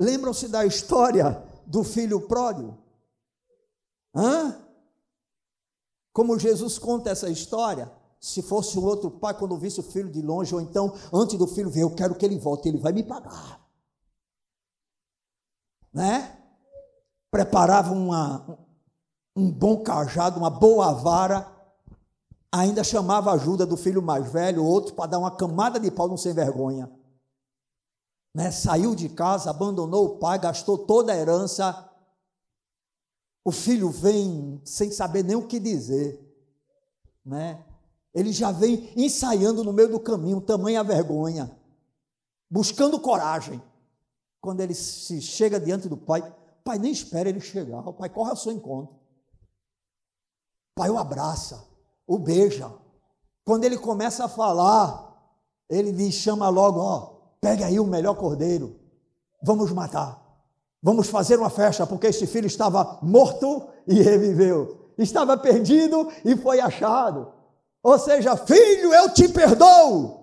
Lembram-se 0.00 0.48
da 0.48 0.64
história 0.64 1.42
do 1.66 1.84
filho 1.84 2.20
pródigo? 2.22 2.81
Hã? 4.14 4.62
Como 6.12 6.38
Jesus 6.38 6.78
conta 6.78 7.10
essa 7.10 7.30
história, 7.30 7.90
se 8.20 8.42
fosse 8.42 8.78
um 8.78 8.84
outro 8.84 9.10
pai, 9.10 9.36
quando 9.36 9.56
visse 9.56 9.80
o 9.80 9.82
filho 9.82 10.10
de 10.10 10.20
longe, 10.22 10.54
ou 10.54 10.60
então 10.60 10.94
antes 11.12 11.38
do 11.38 11.46
filho 11.46 11.70
vir, 11.70 11.80
eu 11.80 11.94
quero 11.94 12.14
que 12.14 12.24
ele 12.24 12.38
volte, 12.38 12.68
ele 12.68 12.78
vai 12.78 12.92
me 12.92 13.02
pagar. 13.02 13.60
Né? 15.92 16.38
Preparava 17.30 17.92
uma, 17.92 18.58
um 19.34 19.50
bom 19.50 19.82
cajado, 19.82 20.38
uma 20.38 20.50
boa 20.50 20.92
vara, 20.92 21.50
ainda 22.50 22.84
chamava 22.84 23.30
a 23.30 23.34
ajuda 23.34 23.64
do 23.64 23.76
filho 23.76 24.02
mais 24.02 24.30
velho, 24.30 24.62
outro, 24.62 24.94
para 24.94 25.10
dar 25.10 25.18
uma 25.18 25.34
camada 25.34 25.80
de 25.80 25.90
pau, 25.90 26.06
não 26.06 26.18
sem 26.18 26.34
vergonha. 26.34 26.90
Né? 28.34 28.50
Saiu 28.50 28.94
de 28.94 29.08
casa, 29.08 29.50
abandonou 29.50 30.04
o 30.04 30.18
pai, 30.18 30.38
gastou 30.38 30.78
toda 30.78 31.12
a 31.12 31.16
herança, 31.16 31.91
o 33.44 33.50
filho 33.50 33.90
vem 33.90 34.60
sem 34.64 34.90
saber 34.90 35.24
nem 35.24 35.36
o 35.36 35.46
que 35.46 35.58
dizer, 35.58 36.20
né? 37.24 37.64
Ele 38.14 38.32
já 38.32 38.52
vem 38.52 38.92
ensaiando 38.94 39.64
no 39.64 39.72
meio 39.72 39.88
do 39.88 39.98
caminho, 39.98 40.40
tamanha 40.40 40.84
vergonha, 40.84 41.50
buscando 42.50 43.00
coragem. 43.00 43.62
Quando 44.40 44.60
ele 44.60 44.74
se 44.74 45.20
chega 45.20 45.58
diante 45.58 45.88
do 45.88 45.96
pai, 45.96 46.20
o 46.20 46.62
pai 46.62 46.78
nem 46.78 46.92
espera 46.92 47.28
ele 47.28 47.40
chegar, 47.40 47.86
o 47.88 47.92
pai 47.92 48.08
corre 48.08 48.30
ao 48.30 48.36
seu 48.36 48.52
encontro. 48.52 48.94
O 48.94 50.80
pai 50.80 50.90
o 50.90 50.98
abraça, 50.98 51.66
o 52.06 52.18
beija. 52.18 52.72
Quando 53.44 53.64
ele 53.64 53.78
começa 53.78 54.24
a 54.24 54.28
falar, 54.28 55.12
ele 55.68 55.92
diz, 55.92 56.14
chama 56.14 56.48
logo, 56.48 56.80
ó, 56.80 57.00
pega 57.40 57.66
aí 57.66 57.80
o 57.80 57.86
melhor 57.86 58.14
cordeiro, 58.14 58.78
vamos 59.42 59.72
matar. 59.72 60.21
Vamos 60.82 61.08
fazer 61.08 61.38
uma 61.38 61.50
festa, 61.50 61.86
porque 61.86 62.08
este 62.08 62.26
filho 62.26 62.46
estava 62.46 62.98
morto 63.02 63.68
e 63.86 64.02
reviveu. 64.02 64.90
Estava 64.98 65.36
perdido 65.36 66.08
e 66.24 66.36
foi 66.36 66.60
achado. 66.60 67.32
Ou 67.82 67.98
seja, 67.98 68.36
filho, 68.36 68.92
eu 68.92 69.10
te 69.10 69.28
perdoo. 69.28 70.20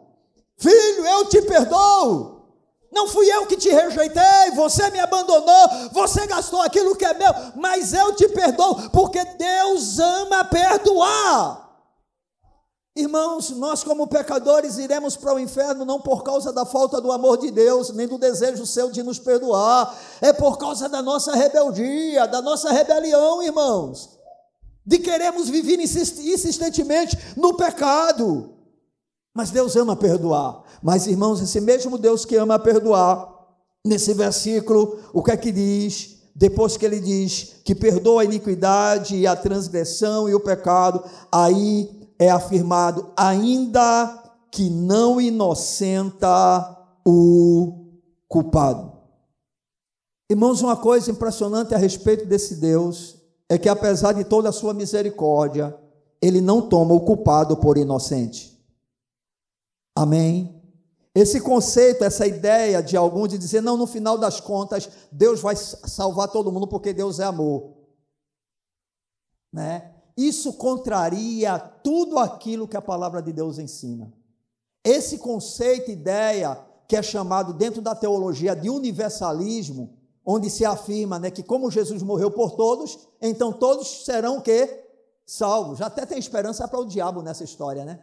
Filho, 0.58 1.06
eu 1.06 1.26
te 1.30 1.42
perdoo. 1.42 2.40
Não 2.92 3.08
fui 3.08 3.30
eu 3.32 3.46
que 3.46 3.56
te 3.56 3.70
rejeitei, 3.70 4.52
você 4.56 4.90
me 4.90 5.00
abandonou, 5.00 5.70
você 5.92 6.26
gastou 6.26 6.60
aquilo 6.62 6.96
que 6.96 7.06
é 7.06 7.14
meu, 7.14 7.32
mas 7.56 7.94
eu 7.94 8.16
te 8.16 8.28
perdoo, 8.28 8.90
porque 8.90 9.24
Deus 9.24 10.00
ama 10.00 10.44
perdoar. 10.44 11.69
Irmãos, 13.00 13.52
nós 13.52 13.82
como 13.82 14.08
pecadores 14.08 14.78
iremos 14.78 15.16
para 15.16 15.34
o 15.34 15.40
inferno 15.40 15.86
não 15.86 16.02
por 16.02 16.22
causa 16.22 16.52
da 16.52 16.66
falta 16.66 17.00
do 17.00 17.14
amor 17.14 17.38
de 17.38 17.50
Deus, 17.50 17.92
nem 17.92 18.06
do 18.06 18.18
desejo 18.18 18.66
seu 18.66 18.92
de 18.92 19.02
nos 19.02 19.18
perdoar, 19.18 19.98
é 20.20 20.34
por 20.34 20.58
causa 20.58 20.90
da 20.90 21.02
nossa 21.02 21.34
rebeldia, 21.34 22.28
da 22.28 22.42
nossa 22.42 22.74
rebelião, 22.74 23.42
irmãos, 23.42 24.10
de 24.86 25.00
queremos 25.00 25.48
viver 25.48 25.80
insistentemente 25.80 27.18
no 27.38 27.54
pecado. 27.54 28.54
Mas 29.34 29.50
Deus 29.50 29.78
ama 29.78 29.96
perdoar. 29.96 30.64
Mas, 30.84 31.08
irmãos, 31.08 31.42
esse 31.42 31.62
mesmo 31.62 31.98
Deus 31.98 32.26
que 32.26 32.36
ama 32.36 32.60
perdoar, 32.60 33.34
nesse 33.86 34.14
versículo, 34.14 35.00
o 35.14 35.24
que 35.24 35.32
é 35.32 35.38
que 35.38 35.54
diz? 35.54 36.18
Depois 36.36 36.76
que 36.76 36.86
ele 36.86 37.00
diz 37.00 37.56
que 37.64 37.74
perdoa 37.74 38.24
a 38.24 38.26
iniquidade 38.26 39.16
e 39.16 39.26
a 39.26 39.38
transgressão 39.38 40.28
e 40.28 40.36
o 40.36 40.40
pecado, 40.42 41.02
aí 41.32 41.99
é 42.20 42.30
afirmado, 42.30 43.14
ainda 43.16 44.22
que 44.52 44.70
não 44.70 45.22
inocenta 45.22 46.78
o 47.08 47.86
culpado. 48.28 48.92
Irmãos, 50.30 50.62
uma 50.62 50.76
coisa 50.76 51.10
impressionante 51.10 51.74
a 51.74 51.78
respeito 51.78 52.26
desse 52.26 52.58
Deus 52.58 53.18
é 53.48 53.58
que, 53.58 53.70
apesar 53.70 54.14
de 54.14 54.24
toda 54.24 54.50
a 54.50 54.54
sua 54.54 54.74
misericórdia, 54.74 55.76
ele 56.22 56.42
não 56.42 56.68
toma 56.68 56.94
o 56.94 57.02
culpado 57.02 57.58
por 57.58 57.78
inocente. 57.78 58.56
Amém? 59.96 60.62
Esse 61.16 61.42
conceito, 61.42 62.04
essa 62.04 62.28
ideia 62.28 62.84
de 62.84 62.96
alguns 62.96 63.30
de 63.30 63.38
dizer, 63.38 63.62
não, 63.62 63.76
no 63.76 63.88
final 63.88 64.18
das 64.18 64.40
contas, 64.40 64.90
Deus 65.12 65.42
vai 65.42 65.56
salvar 65.56 66.28
todo 66.28 66.52
mundo 66.52 66.68
porque 66.68 66.94
Deus 66.94 67.20
é 67.20 67.24
amor. 67.24 67.74
Né? 69.52 69.96
Isso 70.20 70.52
contraria 70.52 71.58
tudo 71.58 72.20
aquilo 72.20 72.68
que 72.68 72.76
a 72.76 72.82
palavra 72.82 73.22
de 73.22 73.32
Deus 73.32 73.58
ensina. 73.58 74.12
Esse 74.84 75.18
conceito, 75.18 75.90
ideia, 75.90 76.60
que 76.90 76.98
é 76.98 77.02
chamado 77.02 77.54
dentro 77.54 77.82
da 77.82 77.96
teologia 77.96 78.54
de 78.54 78.70
universalismo, 78.70 79.98
onde 80.26 80.50
se 80.50 80.66
afirma 80.66 81.20
né, 81.20 81.32
que 81.32 81.42
como 81.42 81.72
Jesus 81.72 82.04
morreu 82.04 82.30
por 82.30 82.52
todos, 82.52 83.00
então 83.22 83.54
todos 83.54 84.04
serão 84.04 84.42
quê? 84.42 84.86
Salvos. 85.26 85.82
Até 85.82 86.06
tem 86.06 86.20
esperança 86.20 86.68
para 86.68 86.82
o 86.82 86.86
diabo 86.86 87.22
nessa 87.22 87.46
história, 87.46 87.86
né? 87.86 88.02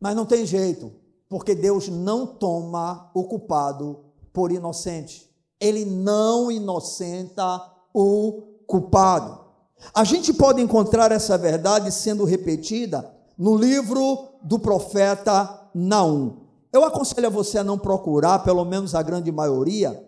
Mas 0.00 0.16
não 0.16 0.24
tem 0.24 0.46
jeito, 0.46 0.90
porque 1.28 1.54
Deus 1.54 1.88
não 1.88 2.26
toma 2.26 3.10
o 3.12 3.24
culpado 3.24 4.06
por 4.32 4.50
inocente. 4.50 5.30
Ele 5.60 5.84
não 5.84 6.50
inocenta 6.50 7.62
o 7.92 8.40
culpado. 8.66 9.45
A 9.94 10.04
gente 10.04 10.32
pode 10.32 10.60
encontrar 10.60 11.12
essa 11.12 11.36
verdade 11.36 11.92
sendo 11.92 12.24
repetida 12.24 13.10
no 13.36 13.56
livro 13.56 14.28
do 14.42 14.58
profeta 14.58 15.68
Naum. 15.74 16.38
Eu 16.72 16.84
aconselho 16.84 17.26
a 17.26 17.30
você 17.30 17.58
a 17.58 17.64
não 17.64 17.78
procurar, 17.78 18.40
pelo 18.40 18.64
menos 18.64 18.94
a 18.94 19.02
grande 19.02 19.30
maioria, 19.30 20.02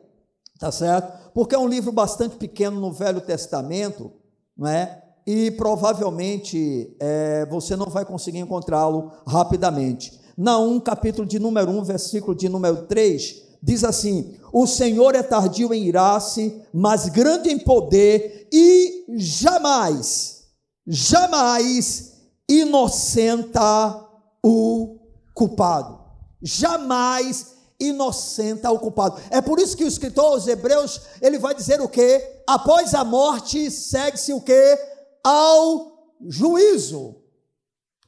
tá 0.58 0.70
certo? 0.70 1.30
Porque 1.32 1.54
é 1.54 1.58
um 1.58 1.68
livro 1.68 1.92
bastante 1.92 2.36
pequeno 2.36 2.80
no 2.80 2.92
Velho 2.92 3.20
Testamento, 3.20 4.12
não 4.56 4.68
é? 4.68 5.02
E 5.26 5.50
provavelmente 5.52 6.96
é, 6.98 7.46
você 7.46 7.76
não 7.76 7.86
vai 7.86 8.04
conseguir 8.04 8.38
encontrá-lo 8.38 9.12
rapidamente. 9.26 10.18
Naum, 10.36 10.80
capítulo 10.80 11.26
de 11.26 11.38
número 11.38 11.70
1, 11.70 11.84
versículo 11.84 12.34
de 12.34 12.48
número 12.48 12.86
3, 12.86 13.47
diz 13.62 13.84
assim: 13.84 14.36
O 14.52 14.66
Senhor 14.66 15.14
é 15.14 15.22
tardio 15.22 15.72
em 15.74 15.84
irar-se, 15.84 16.62
mas 16.72 17.08
grande 17.08 17.50
em 17.50 17.58
poder, 17.58 18.48
e 18.52 19.04
jamais, 19.16 20.44
jamais 20.86 22.12
inocenta 22.48 24.04
o 24.44 24.98
culpado. 25.34 25.98
Jamais 26.40 27.54
inocenta 27.80 28.70
o 28.70 28.78
culpado. 28.78 29.20
É 29.30 29.40
por 29.40 29.58
isso 29.60 29.76
que 29.76 29.84
o 29.84 29.88
escritor 29.88 30.32
aos 30.32 30.46
Hebreus, 30.46 31.00
ele 31.20 31.38
vai 31.38 31.54
dizer 31.54 31.80
o 31.80 31.88
quê? 31.88 32.42
Após 32.46 32.94
a 32.94 33.04
morte 33.04 33.70
segue-se 33.70 34.32
o 34.32 34.40
quê? 34.40 34.78
Ao 35.22 36.16
juízo. 36.26 37.16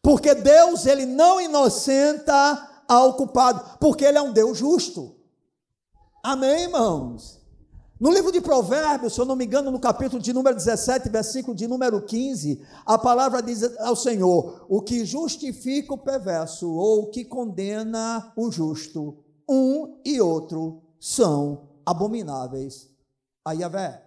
Porque 0.02 0.34
Deus, 0.34 0.86
ele 0.86 1.06
não 1.06 1.40
inocenta 1.40 2.68
ao 2.88 3.14
culpado, 3.14 3.78
porque 3.78 4.04
ele 4.04 4.18
é 4.18 4.22
um 4.22 4.32
Deus 4.32 4.58
justo. 4.58 5.19
Amém, 6.22 6.64
irmãos? 6.64 7.40
No 7.98 8.10
livro 8.10 8.30
de 8.30 8.40
Provérbios, 8.40 9.14
se 9.14 9.20
eu 9.20 9.24
não 9.24 9.36
me 9.36 9.44
engano, 9.44 9.70
no 9.70 9.78
capítulo 9.78 10.20
de 10.20 10.32
número 10.32 10.54
17, 10.54 11.08
versículo 11.08 11.54
de 11.54 11.66
número 11.66 12.02
15, 12.02 12.62
a 12.84 12.98
palavra 12.98 13.42
diz 13.42 13.62
ao 13.78 13.96
Senhor: 13.96 14.66
O 14.68 14.82
que 14.82 15.04
justifica 15.04 15.94
o 15.94 15.98
perverso 15.98 16.70
ou 16.70 17.04
o 17.04 17.06
que 17.10 17.24
condena 17.24 18.32
o 18.36 18.50
justo, 18.50 19.18
um 19.48 19.98
e 20.04 20.20
outro 20.20 20.82
são 20.98 21.68
abomináveis 21.84 22.88
a 23.44 23.52
Yahvé. 23.52 24.02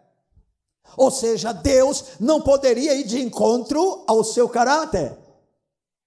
Ou 0.96 1.10
seja, 1.10 1.52
Deus 1.52 2.20
não 2.20 2.42
poderia 2.42 2.94
ir 2.94 3.06
de 3.06 3.22
encontro 3.22 4.04
ao 4.08 4.24
seu 4.24 4.48
caráter. 4.48 5.18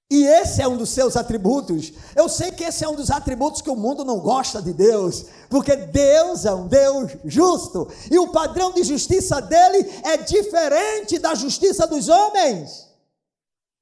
E 0.08 0.24
esse 0.24 0.62
é 0.62 0.68
um 0.68 0.76
dos 0.76 0.90
seus 0.90 1.16
atributos. 1.16 1.92
Eu 2.14 2.28
sei 2.28 2.52
que 2.52 2.62
esse 2.62 2.84
é 2.84 2.88
um 2.88 2.94
dos 2.94 3.10
atributos 3.10 3.60
que 3.60 3.70
o 3.70 3.74
mundo 3.74 4.04
não 4.04 4.20
gosta 4.20 4.62
de 4.62 4.72
Deus, 4.72 5.26
porque 5.50 5.74
Deus 5.74 6.44
é 6.44 6.54
um 6.54 6.68
Deus 6.68 7.12
justo, 7.24 7.88
e 8.10 8.18
o 8.18 8.28
padrão 8.28 8.72
de 8.72 8.84
justiça 8.84 9.40
dele 9.40 9.78
é 10.04 10.16
diferente 10.18 11.18
da 11.18 11.34
justiça 11.34 11.86
dos 11.88 12.08
homens. 12.08 12.86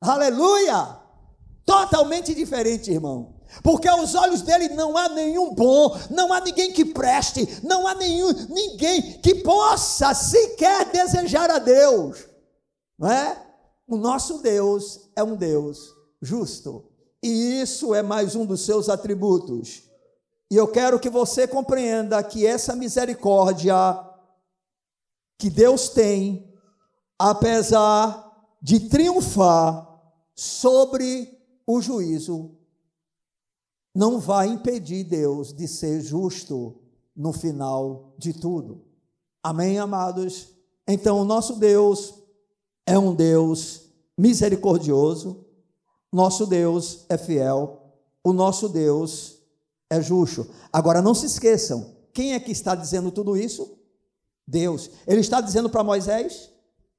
Aleluia! 0.00 0.98
Totalmente 1.66 2.34
diferente, 2.34 2.90
irmão. 2.90 3.34
Porque 3.62 3.86
aos 3.86 4.14
olhos 4.14 4.42
dele 4.42 4.70
não 4.70 4.96
há 4.96 5.10
nenhum 5.10 5.54
bom, 5.54 5.94
não 6.10 6.32
há 6.32 6.40
ninguém 6.40 6.72
que 6.72 6.86
preste, 6.86 7.60
não 7.62 7.86
há 7.86 7.94
nenhum, 7.94 8.32
ninguém 8.48 9.20
que 9.20 9.36
possa 9.36 10.14
sequer 10.14 10.86
desejar 10.86 11.50
a 11.50 11.58
Deus. 11.58 12.26
Não 12.98 13.10
é? 13.10 13.40
O 13.86 13.96
nosso 13.96 14.38
Deus 14.38 15.10
é 15.14 15.22
um 15.22 15.36
Deus 15.36 15.94
justo. 16.24 16.84
E 17.22 17.60
isso 17.60 17.94
é 17.94 18.02
mais 18.02 18.34
um 18.34 18.44
dos 18.44 18.64
seus 18.64 18.88
atributos. 18.88 19.84
E 20.50 20.56
eu 20.56 20.68
quero 20.68 20.98
que 20.98 21.10
você 21.10 21.46
compreenda 21.46 22.22
que 22.22 22.46
essa 22.46 22.74
misericórdia 22.74 23.74
que 25.38 25.50
Deus 25.50 25.88
tem, 25.88 26.52
apesar 27.18 28.22
de 28.62 28.88
triunfar 28.88 29.90
sobre 30.34 31.38
o 31.66 31.80
juízo, 31.80 32.56
não 33.94 34.18
vai 34.18 34.48
impedir 34.48 35.04
Deus 35.04 35.52
de 35.52 35.68
ser 35.68 36.00
justo 36.00 36.80
no 37.14 37.32
final 37.32 38.14
de 38.18 38.32
tudo. 38.32 38.84
Amém, 39.42 39.78
amados? 39.78 40.48
Então, 40.86 41.20
o 41.20 41.24
nosso 41.24 41.56
Deus 41.56 42.14
é 42.86 42.98
um 42.98 43.14
Deus 43.14 43.88
misericordioso, 44.16 45.46
nosso 46.14 46.46
Deus 46.46 47.04
é 47.08 47.18
fiel, 47.18 47.82
o 48.22 48.32
nosso 48.32 48.68
Deus 48.68 49.38
é 49.90 50.00
justo. 50.00 50.46
Agora 50.72 51.02
não 51.02 51.14
se 51.14 51.26
esqueçam, 51.26 51.94
quem 52.12 52.34
é 52.34 52.40
que 52.40 52.52
está 52.52 52.74
dizendo 52.74 53.10
tudo 53.10 53.36
isso? 53.36 53.76
Deus. 54.46 54.90
Ele 55.06 55.20
está 55.20 55.40
dizendo 55.40 55.68
para 55.68 55.82
Moisés? 55.82 56.50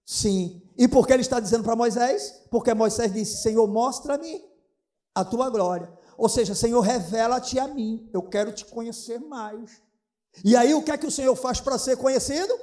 Sim. 0.06 0.62
E 0.78 0.88
por 0.88 1.08
que 1.08 1.14
ele 1.14 1.22
está 1.22 1.40
dizendo 1.40 1.64
para 1.64 1.76
Moisés? 1.76 2.42
Porque 2.52 2.74
Moisés 2.74 3.14
disse: 3.14 3.42
Senhor, 3.42 3.66
mostra-me 3.68 4.44
a 5.14 5.24
tua 5.24 5.50
glória. 5.50 5.92
Ou 6.18 6.28
seja, 6.28 6.54
Senhor, 6.54 6.82
revela-te 6.82 7.58
a 7.58 7.68
mim. 7.68 8.10
Eu 8.14 8.24
quero 8.24 8.52
te 8.52 8.66
conhecer 8.66 9.20
mais. 9.20 9.82
E 10.44 10.56
aí 10.56 10.74
o 10.74 10.84
que 10.84 10.92
é 10.92 10.98
que 10.98 11.08
o 11.08 11.12
Senhor 11.12 11.36
faz 11.36 11.62
para 11.62 11.78
ser 11.78 11.96
conhecido? 11.96 12.54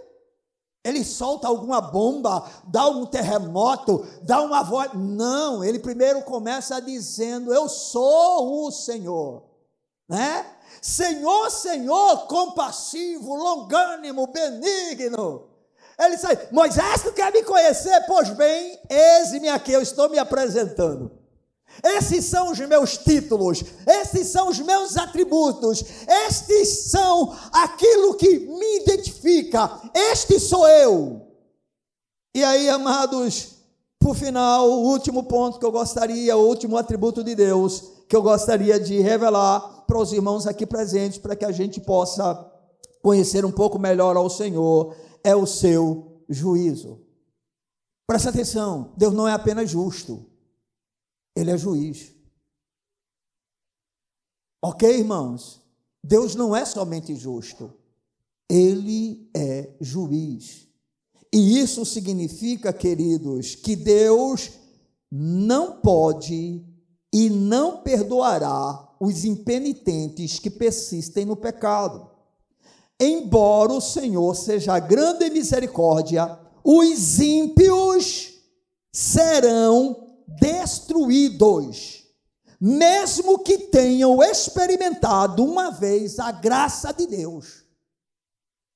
Ele 0.85 1.05
solta 1.05 1.47
alguma 1.47 1.81
bomba, 1.81 2.45
dá 2.65 2.89
um 2.89 3.07
terremoto, 3.07 4.05
dá 4.23 4.43
uma 4.43 4.65
voz. 4.65 4.91
Não, 4.95 5.63
ele 5.63 5.79
primeiro 5.79 6.23
começa 6.23 6.81
dizendo: 6.81 7.55
Eu 7.55 7.69
sou 7.69 8.67
o 8.67 8.73
Senhor, 8.73 9.45
né? 10.09 10.45
Senhor, 10.81 11.51
Senhor, 11.51 12.27
compassivo, 12.27 13.37
longânimo, 13.37 14.27
benigno. 14.27 15.49
Ele 15.97 16.17
diz: 16.17 16.51
Moisés, 16.51 17.03
tu 17.03 17.13
quer 17.13 17.33
me 17.33 17.45
conhecer? 17.45 18.05
Pois 18.07 18.31
bem, 18.31 18.81
eis-me 18.91 19.49
aqui, 19.49 19.73
eu 19.73 19.83
estou 19.83 20.09
me 20.09 20.19
apresentando. 20.19 21.22
Esses 21.83 22.25
são 22.27 22.51
os 22.51 22.59
meus 22.61 22.97
títulos, 22.99 23.65
esses 23.87 24.29
são 24.29 24.49
os 24.49 24.61
meus 24.61 24.97
atributos, 24.97 25.85
estes 26.27 26.91
são 26.91 27.37
aquilo 27.53 28.15
que 28.15 28.39
me 28.41 28.83
identifica, 28.83 29.81
este 29.95 30.39
sou 30.39 30.67
eu. 30.69 31.27
E 32.35 32.43
aí, 32.43 32.69
amados, 32.69 33.57
por 33.99 34.17
final, 34.17 34.69
o 34.71 34.91
último 34.91 35.25
ponto 35.25 35.59
que 35.59 35.67
eu 35.67 35.73
gostaria, 35.73 36.37
o 36.37 36.47
último 36.47 36.77
atributo 36.77 37.23
de 37.23 37.35
Deus, 37.35 37.85
que 38.09 38.17
eu 38.17 38.23
gostaria 38.23 38.79
de 38.79 39.01
revelar 39.01 39.85
para 39.87 39.99
os 39.99 40.13
irmãos 40.13 40.47
aqui 40.47 40.67
presentes, 40.67 41.19
para 41.19 41.37
que 41.37 41.45
a 41.45 41.53
gente 41.53 41.81
possa 41.81 42.51
conhecer 43.03 43.45
um 43.45 43.53
pouco 43.53 43.79
melhor 43.79 44.17
ao 44.17 44.31
Senhor, 44.31 44.95
é 45.25 45.35
o 45.35 45.47
seu 45.47 46.23
juízo. 46.29 47.01
Presta 48.07 48.31
atenção, 48.31 48.93
Deus 48.97 49.13
não 49.13 49.27
é 49.27 49.33
apenas 49.33 49.71
justo. 49.71 50.32
Ele 51.35 51.51
é 51.51 51.59
juiz. 51.59 52.13
Ok, 54.63 54.89
irmãos? 54.89 55.61
Deus 56.05 56.35
não 56.35 56.55
é 56.55 56.65
somente 56.65 57.15
justo, 57.15 57.73
ele 58.49 59.31
é 59.35 59.75
juiz. 59.81 60.69
E 61.33 61.59
isso 61.59 61.85
significa, 61.87 62.73
queridos, 62.73 63.55
que 63.55 63.75
Deus 63.75 64.51
não 65.11 65.81
pode 65.81 66.65
e 67.13 67.31
não 67.31 67.83
perdoará 67.83 68.89
os 69.01 69.25
impenitentes 69.25 70.39
que 70.39 70.51
persistem 70.51 71.25
no 71.25 71.37
pecado. 71.37 72.11
Embora 73.01 73.73
o 73.73 73.81
Senhor 73.81 74.35
seja 74.35 74.79
grande 74.79 75.25
em 75.25 75.31
misericórdia, 75.31 76.39
os 76.63 77.19
ímpios 77.19 78.35
serão 78.93 80.02
destruídos, 80.27 82.05
mesmo 82.61 83.39
que 83.39 83.59
tenham 83.59 84.23
experimentado 84.23 85.45
uma 85.45 85.71
vez 85.71 86.19
a 86.19 86.31
graça 86.31 86.93
de 86.93 87.07
Deus. 87.07 87.65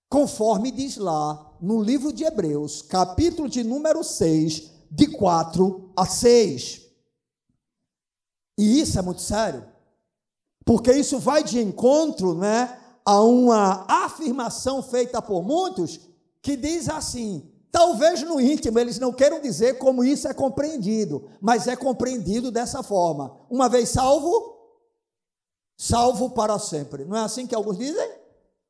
Conforme 0.08 0.70
diz 0.70 0.96
lá 0.96 1.56
no 1.60 1.82
livro 1.82 2.12
de 2.12 2.24
Hebreus, 2.24 2.82
capítulo 2.82 3.48
de 3.48 3.62
número 3.64 4.04
6, 4.04 4.70
de 4.90 5.06
4 5.08 5.92
a 5.96 6.06
6. 6.06 6.82
E 8.58 8.80
isso 8.80 8.98
é 8.98 9.02
muito 9.02 9.20
sério, 9.20 9.66
porque 10.64 10.92
isso 10.92 11.18
vai 11.18 11.44
de 11.44 11.60
encontro 11.60 12.34
né, 12.34 12.80
a 13.04 13.20
uma 13.20 13.84
afirmação 13.88 14.82
feita 14.82 15.20
por 15.20 15.42
muitos 15.42 16.00
que 16.40 16.56
diz 16.56 16.88
assim: 16.88 17.52
talvez 17.70 18.22
no 18.22 18.40
íntimo 18.40 18.78
eles 18.78 18.98
não 18.98 19.12
queiram 19.12 19.40
dizer 19.40 19.78
como 19.78 20.04
isso 20.04 20.28
é 20.28 20.34
compreendido, 20.34 21.28
mas 21.40 21.66
é 21.66 21.76
compreendido 21.76 22.50
dessa 22.50 22.82
forma: 22.82 23.36
uma 23.50 23.68
vez 23.68 23.90
salvo, 23.90 24.56
salvo 25.76 26.30
para 26.30 26.58
sempre. 26.58 27.04
Não 27.04 27.16
é 27.16 27.20
assim 27.20 27.46
que 27.46 27.54
alguns 27.54 27.78
dizem? 27.78 28.10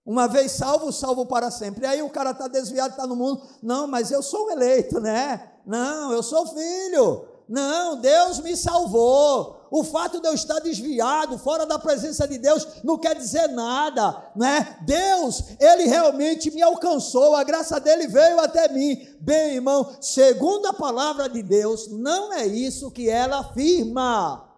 Uma 0.04 0.28
vez 0.28 0.52
salvo, 0.52 0.92
salvo 0.92 1.26
para 1.26 1.50
sempre. 1.50 1.84
E 1.84 1.86
aí 1.86 2.02
o 2.02 2.10
cara 2.10 2.30
está 2.30 2.46
desviado, 2.46 2.90
está 2.90 3.06
no 3.06 3.16
mundo. 3.16 3.42
Não, 3.60 3.88
mas 3.88 4.12
eu 4.12 4.22
sou 4.22 4.50
eleito, 4.52 5.00
né? 5.00 5.52
Não, 5.66 6.12
eu 6.12 6.22
sou 6.22 6.46
filho. 6.46 7.26
Não, 7.48 7.96
Deus 8.00 8.40
me 8.40 8.56
salvou. 8.56 9.56
O 9.70 9.84
fato 9.84 10.20
de 10.20 10.28
eu 10.28 10.34
estar 10.34 10.60
desviado, 10.60 11.38
fora 11.38 11.66
da 11.66 11.78
presença 11.78 12.26
de 12.26 12.38
Deus, 12.38 12.66
não 12.84 12.96
quer 12.96 13.16
dizer 13.16 13.48
nada, 13.48 14.30
né? 14.34 14.78
Deus, 14.82 15.42
ele 15.58 15.84
realmente 15.84 16.50
me 16.50 16.62
alcançou, 16.62 17.34
a 17.34 17.42
graça 17.42 17.80
dele 17.80 18.06
veio 18.06 18.40
até 18.40 18.68
mim. 18.68 18.96
Bem, 19.20 19.56
irmão, 19.56 19.96
segundo 20.00 20.66
a 20.66 20.72
palavra 20.72 21.28
de 21.28 21.42
Deus, 21.42 21.88
não 21.88 22.32
é 22.32 22.46
isso 22.46 22.90
que 22.90 23.10
ela 23.10 23.40
afirma. 23.40 24.48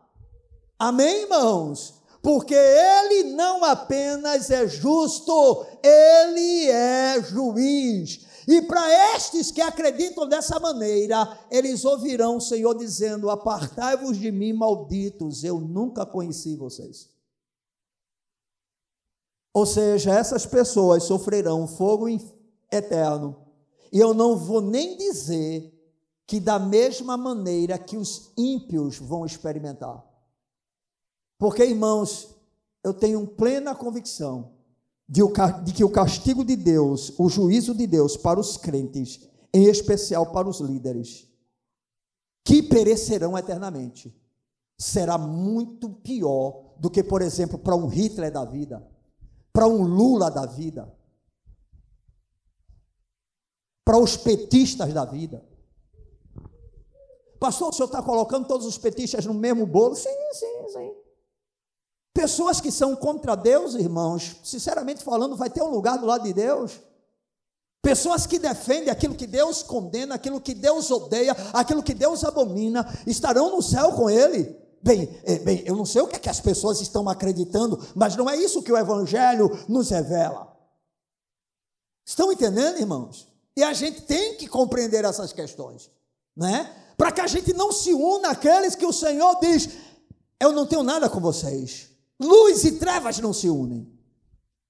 Amém, 0.79 1.23
irmãos? 1.23 1.95
Porque 2.23 2.55
ele 2.55 3.33
não 3.33 3.65
apenas 3.65 4.51
é 4.51 4.67
justo, 4.69 5.65
ele 5.83 6.69
é 6.71 7.23
juiz. 7.23 8.28
E 8.49 8.63
para 8.63 9.15
estes 9.15 9.51
que 9.51 9.61
acreditam 9.61 10.27
dessa 10.27 10.59
maneira, 10.59 11.39
eles 11.51 11.85
ouvirão 11.85 12.39
o 12.39 12.41
Senhor 12.41 12.75
dizendo: 12.75 13.29
Apartai-vos 13.29 14.17
de 14.17 14.33
mim, 14.33 14.55
malditos, 14.55 15.45
eu 15.45 15.61
nunca 15.61 16.07
conheci 16.07 16.57
vocês. 16.57 17.11
Ou 19.53 19.67
seja, 19.67 20.15
essas 20.15 20.47
pessoas 20.47 21.03
sofrerão 21.03 21.69
fogo 21.69 22.07
eterno. 22.73 23.37
E 23.93 23.99
eu 23.99 24.15
não 24.15 24.35
vou 24.35 24.63
nem 24.63 24.97
dizer 24.97 25.71
que 26.27 26.41
da 26.41 26.59
mesma 26.59 27.19
maneira 27.19 27.79
que 27.79 27.99
os 27.99 28.33
ímpios 28.35 28.97
vão 28.97 29.27
experimentar. 29.27 30.03
Porque, 31.39 31.65
irmãos, 31.65 32.35
eu 32.83 32.95
tenho 32.95 33.27
plena 33.27 33.75
convicção 33.75 34.58
de, 35.09 35.23
que 35.73 35.83
o 35.83 35.91
castigo 35.91 36.45
de 36.45 36.55
Deus, 36.55 37.15
o 37.19 37.29
juízo 37.29 37.75
de 37.75 37.87
Deus 37.87 38.17
para 38.17 38.39
os 38.39 38.59
crentes, 38.59 39.27
em 39.55 39.65
especial 39.65 40.31
para 40.33 40.47
os 40.47 40.61
líderes, 40.61 41.27
que 42.45 42.63
perecerão 42.63 43.37
eternamente, 43.37 44.15
será 44.79 45.17
muito 45.17 45.89
pior 45.89 46.75
do 46.79 46.91
que, 46.91 47.03
por 47.03 47.23
exemplo, 47.23 47.59
para 47.59 47.75
um 47.75 47.89
Hitler 47.89 48.31
da 48.31 48.45
vida, 48.45 48.87
para 49.53 49.67
um 49.67 49.83
Lula 49.83 50.31
da 50.31 50.45
vida, 50.45 50.95
para 53.83 53.99
os 53.99 54.17
petistas 54.17 54.93
da 54.93 55.07
vida. 55.07 55.43
Pastor, 57.41 57.71
o 57.71 57.73
senhor 57.73 57.87
está 57.87 58.03
colocando 58.03 58.47
todos 58.47 58.67
os 58.67 58.77
petistas 58.77 59.25
no 59.25 59.33
mesmo 59.33 59.67
bolo? 59.67 59.95
Sim, 59.95 60.11
sim, 60.33 60.69
sim. 60.69 60.98
Pessoas 62.19 62.61
que 62.61 62.73
são 62.73 62.97
contra 62.97 63.37
Deus, 63.37 63.77
irmãos, 63.77 64.39
sinceramente 64.43 65.05
falando, 65.05 65.37
vai 65.37 65.49
ter 65.49 65.63
um 65.63 65.71
lugar 65.71 65.99
do 65.99 66.05
lado 66.05 66.25
de 66.25 66.33
Deus. 66.33 66.81
Pessoas 67.81 68.27
que 68.27 68.41
defendem 68.41 68.91
aquilo 68.91 69.15
que 69.15 69.25
Deus 69.25 69.63
condena, 69.63 70.17
aquilo 70.17 70.41
que 70.41 70.53
Deus 70.53 70.91
odeia, 70.91 71.31
aquilo 71.53 71.81
que 71.81 71.95
Deus 71.95 72.25
abomina, 72.25 72.85
estarão 73.07 73.55
no 73.55 73.63
céu 73.63 73.93
com 73.93 74.11
Ele. 74.11 74.53
Bem, 74.83 75.17
é, 75.23 75.39
bem, 75.39 75.63
eu 75.65 75.77
não 75.77 75.87
sei 75.87 76.03
o 76.03 76.09
que, 76.09 76.17
é 76.17 76.19
que 76.19 76.29
as 76.29 76.41
pessoas 76.41 76.81
estão 76.81 77.09
acreditando, 77.09 77.81
mas 77.95 78.17
não 78.17 78.29
é 78.29 78.37
isso 78.37 78.65
que 78.65 78.73
o 78.73 78.77
Evangelho 78.77 79.57
nos 79.69 79.91
revela. 79.91 80.53
Estão 82.05 82.33
entendendo, 82.33 82.81
irmãos? 82.81 83.29
E 83.57 83.63
a 83.63 83.73
gente 83.73 84.03
tem 84.03 84.37
que 84.37 84.49
compreender 84.49 85.05
essas 85.05 85.33
questões, 85.33 85.89
né? 86.37 86.69
Para 86.97 87.13
que 87.13 87.21
a 87.21 87.29
gente 87.29 87.55
não 87.55 87.71
se 87.71 87.95
una 87.95 88.31
àqueles 88.31 88.75
que 88.75 88.85
o 88.85 88.93
Senhor 88.93 89.39
diz: 89.41 89.69
Eu 90.41 90.51
não 90.51 90.67
tenho 90.67 90.83
nada 90.83 91.09
com 91.09 91.21
vocês. 91.21 91.97
Luz 92.21 92.65
e 92.65 92.73
trevas 92.73 93.19
não 93.19 93.33
se 93.33 93.49
unem. 93.49 93.87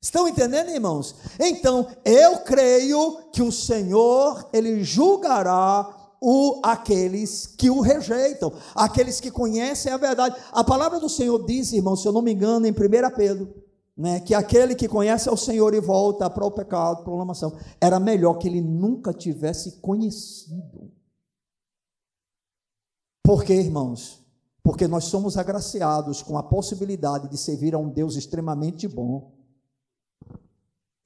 Estão 0.01 0.29
entendendo, 0.29 0.71
irmãos? 0.71 1.15
Então, 1.41 1.89
eu 2.05 2.39
creio 2.39 3.31
que 3.33 3.43
o 3.43 3.51
Senhor, 3.51 4.49
ele 4.53 4.85
julgará 4.85 6.15
o, 6.21 6.61
aqueles 6.63 7.47
que 7.47 7.71
o 7.71 7.81
rejeitam, 7.81 8.53
aqueles 8.75 9.21
que 9.21 9.31
conhecem 9.31 9.93
a 9.93 9.97
verdade. 9.97 10.37
A 10.53 10.63
palavra 10.63 11.01
do 11.01 11.09
Senhor 11.09 11.45
diz, 11.45 11.73
irmãos, 11.73 12.03
se 12.03 12.09
eu 12.09 12.13
não 12.13 12.23
me 12.23 12.33
engano, 12.33 12.67
em 12.67 12.71
1 12.71 12.75
Pedro, 13.17 13.55
né, 13.97 14.21
que 14.21 14.35
aquele 14.35 14.77
que 14.77 14.87
conhece 14.87 15.29
ao 15.29 15.37
Senhor 15.37 15.75
e 15.75 15.81
volta 15.81 16.31
para 16.31 16.47
o 16.47 16.51
pecado, 16.51 17.03
para 17.03 17.13
a 17.13 17.17
lamação, 17.17 17.57
era 17.81 17.99
melhor 17.99 18.35
que 18.35 18.47
ele 18.47 18.61
nunca 18.61 19.13
tivesse 19.13 19.81
conhecido. 19.81 20.93
Por 23.25 23.43
quê, 23.45 23.55
irmãos? 23.55 24.25
Porque 24.69 24.87
nós 24.87 25.05
somos 25.05 25.39
agraciados 25.39 26.21
com 26.21 26.37
a 26.37 26.43
possibilidade 26.43 27.27
de 27.27 27.39
servir 27.39 27.75
a 27.75 27.79
um 27.79 27.89
Deus 27.89 28.17
extremamente 28.17 28.87
bom. 28.87 29.33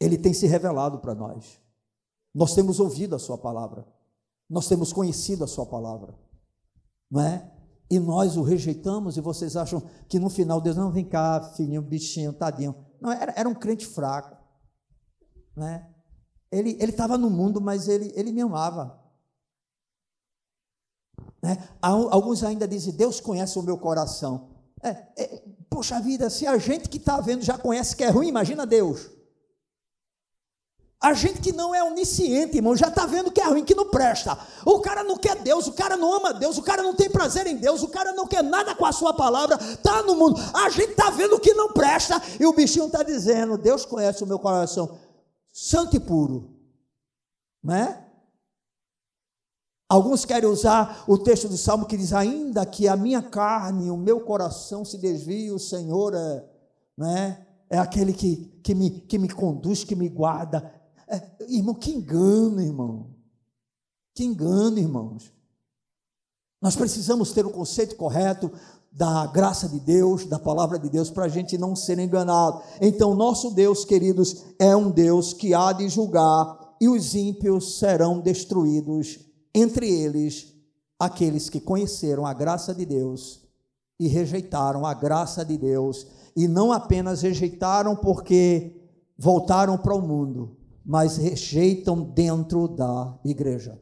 Ele 0.01 0.19
tem 0.19 0.35
se 0.35 0.49
revelado 0.49 0.99
para 0.99 1.15
nós. 1.15 1.61
Nós 2.35 2.57
temos 2.57 2.81
ouvido 2.81 3.15
a 3.15 3.21
Sua 3.21 3.39
palavra, 3.39 3.87
nós 4.51 4.67
temos 4.67 4.93
conhecido 4.93 5.45
a 5.45 5.47
Sua 5.47 5.65
palavra, 5.65 6.13
não 7.09 7.21
é? 7.21 7.55
E 7.89 8.01
nós 8.01 8.37
o 8.37 8.43
rejeitamos, 8.43 9.17
e 9.17 9.21
vocês 9.21 9.55
acham 9.55 9.81
que 10.09 10.19
no 10.19 10.29
final 10.29 10.61
Deus 10.61 10.75
não 10.75 10.91
vem 10.91 11.09
cá, 11.09 11.53
filhinho, 11.55 11.83
bichinho, 11.83 12.33
tadinho. 12.33 12.75
Não, 13.01 13.13
era, 13.13 13.33
era 13.37 13.49
um 13.49 13.55
crente 13.55 13.87
fraco, 13.87 14.37
né? 15.57 15.89
Ele 16.51 16.77
estava 16.81 17.17
no 17.17 17.31
mundo, 17.31 17.61
mas 17.61 17.87
ele, 17.87 18.13
ele 18.17 18.33
me 18.33 18.41
amava. 18.41 19.01
Né? 21.43 21.59
Alguns 21.81 22.45
ainda 22.45 22.69
dizem, 22.69 22.95
Deus 22.95 23.21
conhece 23.21 23.59
o 23.59 23.63
meu 23.63 23.77
coração. 23.77 24.49
É, 24.83 24.91
é, 25.17 25.43
poxa 25.69 26.01
vida, 26.01 26.31
se 26.31 26.47
a 26.47 26.57
gente 26.57 26.89
que 26.89 26.99
está 26.99 27.21
vendo 27.21 27.43
já 27.43 27.59
conhece 27.59 27.97
que 27.97 28.05
é 28.05 28.09
ruim, 28.09 28.29
imagina 28.29 28.65
Deus. 28.65 29.11
A 31.01 31.15
gente 31.15 31.41
que 31.41 31.53
não 31.53 31.75
é 31.75 31.83
onisciente, 31.83 32.59
irmão, 32.59 32.77
já 32.77 32.87
está 32.87 33.07
vendo 33.07 33.33
que 33.33 33.41
é 33.41 33.45
ruim, 33.45 33.65
que 33.65 33.75
não 33.75 33.91
presta. 33.91 34.39
O 34.65 34.79
cara 34.79 35.03
não 35.03 35.17
quer 35.17 35.35
Deus, 35.43 35.67
o 35.67 35.73
cara 35.73 35.97
não 35.97 36.15
ama 36.15 36.33
Deus, 36.33 36.59
o 36.59 36.63
cara 36.63 36.81
não 36.81 36.95
tem 36.95 37.11
prazer 37.11 37.45
em 37.49 37.57
Deus, 37.57 37.83
o 37.83 37.89
cara 37.89 38.13
não 38.13 38.25
quer 38.25 38.45
nada 38.45 38.73
com 38.73 38.87
a 38.87 38.93
sua 38.93 39.13
palavra, 39.13 39.57
está 39.57 40.01
no 40.05 40.15
mundo. 40.15 40.41
A 40.55 40.71
gente 40.71 40.91
está 40.91 41.11
vendo 41.11 41.41
que 41.41 41.55
não 41.55 41.73
presta 41.73 42.23
e 42.39 42.47
o 42.47 42.53
bichinho 42.53 42.87
está 42.87 43.03
dizendo: 43.03 43.59
Deus 43.59 43.85
conhece 43.85 44.23
o 44.23 44.27
meu 44.29 44.39
coração, 44.39 44.97
santo 45.53 45.97
e 45.97 46.01
puro. 46.01 46.57
Né? 47.65 48.12
Alguns 49.93 50.25
querem 50.25 50.49
usar 50.49 51.05
o 51.07 51.19
texto 51.19 51.51
do 51.51 51.59
Salmo 51.59 51.85
que 51.85 51.99
diz: 51.99 52.15
Ainda 52.15 52.65
que 52.65 52.89
a 52.89 52.97
minha 52.97 53.21
carne, 53.21 53.91
o 53.91 53.97
meu 53.99 54.23
coração 54.23 54.87
se 54.87 54.97
desvie, 54.97 55.51
o 55.51 55.59
Senhor 55.59 56.15
é, 56.15 56.45
né, 56.97 57.47
é 57.69 57.77
aquele 57.77 58.15
que, 58.15 58.59
que, 58.65 58.75
me, 58.75 58.91
que 58.91 59.19
me 59.19 59.29
conduz, 59.29 59.85
que 59.85 59.95
me 59.95 60.09
guarda. 60.09 60.73
É, 61.07 61.21
irmão, 61.47 61.75
que 61.75 61.91
engano, 61.91 62.63
irmão. 62.63 63.11
Que 64.15 64.25
engano, 64.25 64.79
irmãos. 64.79 65.31
Nós 66.59 66.75
precisamos 66.75 67.33
ter 67.33 67.45
o 67.45 67.51
conceito 67.51 67.95
correto 67.95 68.51
da 68.91 69.27
graça 69.27 69.69
de 69.69 69.79
Deus, 69.79 70.25
da 70.25 70.39
palavra 70.39 70.79
de 70.79 70.89
Deus, 70.89 71.11
para 71.11 71.27
a 71.27 71.29
gente 71.29 71.59
não 71.59 71.77
ser 71.77 71.99
enganado. 71.99 72.63
Então, 72.81 73.15
nosso 73.15 73.51
Deus, 73.51 73.85
queridos, 73.85 74.43
é 74.59 74.75
um 74.75 74.91
Deus 74.91 75.35
que 75.35 75.53
há 75.53 75.71
de 75.71 75.87
julgar 75.91 76.77
e 76.81 76.89
os 76.89 77.15
ímpios 77.15 77.79
serão 77.79 78.21
destruídos 78.21 79.31
entre 79.55 79.89
eles 79.89 80.55
aqueles 80.99 81.51
que 81.51 81.61
conheceram 81.61 82.25
a 82.25 82.33
graça 82.33 82.75
de 82.75 82.87
Deus 82.87 83.43
e 83.99 84.09
rejeitaram 84.09 84.87
a 84.87 84.95
graça 84.95 85.45
de 85.45 85.57
Deus. 85.57 86.07
E 86.35 86.49
não 86.49 86.73
apenas 86.73 87.23
rejeitaram 87.23 87.95
porque 87.95 88.81
voltaram 89.19 89.77
para 89.77 89.95
o 89.95 90.01
mundo, 90.01 90.57
mas 90.85 91.17
rejeitam 91.17 92.03
dentro 92.03 92.69
da 92.69 93.19
igreja. 93.25 93.81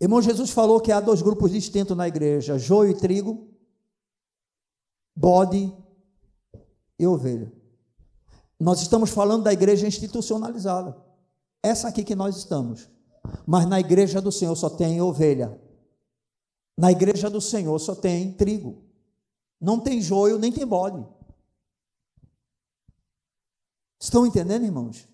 Irmão, 0.00 0.20
Jesus 0.20 0.50
falou 0.50 0.80
que 0.80 0.92
há 0.92 1.00
dois 1.00 1.22
grupos 1.22 1.52
distintos 1.52 1.96
na 1.96 2.08
igreja: 2.08 2.58
joio 2.58 2.90
e 2.90 2.94
trigo, 2.94 3.48
bode 5.14 5.72
e 6.98 7.06
ovelha. 7.06 7.52
Nós 8.58 8.80
estamos 8.80 9.10
falando 9.10 9.44
da 9.44 9.52
igreja 9.52 9.86
institucionalizada. 9.86 10.96
Essa 11.62 11.88
aqui 11.88 12.02
que 12.02 12.14
nós 12.14 12.36
estamos. 12.36 12.88
Mas 13.46 13.66
na 13.66 13.80
igreja 13.80 14.20
do 14.20 14.32
Senhor 14.32 14.54
só 14.56 14.68
tem 14.68 15.00
ovelha. 15.00 15.60
Na 16.78 16.92
igreja 16.92 17.30
do 17.30 17.40
Senhor 17.40 17.78
só 17.78 17.94
tem 17.94 18.32
trigo. 18.32 18.82
Não 19.60 19.80
tem 19.80 20.00
joio, 20.00 20.38
nem 20.38 20.52
tem 20.52 20.66
bode. 20.66 21.06
Estão 24.00 24.26
entendendo, 24.26 24.64
irmãos? 24.64 25.08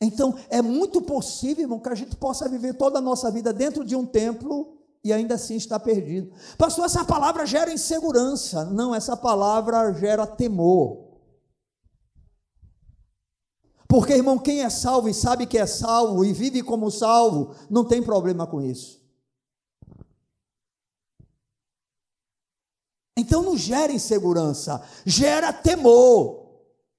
Então, 0.00 0.34
é 0.50 0.60
muito 0.60 1.00
possível, 1.00 1.64
irmão, 1.64 1.80
que 1.80 1.88
a 1.88 1.94
gente 1.94 2.16
possa 2.16 2.48
viver 2.48 2.74
toda 2.74 2.98
a 2.98 3.02
nossa 3.02 3.30
vida 3.30 3.52
dentro 3.52 3.84
de 3.84 3.96
um 3.96 4.04
templo 4.04 4.76
e 5.02 5.12
ainda 5.12 5.36
assim 5.36 5.56
estar 5.56 5.80
perdido. 5.80 6.32
Pastor, 6.58 6.84
essa 6.84 7.04
palavra 7.04 7.46
gera 7.46 7.72
insegurança. 7.72 8.64
Não, 8.66 8.94
essa 8.94 9.16
palavra 9.16 9.92
gera 9.94 10.26
temor. 10.26 11.05
Porque, 13.88 14.12
irmão, 14.12 14.38
quem 14.38 14.62
é 14.62 14.70
salvo 14.70 15.08
e 15.08 15.14
sabe 15.14 15.46
que 15.46 15.58
é 15.58 15.66
salvo 15.66 16.24
e 16.24 16.32
vive 16.32 16.62
como 16.62 16.90
salvo, 16.90 17.54
não 17.70 17.84
tem 17.84 18.02
problema 18.02 18.46
com 18.46 18.60
isso. 18.60 19.00
Então 23.16 23.42
não 23.42 23.56
gera 23.56 23.92
insegurança, 23.92 24.82
gera 25.04 25.52
temor. 25.52 26.44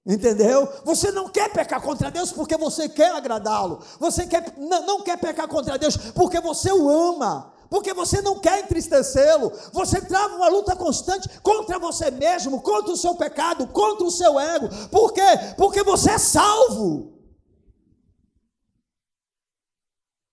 Entendeu? 0.05 0.67
Você 0.85 1.11
não 1.11 1.27
quer 1.27 1.51
pecar 1.51 1.81
contra 1.81 2.09
Deus 2.09 2.31
porque 2.31 2.55
você 2.55 2.87
quer 2.87 3.11
agradá-lo. 3.11 3.81
Você 3.99 4.25
quer, 4.25 4.57
não, 4.57 4.85
não 4.85 5.03
quer 5.03 5.17
pecar 5.17 5.49
contra 5.49 5.77
Deus 5.77 5.97
porque 5.97 6.39
você 6.39 6.71
o 6.71 6.89
ama 6.89 7.53
porque 7.69 7.93
você 7.93 8.21
não 8.21 8.39
quer 8.39 8.63
entristecê-lo. 8.63 9.51
Você 9.73 10.01
trava 10.01 10.35
uma 10.35 10.49
luta 10.49 10.75
constante 10.75 11.27
contra 11.41 11.79
você 11.79 12.11
mesmo, 12.11 12.61
contra 12.61 12.91
o 12.91 12.97
seu 12.97 13.15
pecado, 13.15 13.67
contra 13.67 14.05
o 14.05 14.11
seu 14.11 14.39
ego. 14.39 14.67
Por 14.89 15.13
quê? 15.13 15.21
Porque 15.57 15.83
você 15.83 16.11
é 16.11 16.17
salvo. 16.17 17.13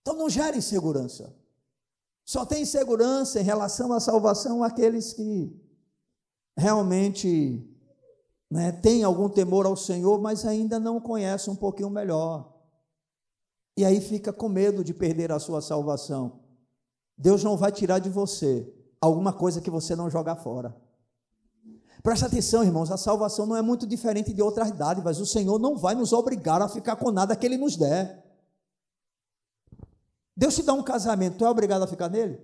Então 0.02 0.14
não 0.14 0.28
gera 0.28 0.56
insegurança. 0.56 1.34
Só 2.24 2.44
tem 2.44 2.62
insegurança 2.62 3.40
em 3.40 3.44
relação 3.44 3.92
à 3.92 4.00
salvação 4.00 4.62
aqueles 4.62 5.12
que 5.12 5.54
realmente 6.56 7.66
né, 8.50 8.70
têm 8.70 9.02
algum 9.02 9.28
temor 9.28 9.66
ao 9.66 9.76
Senhor, 9.76 10.20
mas 10.20 10.44
ainda 10.44 10.78
não 10.78 11.00
conhecem 11.00 11.52
um 11.52 11.56
pouquinho 11.56 11.90
melhor. 11.90 12.52
E 13.76 13.84
aí 13.84 14.00
fica 14.00 14.32
com 14.32 14.48
medo 14.48 14.84
de 14.84 14.94
perder 14.94 15.32
a 15.32 15.40
sua 15.40 15.60
salvação. 15.60 16.43
Deus 17.16 17.44
não 17.44 17.56
vai 17.56 17.70
tirar 17.70 17.98
de 17.98 18.10
você 18.10 18.72
alguma 19.00 19.32
coisa 19.32 19.60
que 19.60 19.70
você 19.70 19.94
não 19.94 20.10
jogar 20.10 20.36
fora. 20.36 20.74
Presta 22.02 22.26
atenção, 22.26 22.62
irmãos, 22.62 22.90
a 22.90 22.96
salvação 22.96 23.46
não 23.46 23.56
é 23.56 23.62
muito 23.62 23.86
diferente 23.86 24.32
de 24.32 24.42
outras 24.42 24.70
dádivas. 24.70 25.18
O 25.18 25.26
Senhor 25.26 25.58
não 25.58 25.76
vai 25.76 25.94
nos 25.94 26.12
obrigar 26.12 26.60
a 26.60 26.68
ficar 26.68 26.96
com 26.96 27.10
nada 27.10 27.34
que 27.34 27.46
Ele 27.46 27.56
nos 27.56 27.76
der. 27.76 28.22
Deus 30.36 30.54
te 30.54 30.62
dá 30.62 30.72
um 30.72 30.82
casamento, 30.82 31.38
tu 31.38 31.44
é 31.44 31.48
obrigado 31.48 31.82
a 31.82 31.86
ficar 31.86 32.08
nele? 32.10 32.38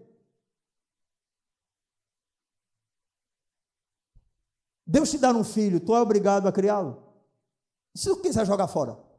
Deus 4.87 5.11
te 5.11 5.18
dá 5.18 5.33
um 5.33 5.45
filho, 5.45 5.81
tu 5.81 5.95
é 5.95 6.01
obrigado 6.01 6.47
a 6.47 6.53
criá-lo? 6.53 7.03
Se 7.95 8.09
tu 8.09 8.23
quiser 8.23 8.47
jogar 8.47 8.68
fora. 8.68 9.10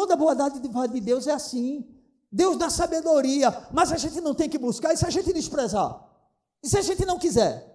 Toda 0.00 0.16
boa 0.16 0.34
dádiva 0.34 0.88
de 0.88 0.98
Deus 0.98 1.26
é 1.26 1.32
assim. 1.32 1.86
Deus 2.32 2.56
dá 2.56 2.70
sabedoria, 2.70 3.50
mas 3.70 3.92
a 3.92 3.98
gente 3.98 4.18
não 4.22 4.34
tem 4.34 4.48
que 4.48 4.56
buscar, 4.56 4.94
e 4.94 4.96
se 4.96 5.04
a 5.04 5.10
gente 5.10 5.30
desprezar? 5.30 6.10
E 6.62 6.70
se 6.70 6.78
a 6.78 6.80
gente 6.80 7.04
não 7.04 7.18
quiser? 7.18 7.68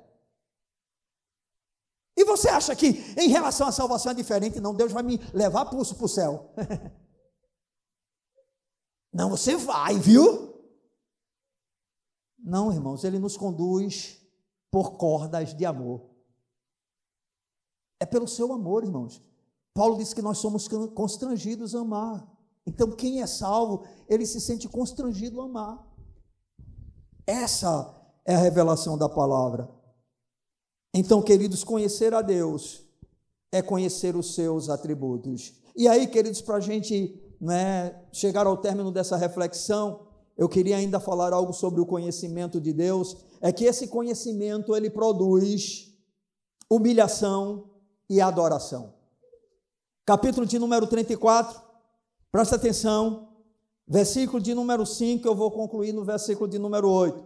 E 2.17 2.25
você 2.25 2.49
acha 2.49 2.75
que 2.75 2.87
em 3.15 3.29
relação 3.29 3.67
à 3.67 3.71
salvação 3.71 4.11
é 4.11 4.15
diferente? 4.15 4.59
Não, 4.59 4.73
Deus 4.73 4.91
vai 4.91 5.03
me 5.03 5.17
levar 5.35 5.65
pulso 5.65 5.93
para 5.93 6.05
o 6.05 6.09
céu. 6.09 6.51
não, 9.13 9.29
você 9.29 9.55
vai, 9.55 9.99
viu? 9.99 10.51
Não, 12.39 12.73
irmãos, 12.73 13.03
ele 13.03 13.19
nos 13.19 13.37
conduz 13.37 14.19
por 14.71 14.97
cordas 14.97 15.53
de 15.53 15.63
amor. 15.63 16.09
É 17.99 18.05
pelo 18.07 18.27
seu 18.27 18.51
amor, 18.51 18.83
irmãos. 18.83 19.21
Paulo 19.75 19.97
diz 19.97 20.13
que 20.13 20.21
nós 20.21 20.37
somos 20.37 20.69
constrangidos 20.69 21.75
a 21.75 21.81
amar. 21.81 22.25
Então, 22.65 22.89
quem 22.91 23.21
é 23.21 23.27
salvo, 23.27 23.83
ele 24.07 24.25
se 24.25 24.39
sente 24.39 24.69
constrangido 24.69 25.41
a 25.41 25.45
amar. 25.45 25.85
Essa 27.27 27.93
é 28.23 28.33
a 28.33 28.39
revelação 28.39 28.97
da 28.97 29.09
palavra. 29.09 29.69
Então, 30.93 31.21
queridos, 31.21 31.61
conhecer 31.61 32.13
a 32.13 32.21
Deus 32.21 32.85
é 33.51 33.61
conhecer 33.61 34.15
os 34.15 34.33
seus 34.33 34.69
atributos. 34.69 35.53
E 35.75 35.89
aí, 35.89 36.07
queridos, 36.07 36.39
para 36.39 36.55
a 36.55 36.61
gente 36.61 37.21
né, 37.39 38.01
chegar 38.13 38.47
ao 38.47 38.55
término 38.55 38.93
dessa 38.93 39.17
reflexão, 39.17 40.07
eu 40.37 40.47
queria 40.47 40.77
ainda 40.77 41.01
falar 41.01 41.33
algo 41.33 41.51
sobre 41.51 41.81
o 41.81 41.85
conhecimento 41.85 42.61
de 42.61 42.71
Deus. 42.71 43.17
É 43.41 43.51
que 43.51 43.65
esse 43.65 43.89
conhecimento 43.89 44.73
ele 44.73 44.89
produz 44.89 45.93
humilhação 46.69 47.71
e 48.09 48.21
adoração 48.21 48.94
capítulo 50.05 50.45
de 50.45 50.59
número 50.59 50.85
34, 50.85 51.59
presta 52.31 52.55
atenção, 52.55 53.29
versículo 53.87 54.39
de 54.39 54.53
número 54.53 54.85
5, 54.85 55.27
eu 55.27 55.33
vou 55.33 55.49
concluir 55.49 55.93
no 55.93 56.05
versículo 56.05 56.47
de 56.47 56.59
número 56.59 56.87
8. 56.87 57.25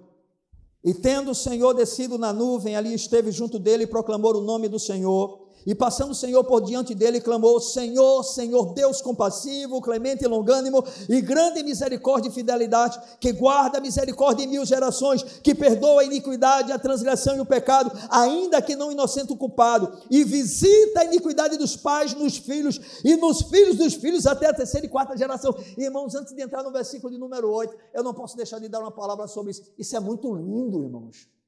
E 0.81 0.93
tendo 0.93 1.31
o 1.31 1.35
Senhor 1.35 1.73
descido 1.73 2.17
na 2.17 2.31
nuvem, 2.31 2.77
ali 2.77 2.93
esteve 2.93 3.31
junto 3.31 3.59
dele 3.59 3.83
e 3.83 3.87
proclamou 3.87 4.33
o 4.37 4.41
nome 4.41 4.69
do 4.69 4.79
Senhor. 4.79 5.48
E 5.65 5.75
passando 5.75 6.11
o 6.11 6.15
Senhor 6.15 6.43
por 6.43 6.61
diante 6.61 6.95
dele, 6.95 7.19
clamou: 7.19 7.59
Senhor, 7.59 8.23
Senhor 8.23 8.73
Deus 8.73 9.01
compassivo, 9.01 9.81
clemente 9.81 10.23
e 10.23 10.27
longânimo, 10.27 10.83
e 11.07 11.21
grande 11.21 11.63
misericórdia 11.63 12.29
e 12.29 12.31
fidelidade, 12.31 12.99
que 13.19 13.31
guarda 13.31 13.77
a 13.77 13.81
misericórdia 13.81 14.43
em 14.43 14.47
mil 14.47 14.65
gerações, 14.65 15.23
que 15.23 15.53
perdoa 15.53 16.01
a 16.01 16.05
iniquidade, 16.05 16.71
a 16.71 16.79
transgressão 16.79 17.35
e 17.35 17.39
o 17.39 17.45
pecado, 17.45 17.91
ainda 18.09 18.61
que 18.61 18.75
não 18.75 18.91
inocente 18.91 19.33
o 19.33 19.37
culpado, 19.37 19.91
e 20.09 20.23
visita 20.23 21.01
a 21.01 21.05
iniquidade 21.05 21.57
dos 21.57 21.75
pais 21.75 22.13
nos 22.13 22.37
filhos, 22.37 22.79
e 23.03 23.15
nos 23.15 23.41
filhos 23.43 23.77
dos 23.77 23.93
filhos 23.93 24.25
até 24.25 24.47
a 24.47 24.53
terceira 24.53 24.85
e 24.85 24.89
quarta 24.89 25.17
geração. 25.17 25.55
Irmãos, 25.77 26.15
antes 26.15 26.33
de 26.33 26.41
entrar 26.41 26.63
no 26.63 26.71
versículo 26.71 27.11
de 27.11 27.19
número 27.19 27.51
8, 27.51 27.75
eu 27.93 28.03
não 28.03 28.13
posso 28.13 28.35
deixar 28.35 28.59
de 28.59 28.67
dar 28.67 28.79
uma 28.79 28.91
palavra 28.91 29.27
sobre 29.27 29.51
isso. 29.51 29.63
Isso 29.77 29.95
é 29.95 29.99
muito 29.99 30.33
lindo, 30.33 30.83
irmãos. 30.83 31.38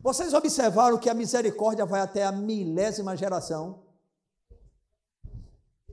Vocês 0.00 0.32
observaram 0.34 0.98
que 0.98 1.10
a 1.10 1.14
misericórdia 1.14 1.84
vai 1.84 2.00
até 2.00 2.24
a 2.24 2.32
milésima 2.32 3.16
geração 3.16 3.82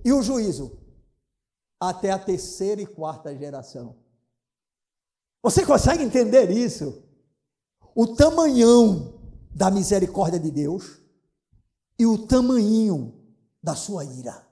e 0.04 0.12
o 0.12 0.22
juízo 0.22 0.78
até 1.80 2.12
a 2.12 2.20
terceira 2.20 2.82
e 2.82 2.86
quarta 2.86 3.36
geração. 3.36 3.96
Você 5.42 5.66
consegue 5.66 6.04
entender 6.04 6.50
isso? 6.52 7.04
O 7.94 8.16
tamanhão 8.16 9.20
da 9.52 9.70
misericórdia 9.70 10.40
de 10.40 10.50
Deus 10.50 11.02
e 12.00 12.06
o 12.06 12.26
tamanho 12.26 13.14
da 13.62 13.76
sua 13.76 14.04
ira. 14.04 14.48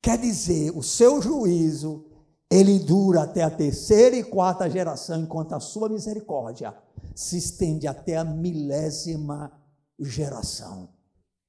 Quer 0.00 0.18
dizer, 0.18 0.70
o 0.76 0.82
seu 0.82 1.20
juízo 1.20 2.13
ele 2.54 2.78
dura 2.78 3.22
até 3.22 3.42
a 3.42 3.50
terceira 3.50 4.14
e 4.14 4.22
quarta 4.22 4.70
geração, 4.70 5.20
enquanto 5.20 5.54
a 5.54 5.60
sua 5.60 5.88
misericórdia 5.88 6.72
se 7.12 7.36
estende 7.36 7.88
até 7.88 8.16
a 8.16 8.22
milésima 8.22 9.50
geração. 9.98 10.88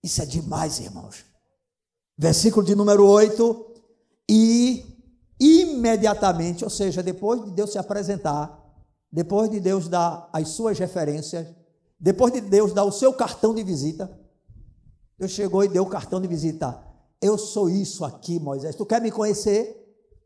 Isso 0.03 0.23
é 0.23 0.25
demais, 0.25 0.79
irmãos. 0.79 1.23
Versículo 2.17 2.65
de 2.65 2.73
número 2.73 3.05
8. 3.07 3.73
E 4.27 4.83
imediatamente, 5.39 6.63
ou 6.63 6.71
seja, 6.71 7.03
depois 7.03 7.45
de 7.45 7.51
Deus 7.51 7.71
se 7.71 7.77
apresentar, 7.77 8.59
depois 9.11 9.51
de 9.51 9.59
Deus 9.59 9.87
dar 9.87 10.27
as 10.33 10.49
suas 10.49 10.79
referências, 10.79 11.45
depois 11.99 12.33
de 12.33 12.41
Deus 12.41 12.73
dar 12.73 12.83
o 12.83 12.91
seu 12.91 13.13
cartão 13.13 13.53
de 13.53 13.61
visita, 13.61 14.09
Deus 15.19 15.31
chegou 15.31 15.63
e 15.63 15.67
deu 15.67 15.83
o 15.83 15.89
cartão 15.89 16.19
de 16.19 16.27
visita. 16.27 16.83
Eu 17.21 17.37
sou 17.37 17.69
isso 17.69 18.03
aqui, 18.03 18.39
Moisés. 18.39 18.75
Tu 18.75 18.83
quer 18.87 18.99
me 18.99 19.11
conhecer? 19.11 19.84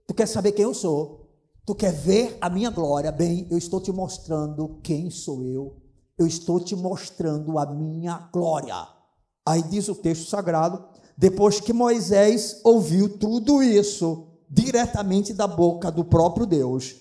Tu 0.09 0.13
quer 0.15 0.25
saber 0.25 0.53
quem 0.53 0.63
eu 0.63 0.73
sou? 0.73 1.29
Tu 1.63 1.75
quer 1.75 1.93
ver 1.93 2.35
a 2.41 2.49
minha 2.49 2.71
glória? 2.71 3.11
Bem, 3.11 3.45
eu 3.51 3.59
estou 3.59 3.79
te 3.79 3.91
mostrando 3.91 4.79
quem 4.81 5.11
sou 5.11 5.45
eu. 5.45 5.77
Eu 6.17 6.25
estou 6.25 6.59
te 6.59 6.75
mostrando 6.75 7.59
a 7.59 7.67
minha 7.67 8.27
glória. 8.33 8.87
Aí 9.45 9.61
diz 9.61 9.87
o 9.87 9.93
texto 9.93 10.27
sagrado: 10.27 10.83
depois 11.15 11.59
que 11.59 11.71
Moisés 11.71 12.59
ouviu 12.63 13.19
tudo 13.19 13.61
isso, 13.61 14.29
diretamente 14.49 15.31
da 15.31 15.45
boca 15.45 15.91
do 15.91 16.03
próprio 16.03 16.47
Deus. 16.47 16.95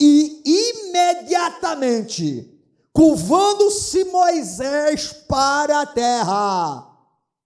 E 0.00 0.42
imediatamente, 0.46 2.58
curvando-se 2.94 4.04
Moisés 4.04 5.12
para 5.28 5.82
a 5.82 5.86
terra, 5.86 6.78
o 6.78 6.86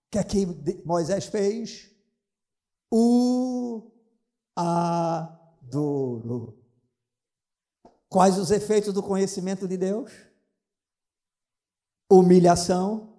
que 0.09 0.17
é 0.17 0.23
que 0.23 0.47
Moisés 0.85 1.25
fez? 1.25 1.89
O 2.89 3.52
adorou. 4.55 6.57
Quais 8.09 8.37
os 8.37 8.51
efeitos 8.51 8.93
do 8.93 9.01
conhecimento 9.01 9.67
de 9.67 9.75
Deus? 9.75 10.11
Humilhação, 12.09 13.17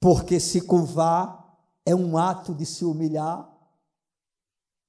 porque 0.00 0.40
se 0.40 0.60
curvar 0.60 1.56
é 1.86 1.94
um 1.94 2.18
ato 2.18 2.54
de 2.54 2.66
se 2.66 2.84
humilhar. 2.84 3.48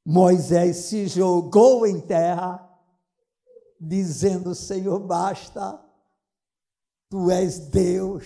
Moisés 0.05 0.77
se 0.77 1.07
jogou 1.07 1.85
em 1.85 2.01
terra, 2.01 2.67
dizendo: 3.79 4.55
Senhor, 4.55 4.99
basta, 4.99 5.79
tu 7.07 7.29
és 7.29 7.59
Deus, 7.59 8.25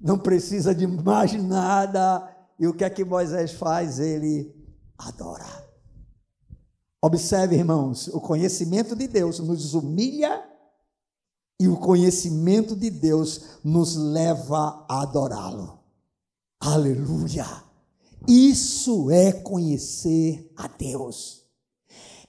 não 0.00 0.18
precisa 0.18 0.74
de 0.74 0.86
mais 0.86 1.32
nada. 1.34 2.36
E 2.58 2.66
o 2.66 2.74
que 2.74 2.84
é 2.84 2.90
que 2.90 3.04
Moisés 3.04 3.52
faz? 3.52 4.00
Ele 4.00 4.59
adora. 5.08 5.70
Observe, 7.02 7.56
irmãos, 7.56 8.08
o 8.08 8.20
conhecimento 8.20 8.94
de 8.94 9.08
Deus 9.08 9.38
nos 9.38 9.74
humilha 9.74 10.44
e 11.58 11.68
o 11.68 11.76
conhecimento 11.76 12.76
de 12.76 12.90
Deus 12.90 13.40
nos 13.64 13.96
leva 13.96 14.84
a 14.88 15.02
adorá-lo. 15.02 15.78
Aleluia! 16.58 17.46
Isso 18.28 19.10
é 19.10 19.32
conhecer 19.32 20.52
a 20.56 20.68
Deus, 20.68 21.42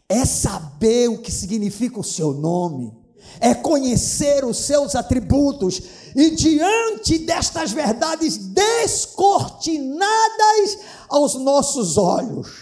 é 0.07 0.25
saber 0.25 1.09
o 1.09 1.21
que 1.21 1.31
significa 1.31 1.99
o 1.99 2.03
seu 2.03 2.33
nome, 2.33 2.97
é 3.39 3.53
conhecer 3.53 4.43
os 4.45 4.57
seus 4.57 4.95
atributos, 4.95 5.81
e 6.15 6.31
diante 6.31 7.19
destas 7.19 7.71
verdades 7.71 8.37
descortinadas 8.37 10.79
aos 11.09 11.35
nossos 11.35 11.97
olhos, 11.97 12.60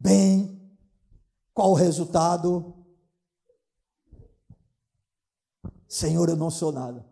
bem, 0.00 0.50
qual 1.52 1.72
o 1.72 1.74
resultado? 1.74 2.74
Senhor, 5.86 6.28
eu 6.28 6.36
não 6.36 6.50
sou 6.50 6.72
nada. 6.72 7.06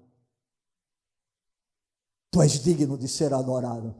Tu 2.30 2.42
és 2.42 2.52
digno 2.62 2.96
de 2.96 3.08
ser 3.08 3.34
adorado. 3.34 3.94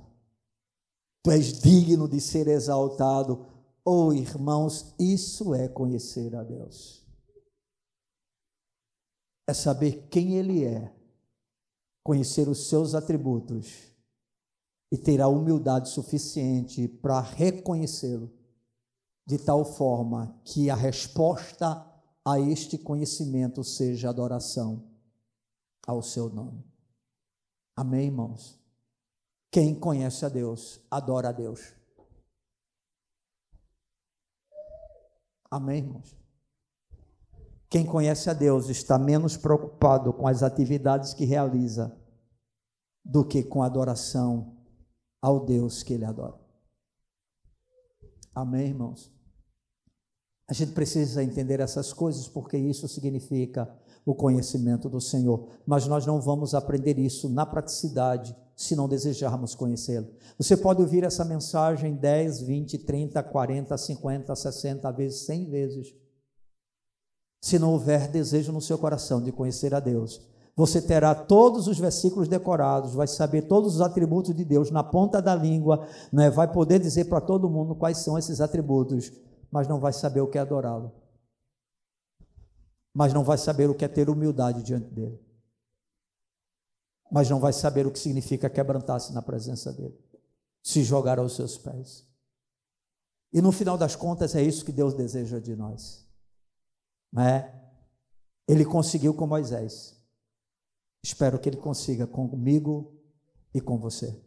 Tu 1.23 1.31
és 1.31 1.61
digno 1.61 2.09
de 2.09 2.21
ser 2.21 2.47
exaltado. 2.49 3.47
Oh, 3.85 4.13
irmãos, 4.13 4.95
isso 4.99 5.55
é 5.55 5.69
conhecer 5.69 6.35
a 6.37 6.43
Deus. 6.43 7.07
É 9.47 9.55
saber 9.55 10.09
quem 10.09 10.37
Ele 10.37 10.65
é, 10.65 10.95
conhecer 12.05 12.49
os 12.49 12.69
seus 12.69 12.95
atributos 12.95 13.93
e 14.93 14.97
ter 14.97 15.21
a 15.21 15.29
humildade 15.29 15.89
suficiente 15.89 16.87
para 16.87 17.21
reconhecê-lo, 17.21 18.31
de 19.29 19.37
tal 19.37 19.63
forma 19.63 20.41
que 20.43 20.71
a 20.71 20.75
resposta 20.75 21.87
a 22.25 22.41
este 22.41 22.79
conhecimento 22.79 23.63
seja 23.63 24.09
adoração 24.09 24.91
ao 25.87 26.03
seu 26.03 26.31
nome. 26.31 26.65
Amém, 27.77 28.07
irmãos? 28.07 28.59
Quem 29.51 29.79
conhece 29.79 30.25
a 30.25 30.31
Deus, 30.31 30.81
adora 30.91 31.29
a 31.29 31.33
Deus. 31.33 31.75
Amém, 35.51 35.81
irmãos? 35.81 36.17
Quem 37.69 37.85
conhece 37.85 38.31
a 38.31 38.33
Deus 38.33 38.71
está 38.71 38.99
menos 38.99 39.37
preocupado 39.37 40.11
com 40.11 40.27
as 40.27 40.43
atividades 40.43 41.13
que 41.13 41.27
realiza 41.27 41.95
do 43.05 43.23
que 43.27 43.43
com 43.45 43.63
a 43.63 43.67
adoração 43.67 44.57
ao 45.21 45.45
Deus 45.45 45.83
que 45.83 45.93
ele 45.93 46.07
adora. 46.07 46.41
Amém, 48.35 48.69
irmãos? 48.69 49.18
A 50.49 50.55
gente 50.55 50.73
precisa 50.73 51.23
entender 51.23 51.61
essas 51.61 51.93
coisas 51.93 52.27
porque 52.27 52.57
isso 52.57 52.89
significa 52.89 53.69
o 54.07 54.15
conhecimento 54.15 54.89
do 54.89 55.01
Senhor. 55.01 55.49
Mas 55.67 55.87
nós 55.87 56.07
não 56.07 56.21
vamos 56.21 56.55
aprender 56.55 56.99
isso 56.99 57.29
na 57.29 57.45
praticidade 57.45 58.35
se 58.57 58.75
não 58.75 58.89
desejarmos 58.89 59.55
conhecê-lo. 59.55 60.09
Você 60.39 60.57
pode 60.57 60.81
ouvir 60.81 61.05
essa 61.05 61.25
mensagem 61.25 61.95
10, 61.95 62.41
20, 62.41 62.79
30, 62.79 63.23
40, 63.23 63.77
50, 63.77 64.35
60 64.35 64.91
vezes, 64.93 65.21
100 65.27 65.51
vezes. 65.51 65.95
Se 67.43 67.59
não 67.59 67.73
houver 67.73 68.09
desejo 68.09 68.51
no 68.51 68.61
seu 68.61 68.79
coração 68.79 69.23
de 69.23 69.31
conhecer 69.31 69.75
a 69.75 69.81
Deus, 69.81 70.27
você 70.57 70.81
terá 70.81 71.15
todos 71.15 71.69
os 71.69 71.79
versículos 71.79 72.27
decorados, 72.27 72.95
vai 72.95 73.07
saber 73.07 73.43
todos 73.43 73.77
os 73.77 73.81
atributos 73.81 74.35
de 74.35 74.45
Deus 74.45 74.73
na 74.73 74.83
ponta 74.83 75.23
da 75.23 75.35
língua, 75.35 75.87
né? 76.11 76.31
vai 76.31 76.51
poder 76.51 76.81
dizer 76.81 77.05
para 77.05 77.21
todo 77.21 77.49
mundo 77.49 77.77
quais 77.77 77.99
são 77.99 78.19
esses 78.19 78.41
atributos 78.41 79.13
mas 79.51 79.67
não 79.67 79.81
vai 79.81 79.93
saber 79.93 80.21
o 80.21 80.29
que 80.29 80.39
é 80.39 80.41
adorá-lo. 80.41 80.93
Mas 82.93 83.13
não 83.13 83.25
vai 83.25 83.39
saber 83.39 83.69
o 83.71 83.75
que 83.75 83.85
é 83.85 83.89
ter 83.89 84.11
humildade 84.11 84.63
diante 84.63 84.91
dele. 84.91 85.21
Mas 87.11 87.31
não 87.31 87.41
vai 87.41 87.53
saber 87.53 87.87
o 87.87 87.91
que 87.91 87.99
significa 87.99 88.51
quebrantar-se 88.51 89.13
na 89.13 89.23
presença 89.23 89.73
dele. 89.73 89.99
Se 90.63 90.83
jogar 90.83 91.19
aos 91.19 91.37
seus 91.37 91.57
pés. 91.57 92.07
E 93.33 93.41
no 93.41 93.53
final 93.53 93.79
das 93.79 93.95
contas 93.95 94.35
é 94.35 94.43
isso 94.43 94.65
que 94.65 94.73
Deus 94.73 94.95
deseja 94.95 95.39
de 95.39 95.55
nós. 95.55 96.07
Não 97.13 97.23
é? 97.23 97.55
Ele 98.47 98.65
conseguiu 98.65 99.15
com 99.15 99.27
Moisés. 99.27 99.99
Espero 101.03 101.39
que 101.39 101.49
ele 101.49 101.57
consiga 101.57 102.07
comigo 102.07 102.95
e 103.55 103.61
com 103.61 103.79
você. 103.79 104.21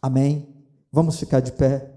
Amém? 0.00 0.64
Vamos 0.90 1.18
ficar 1.18 1.40
de 1.40 1.52
pé. 1.52 1.95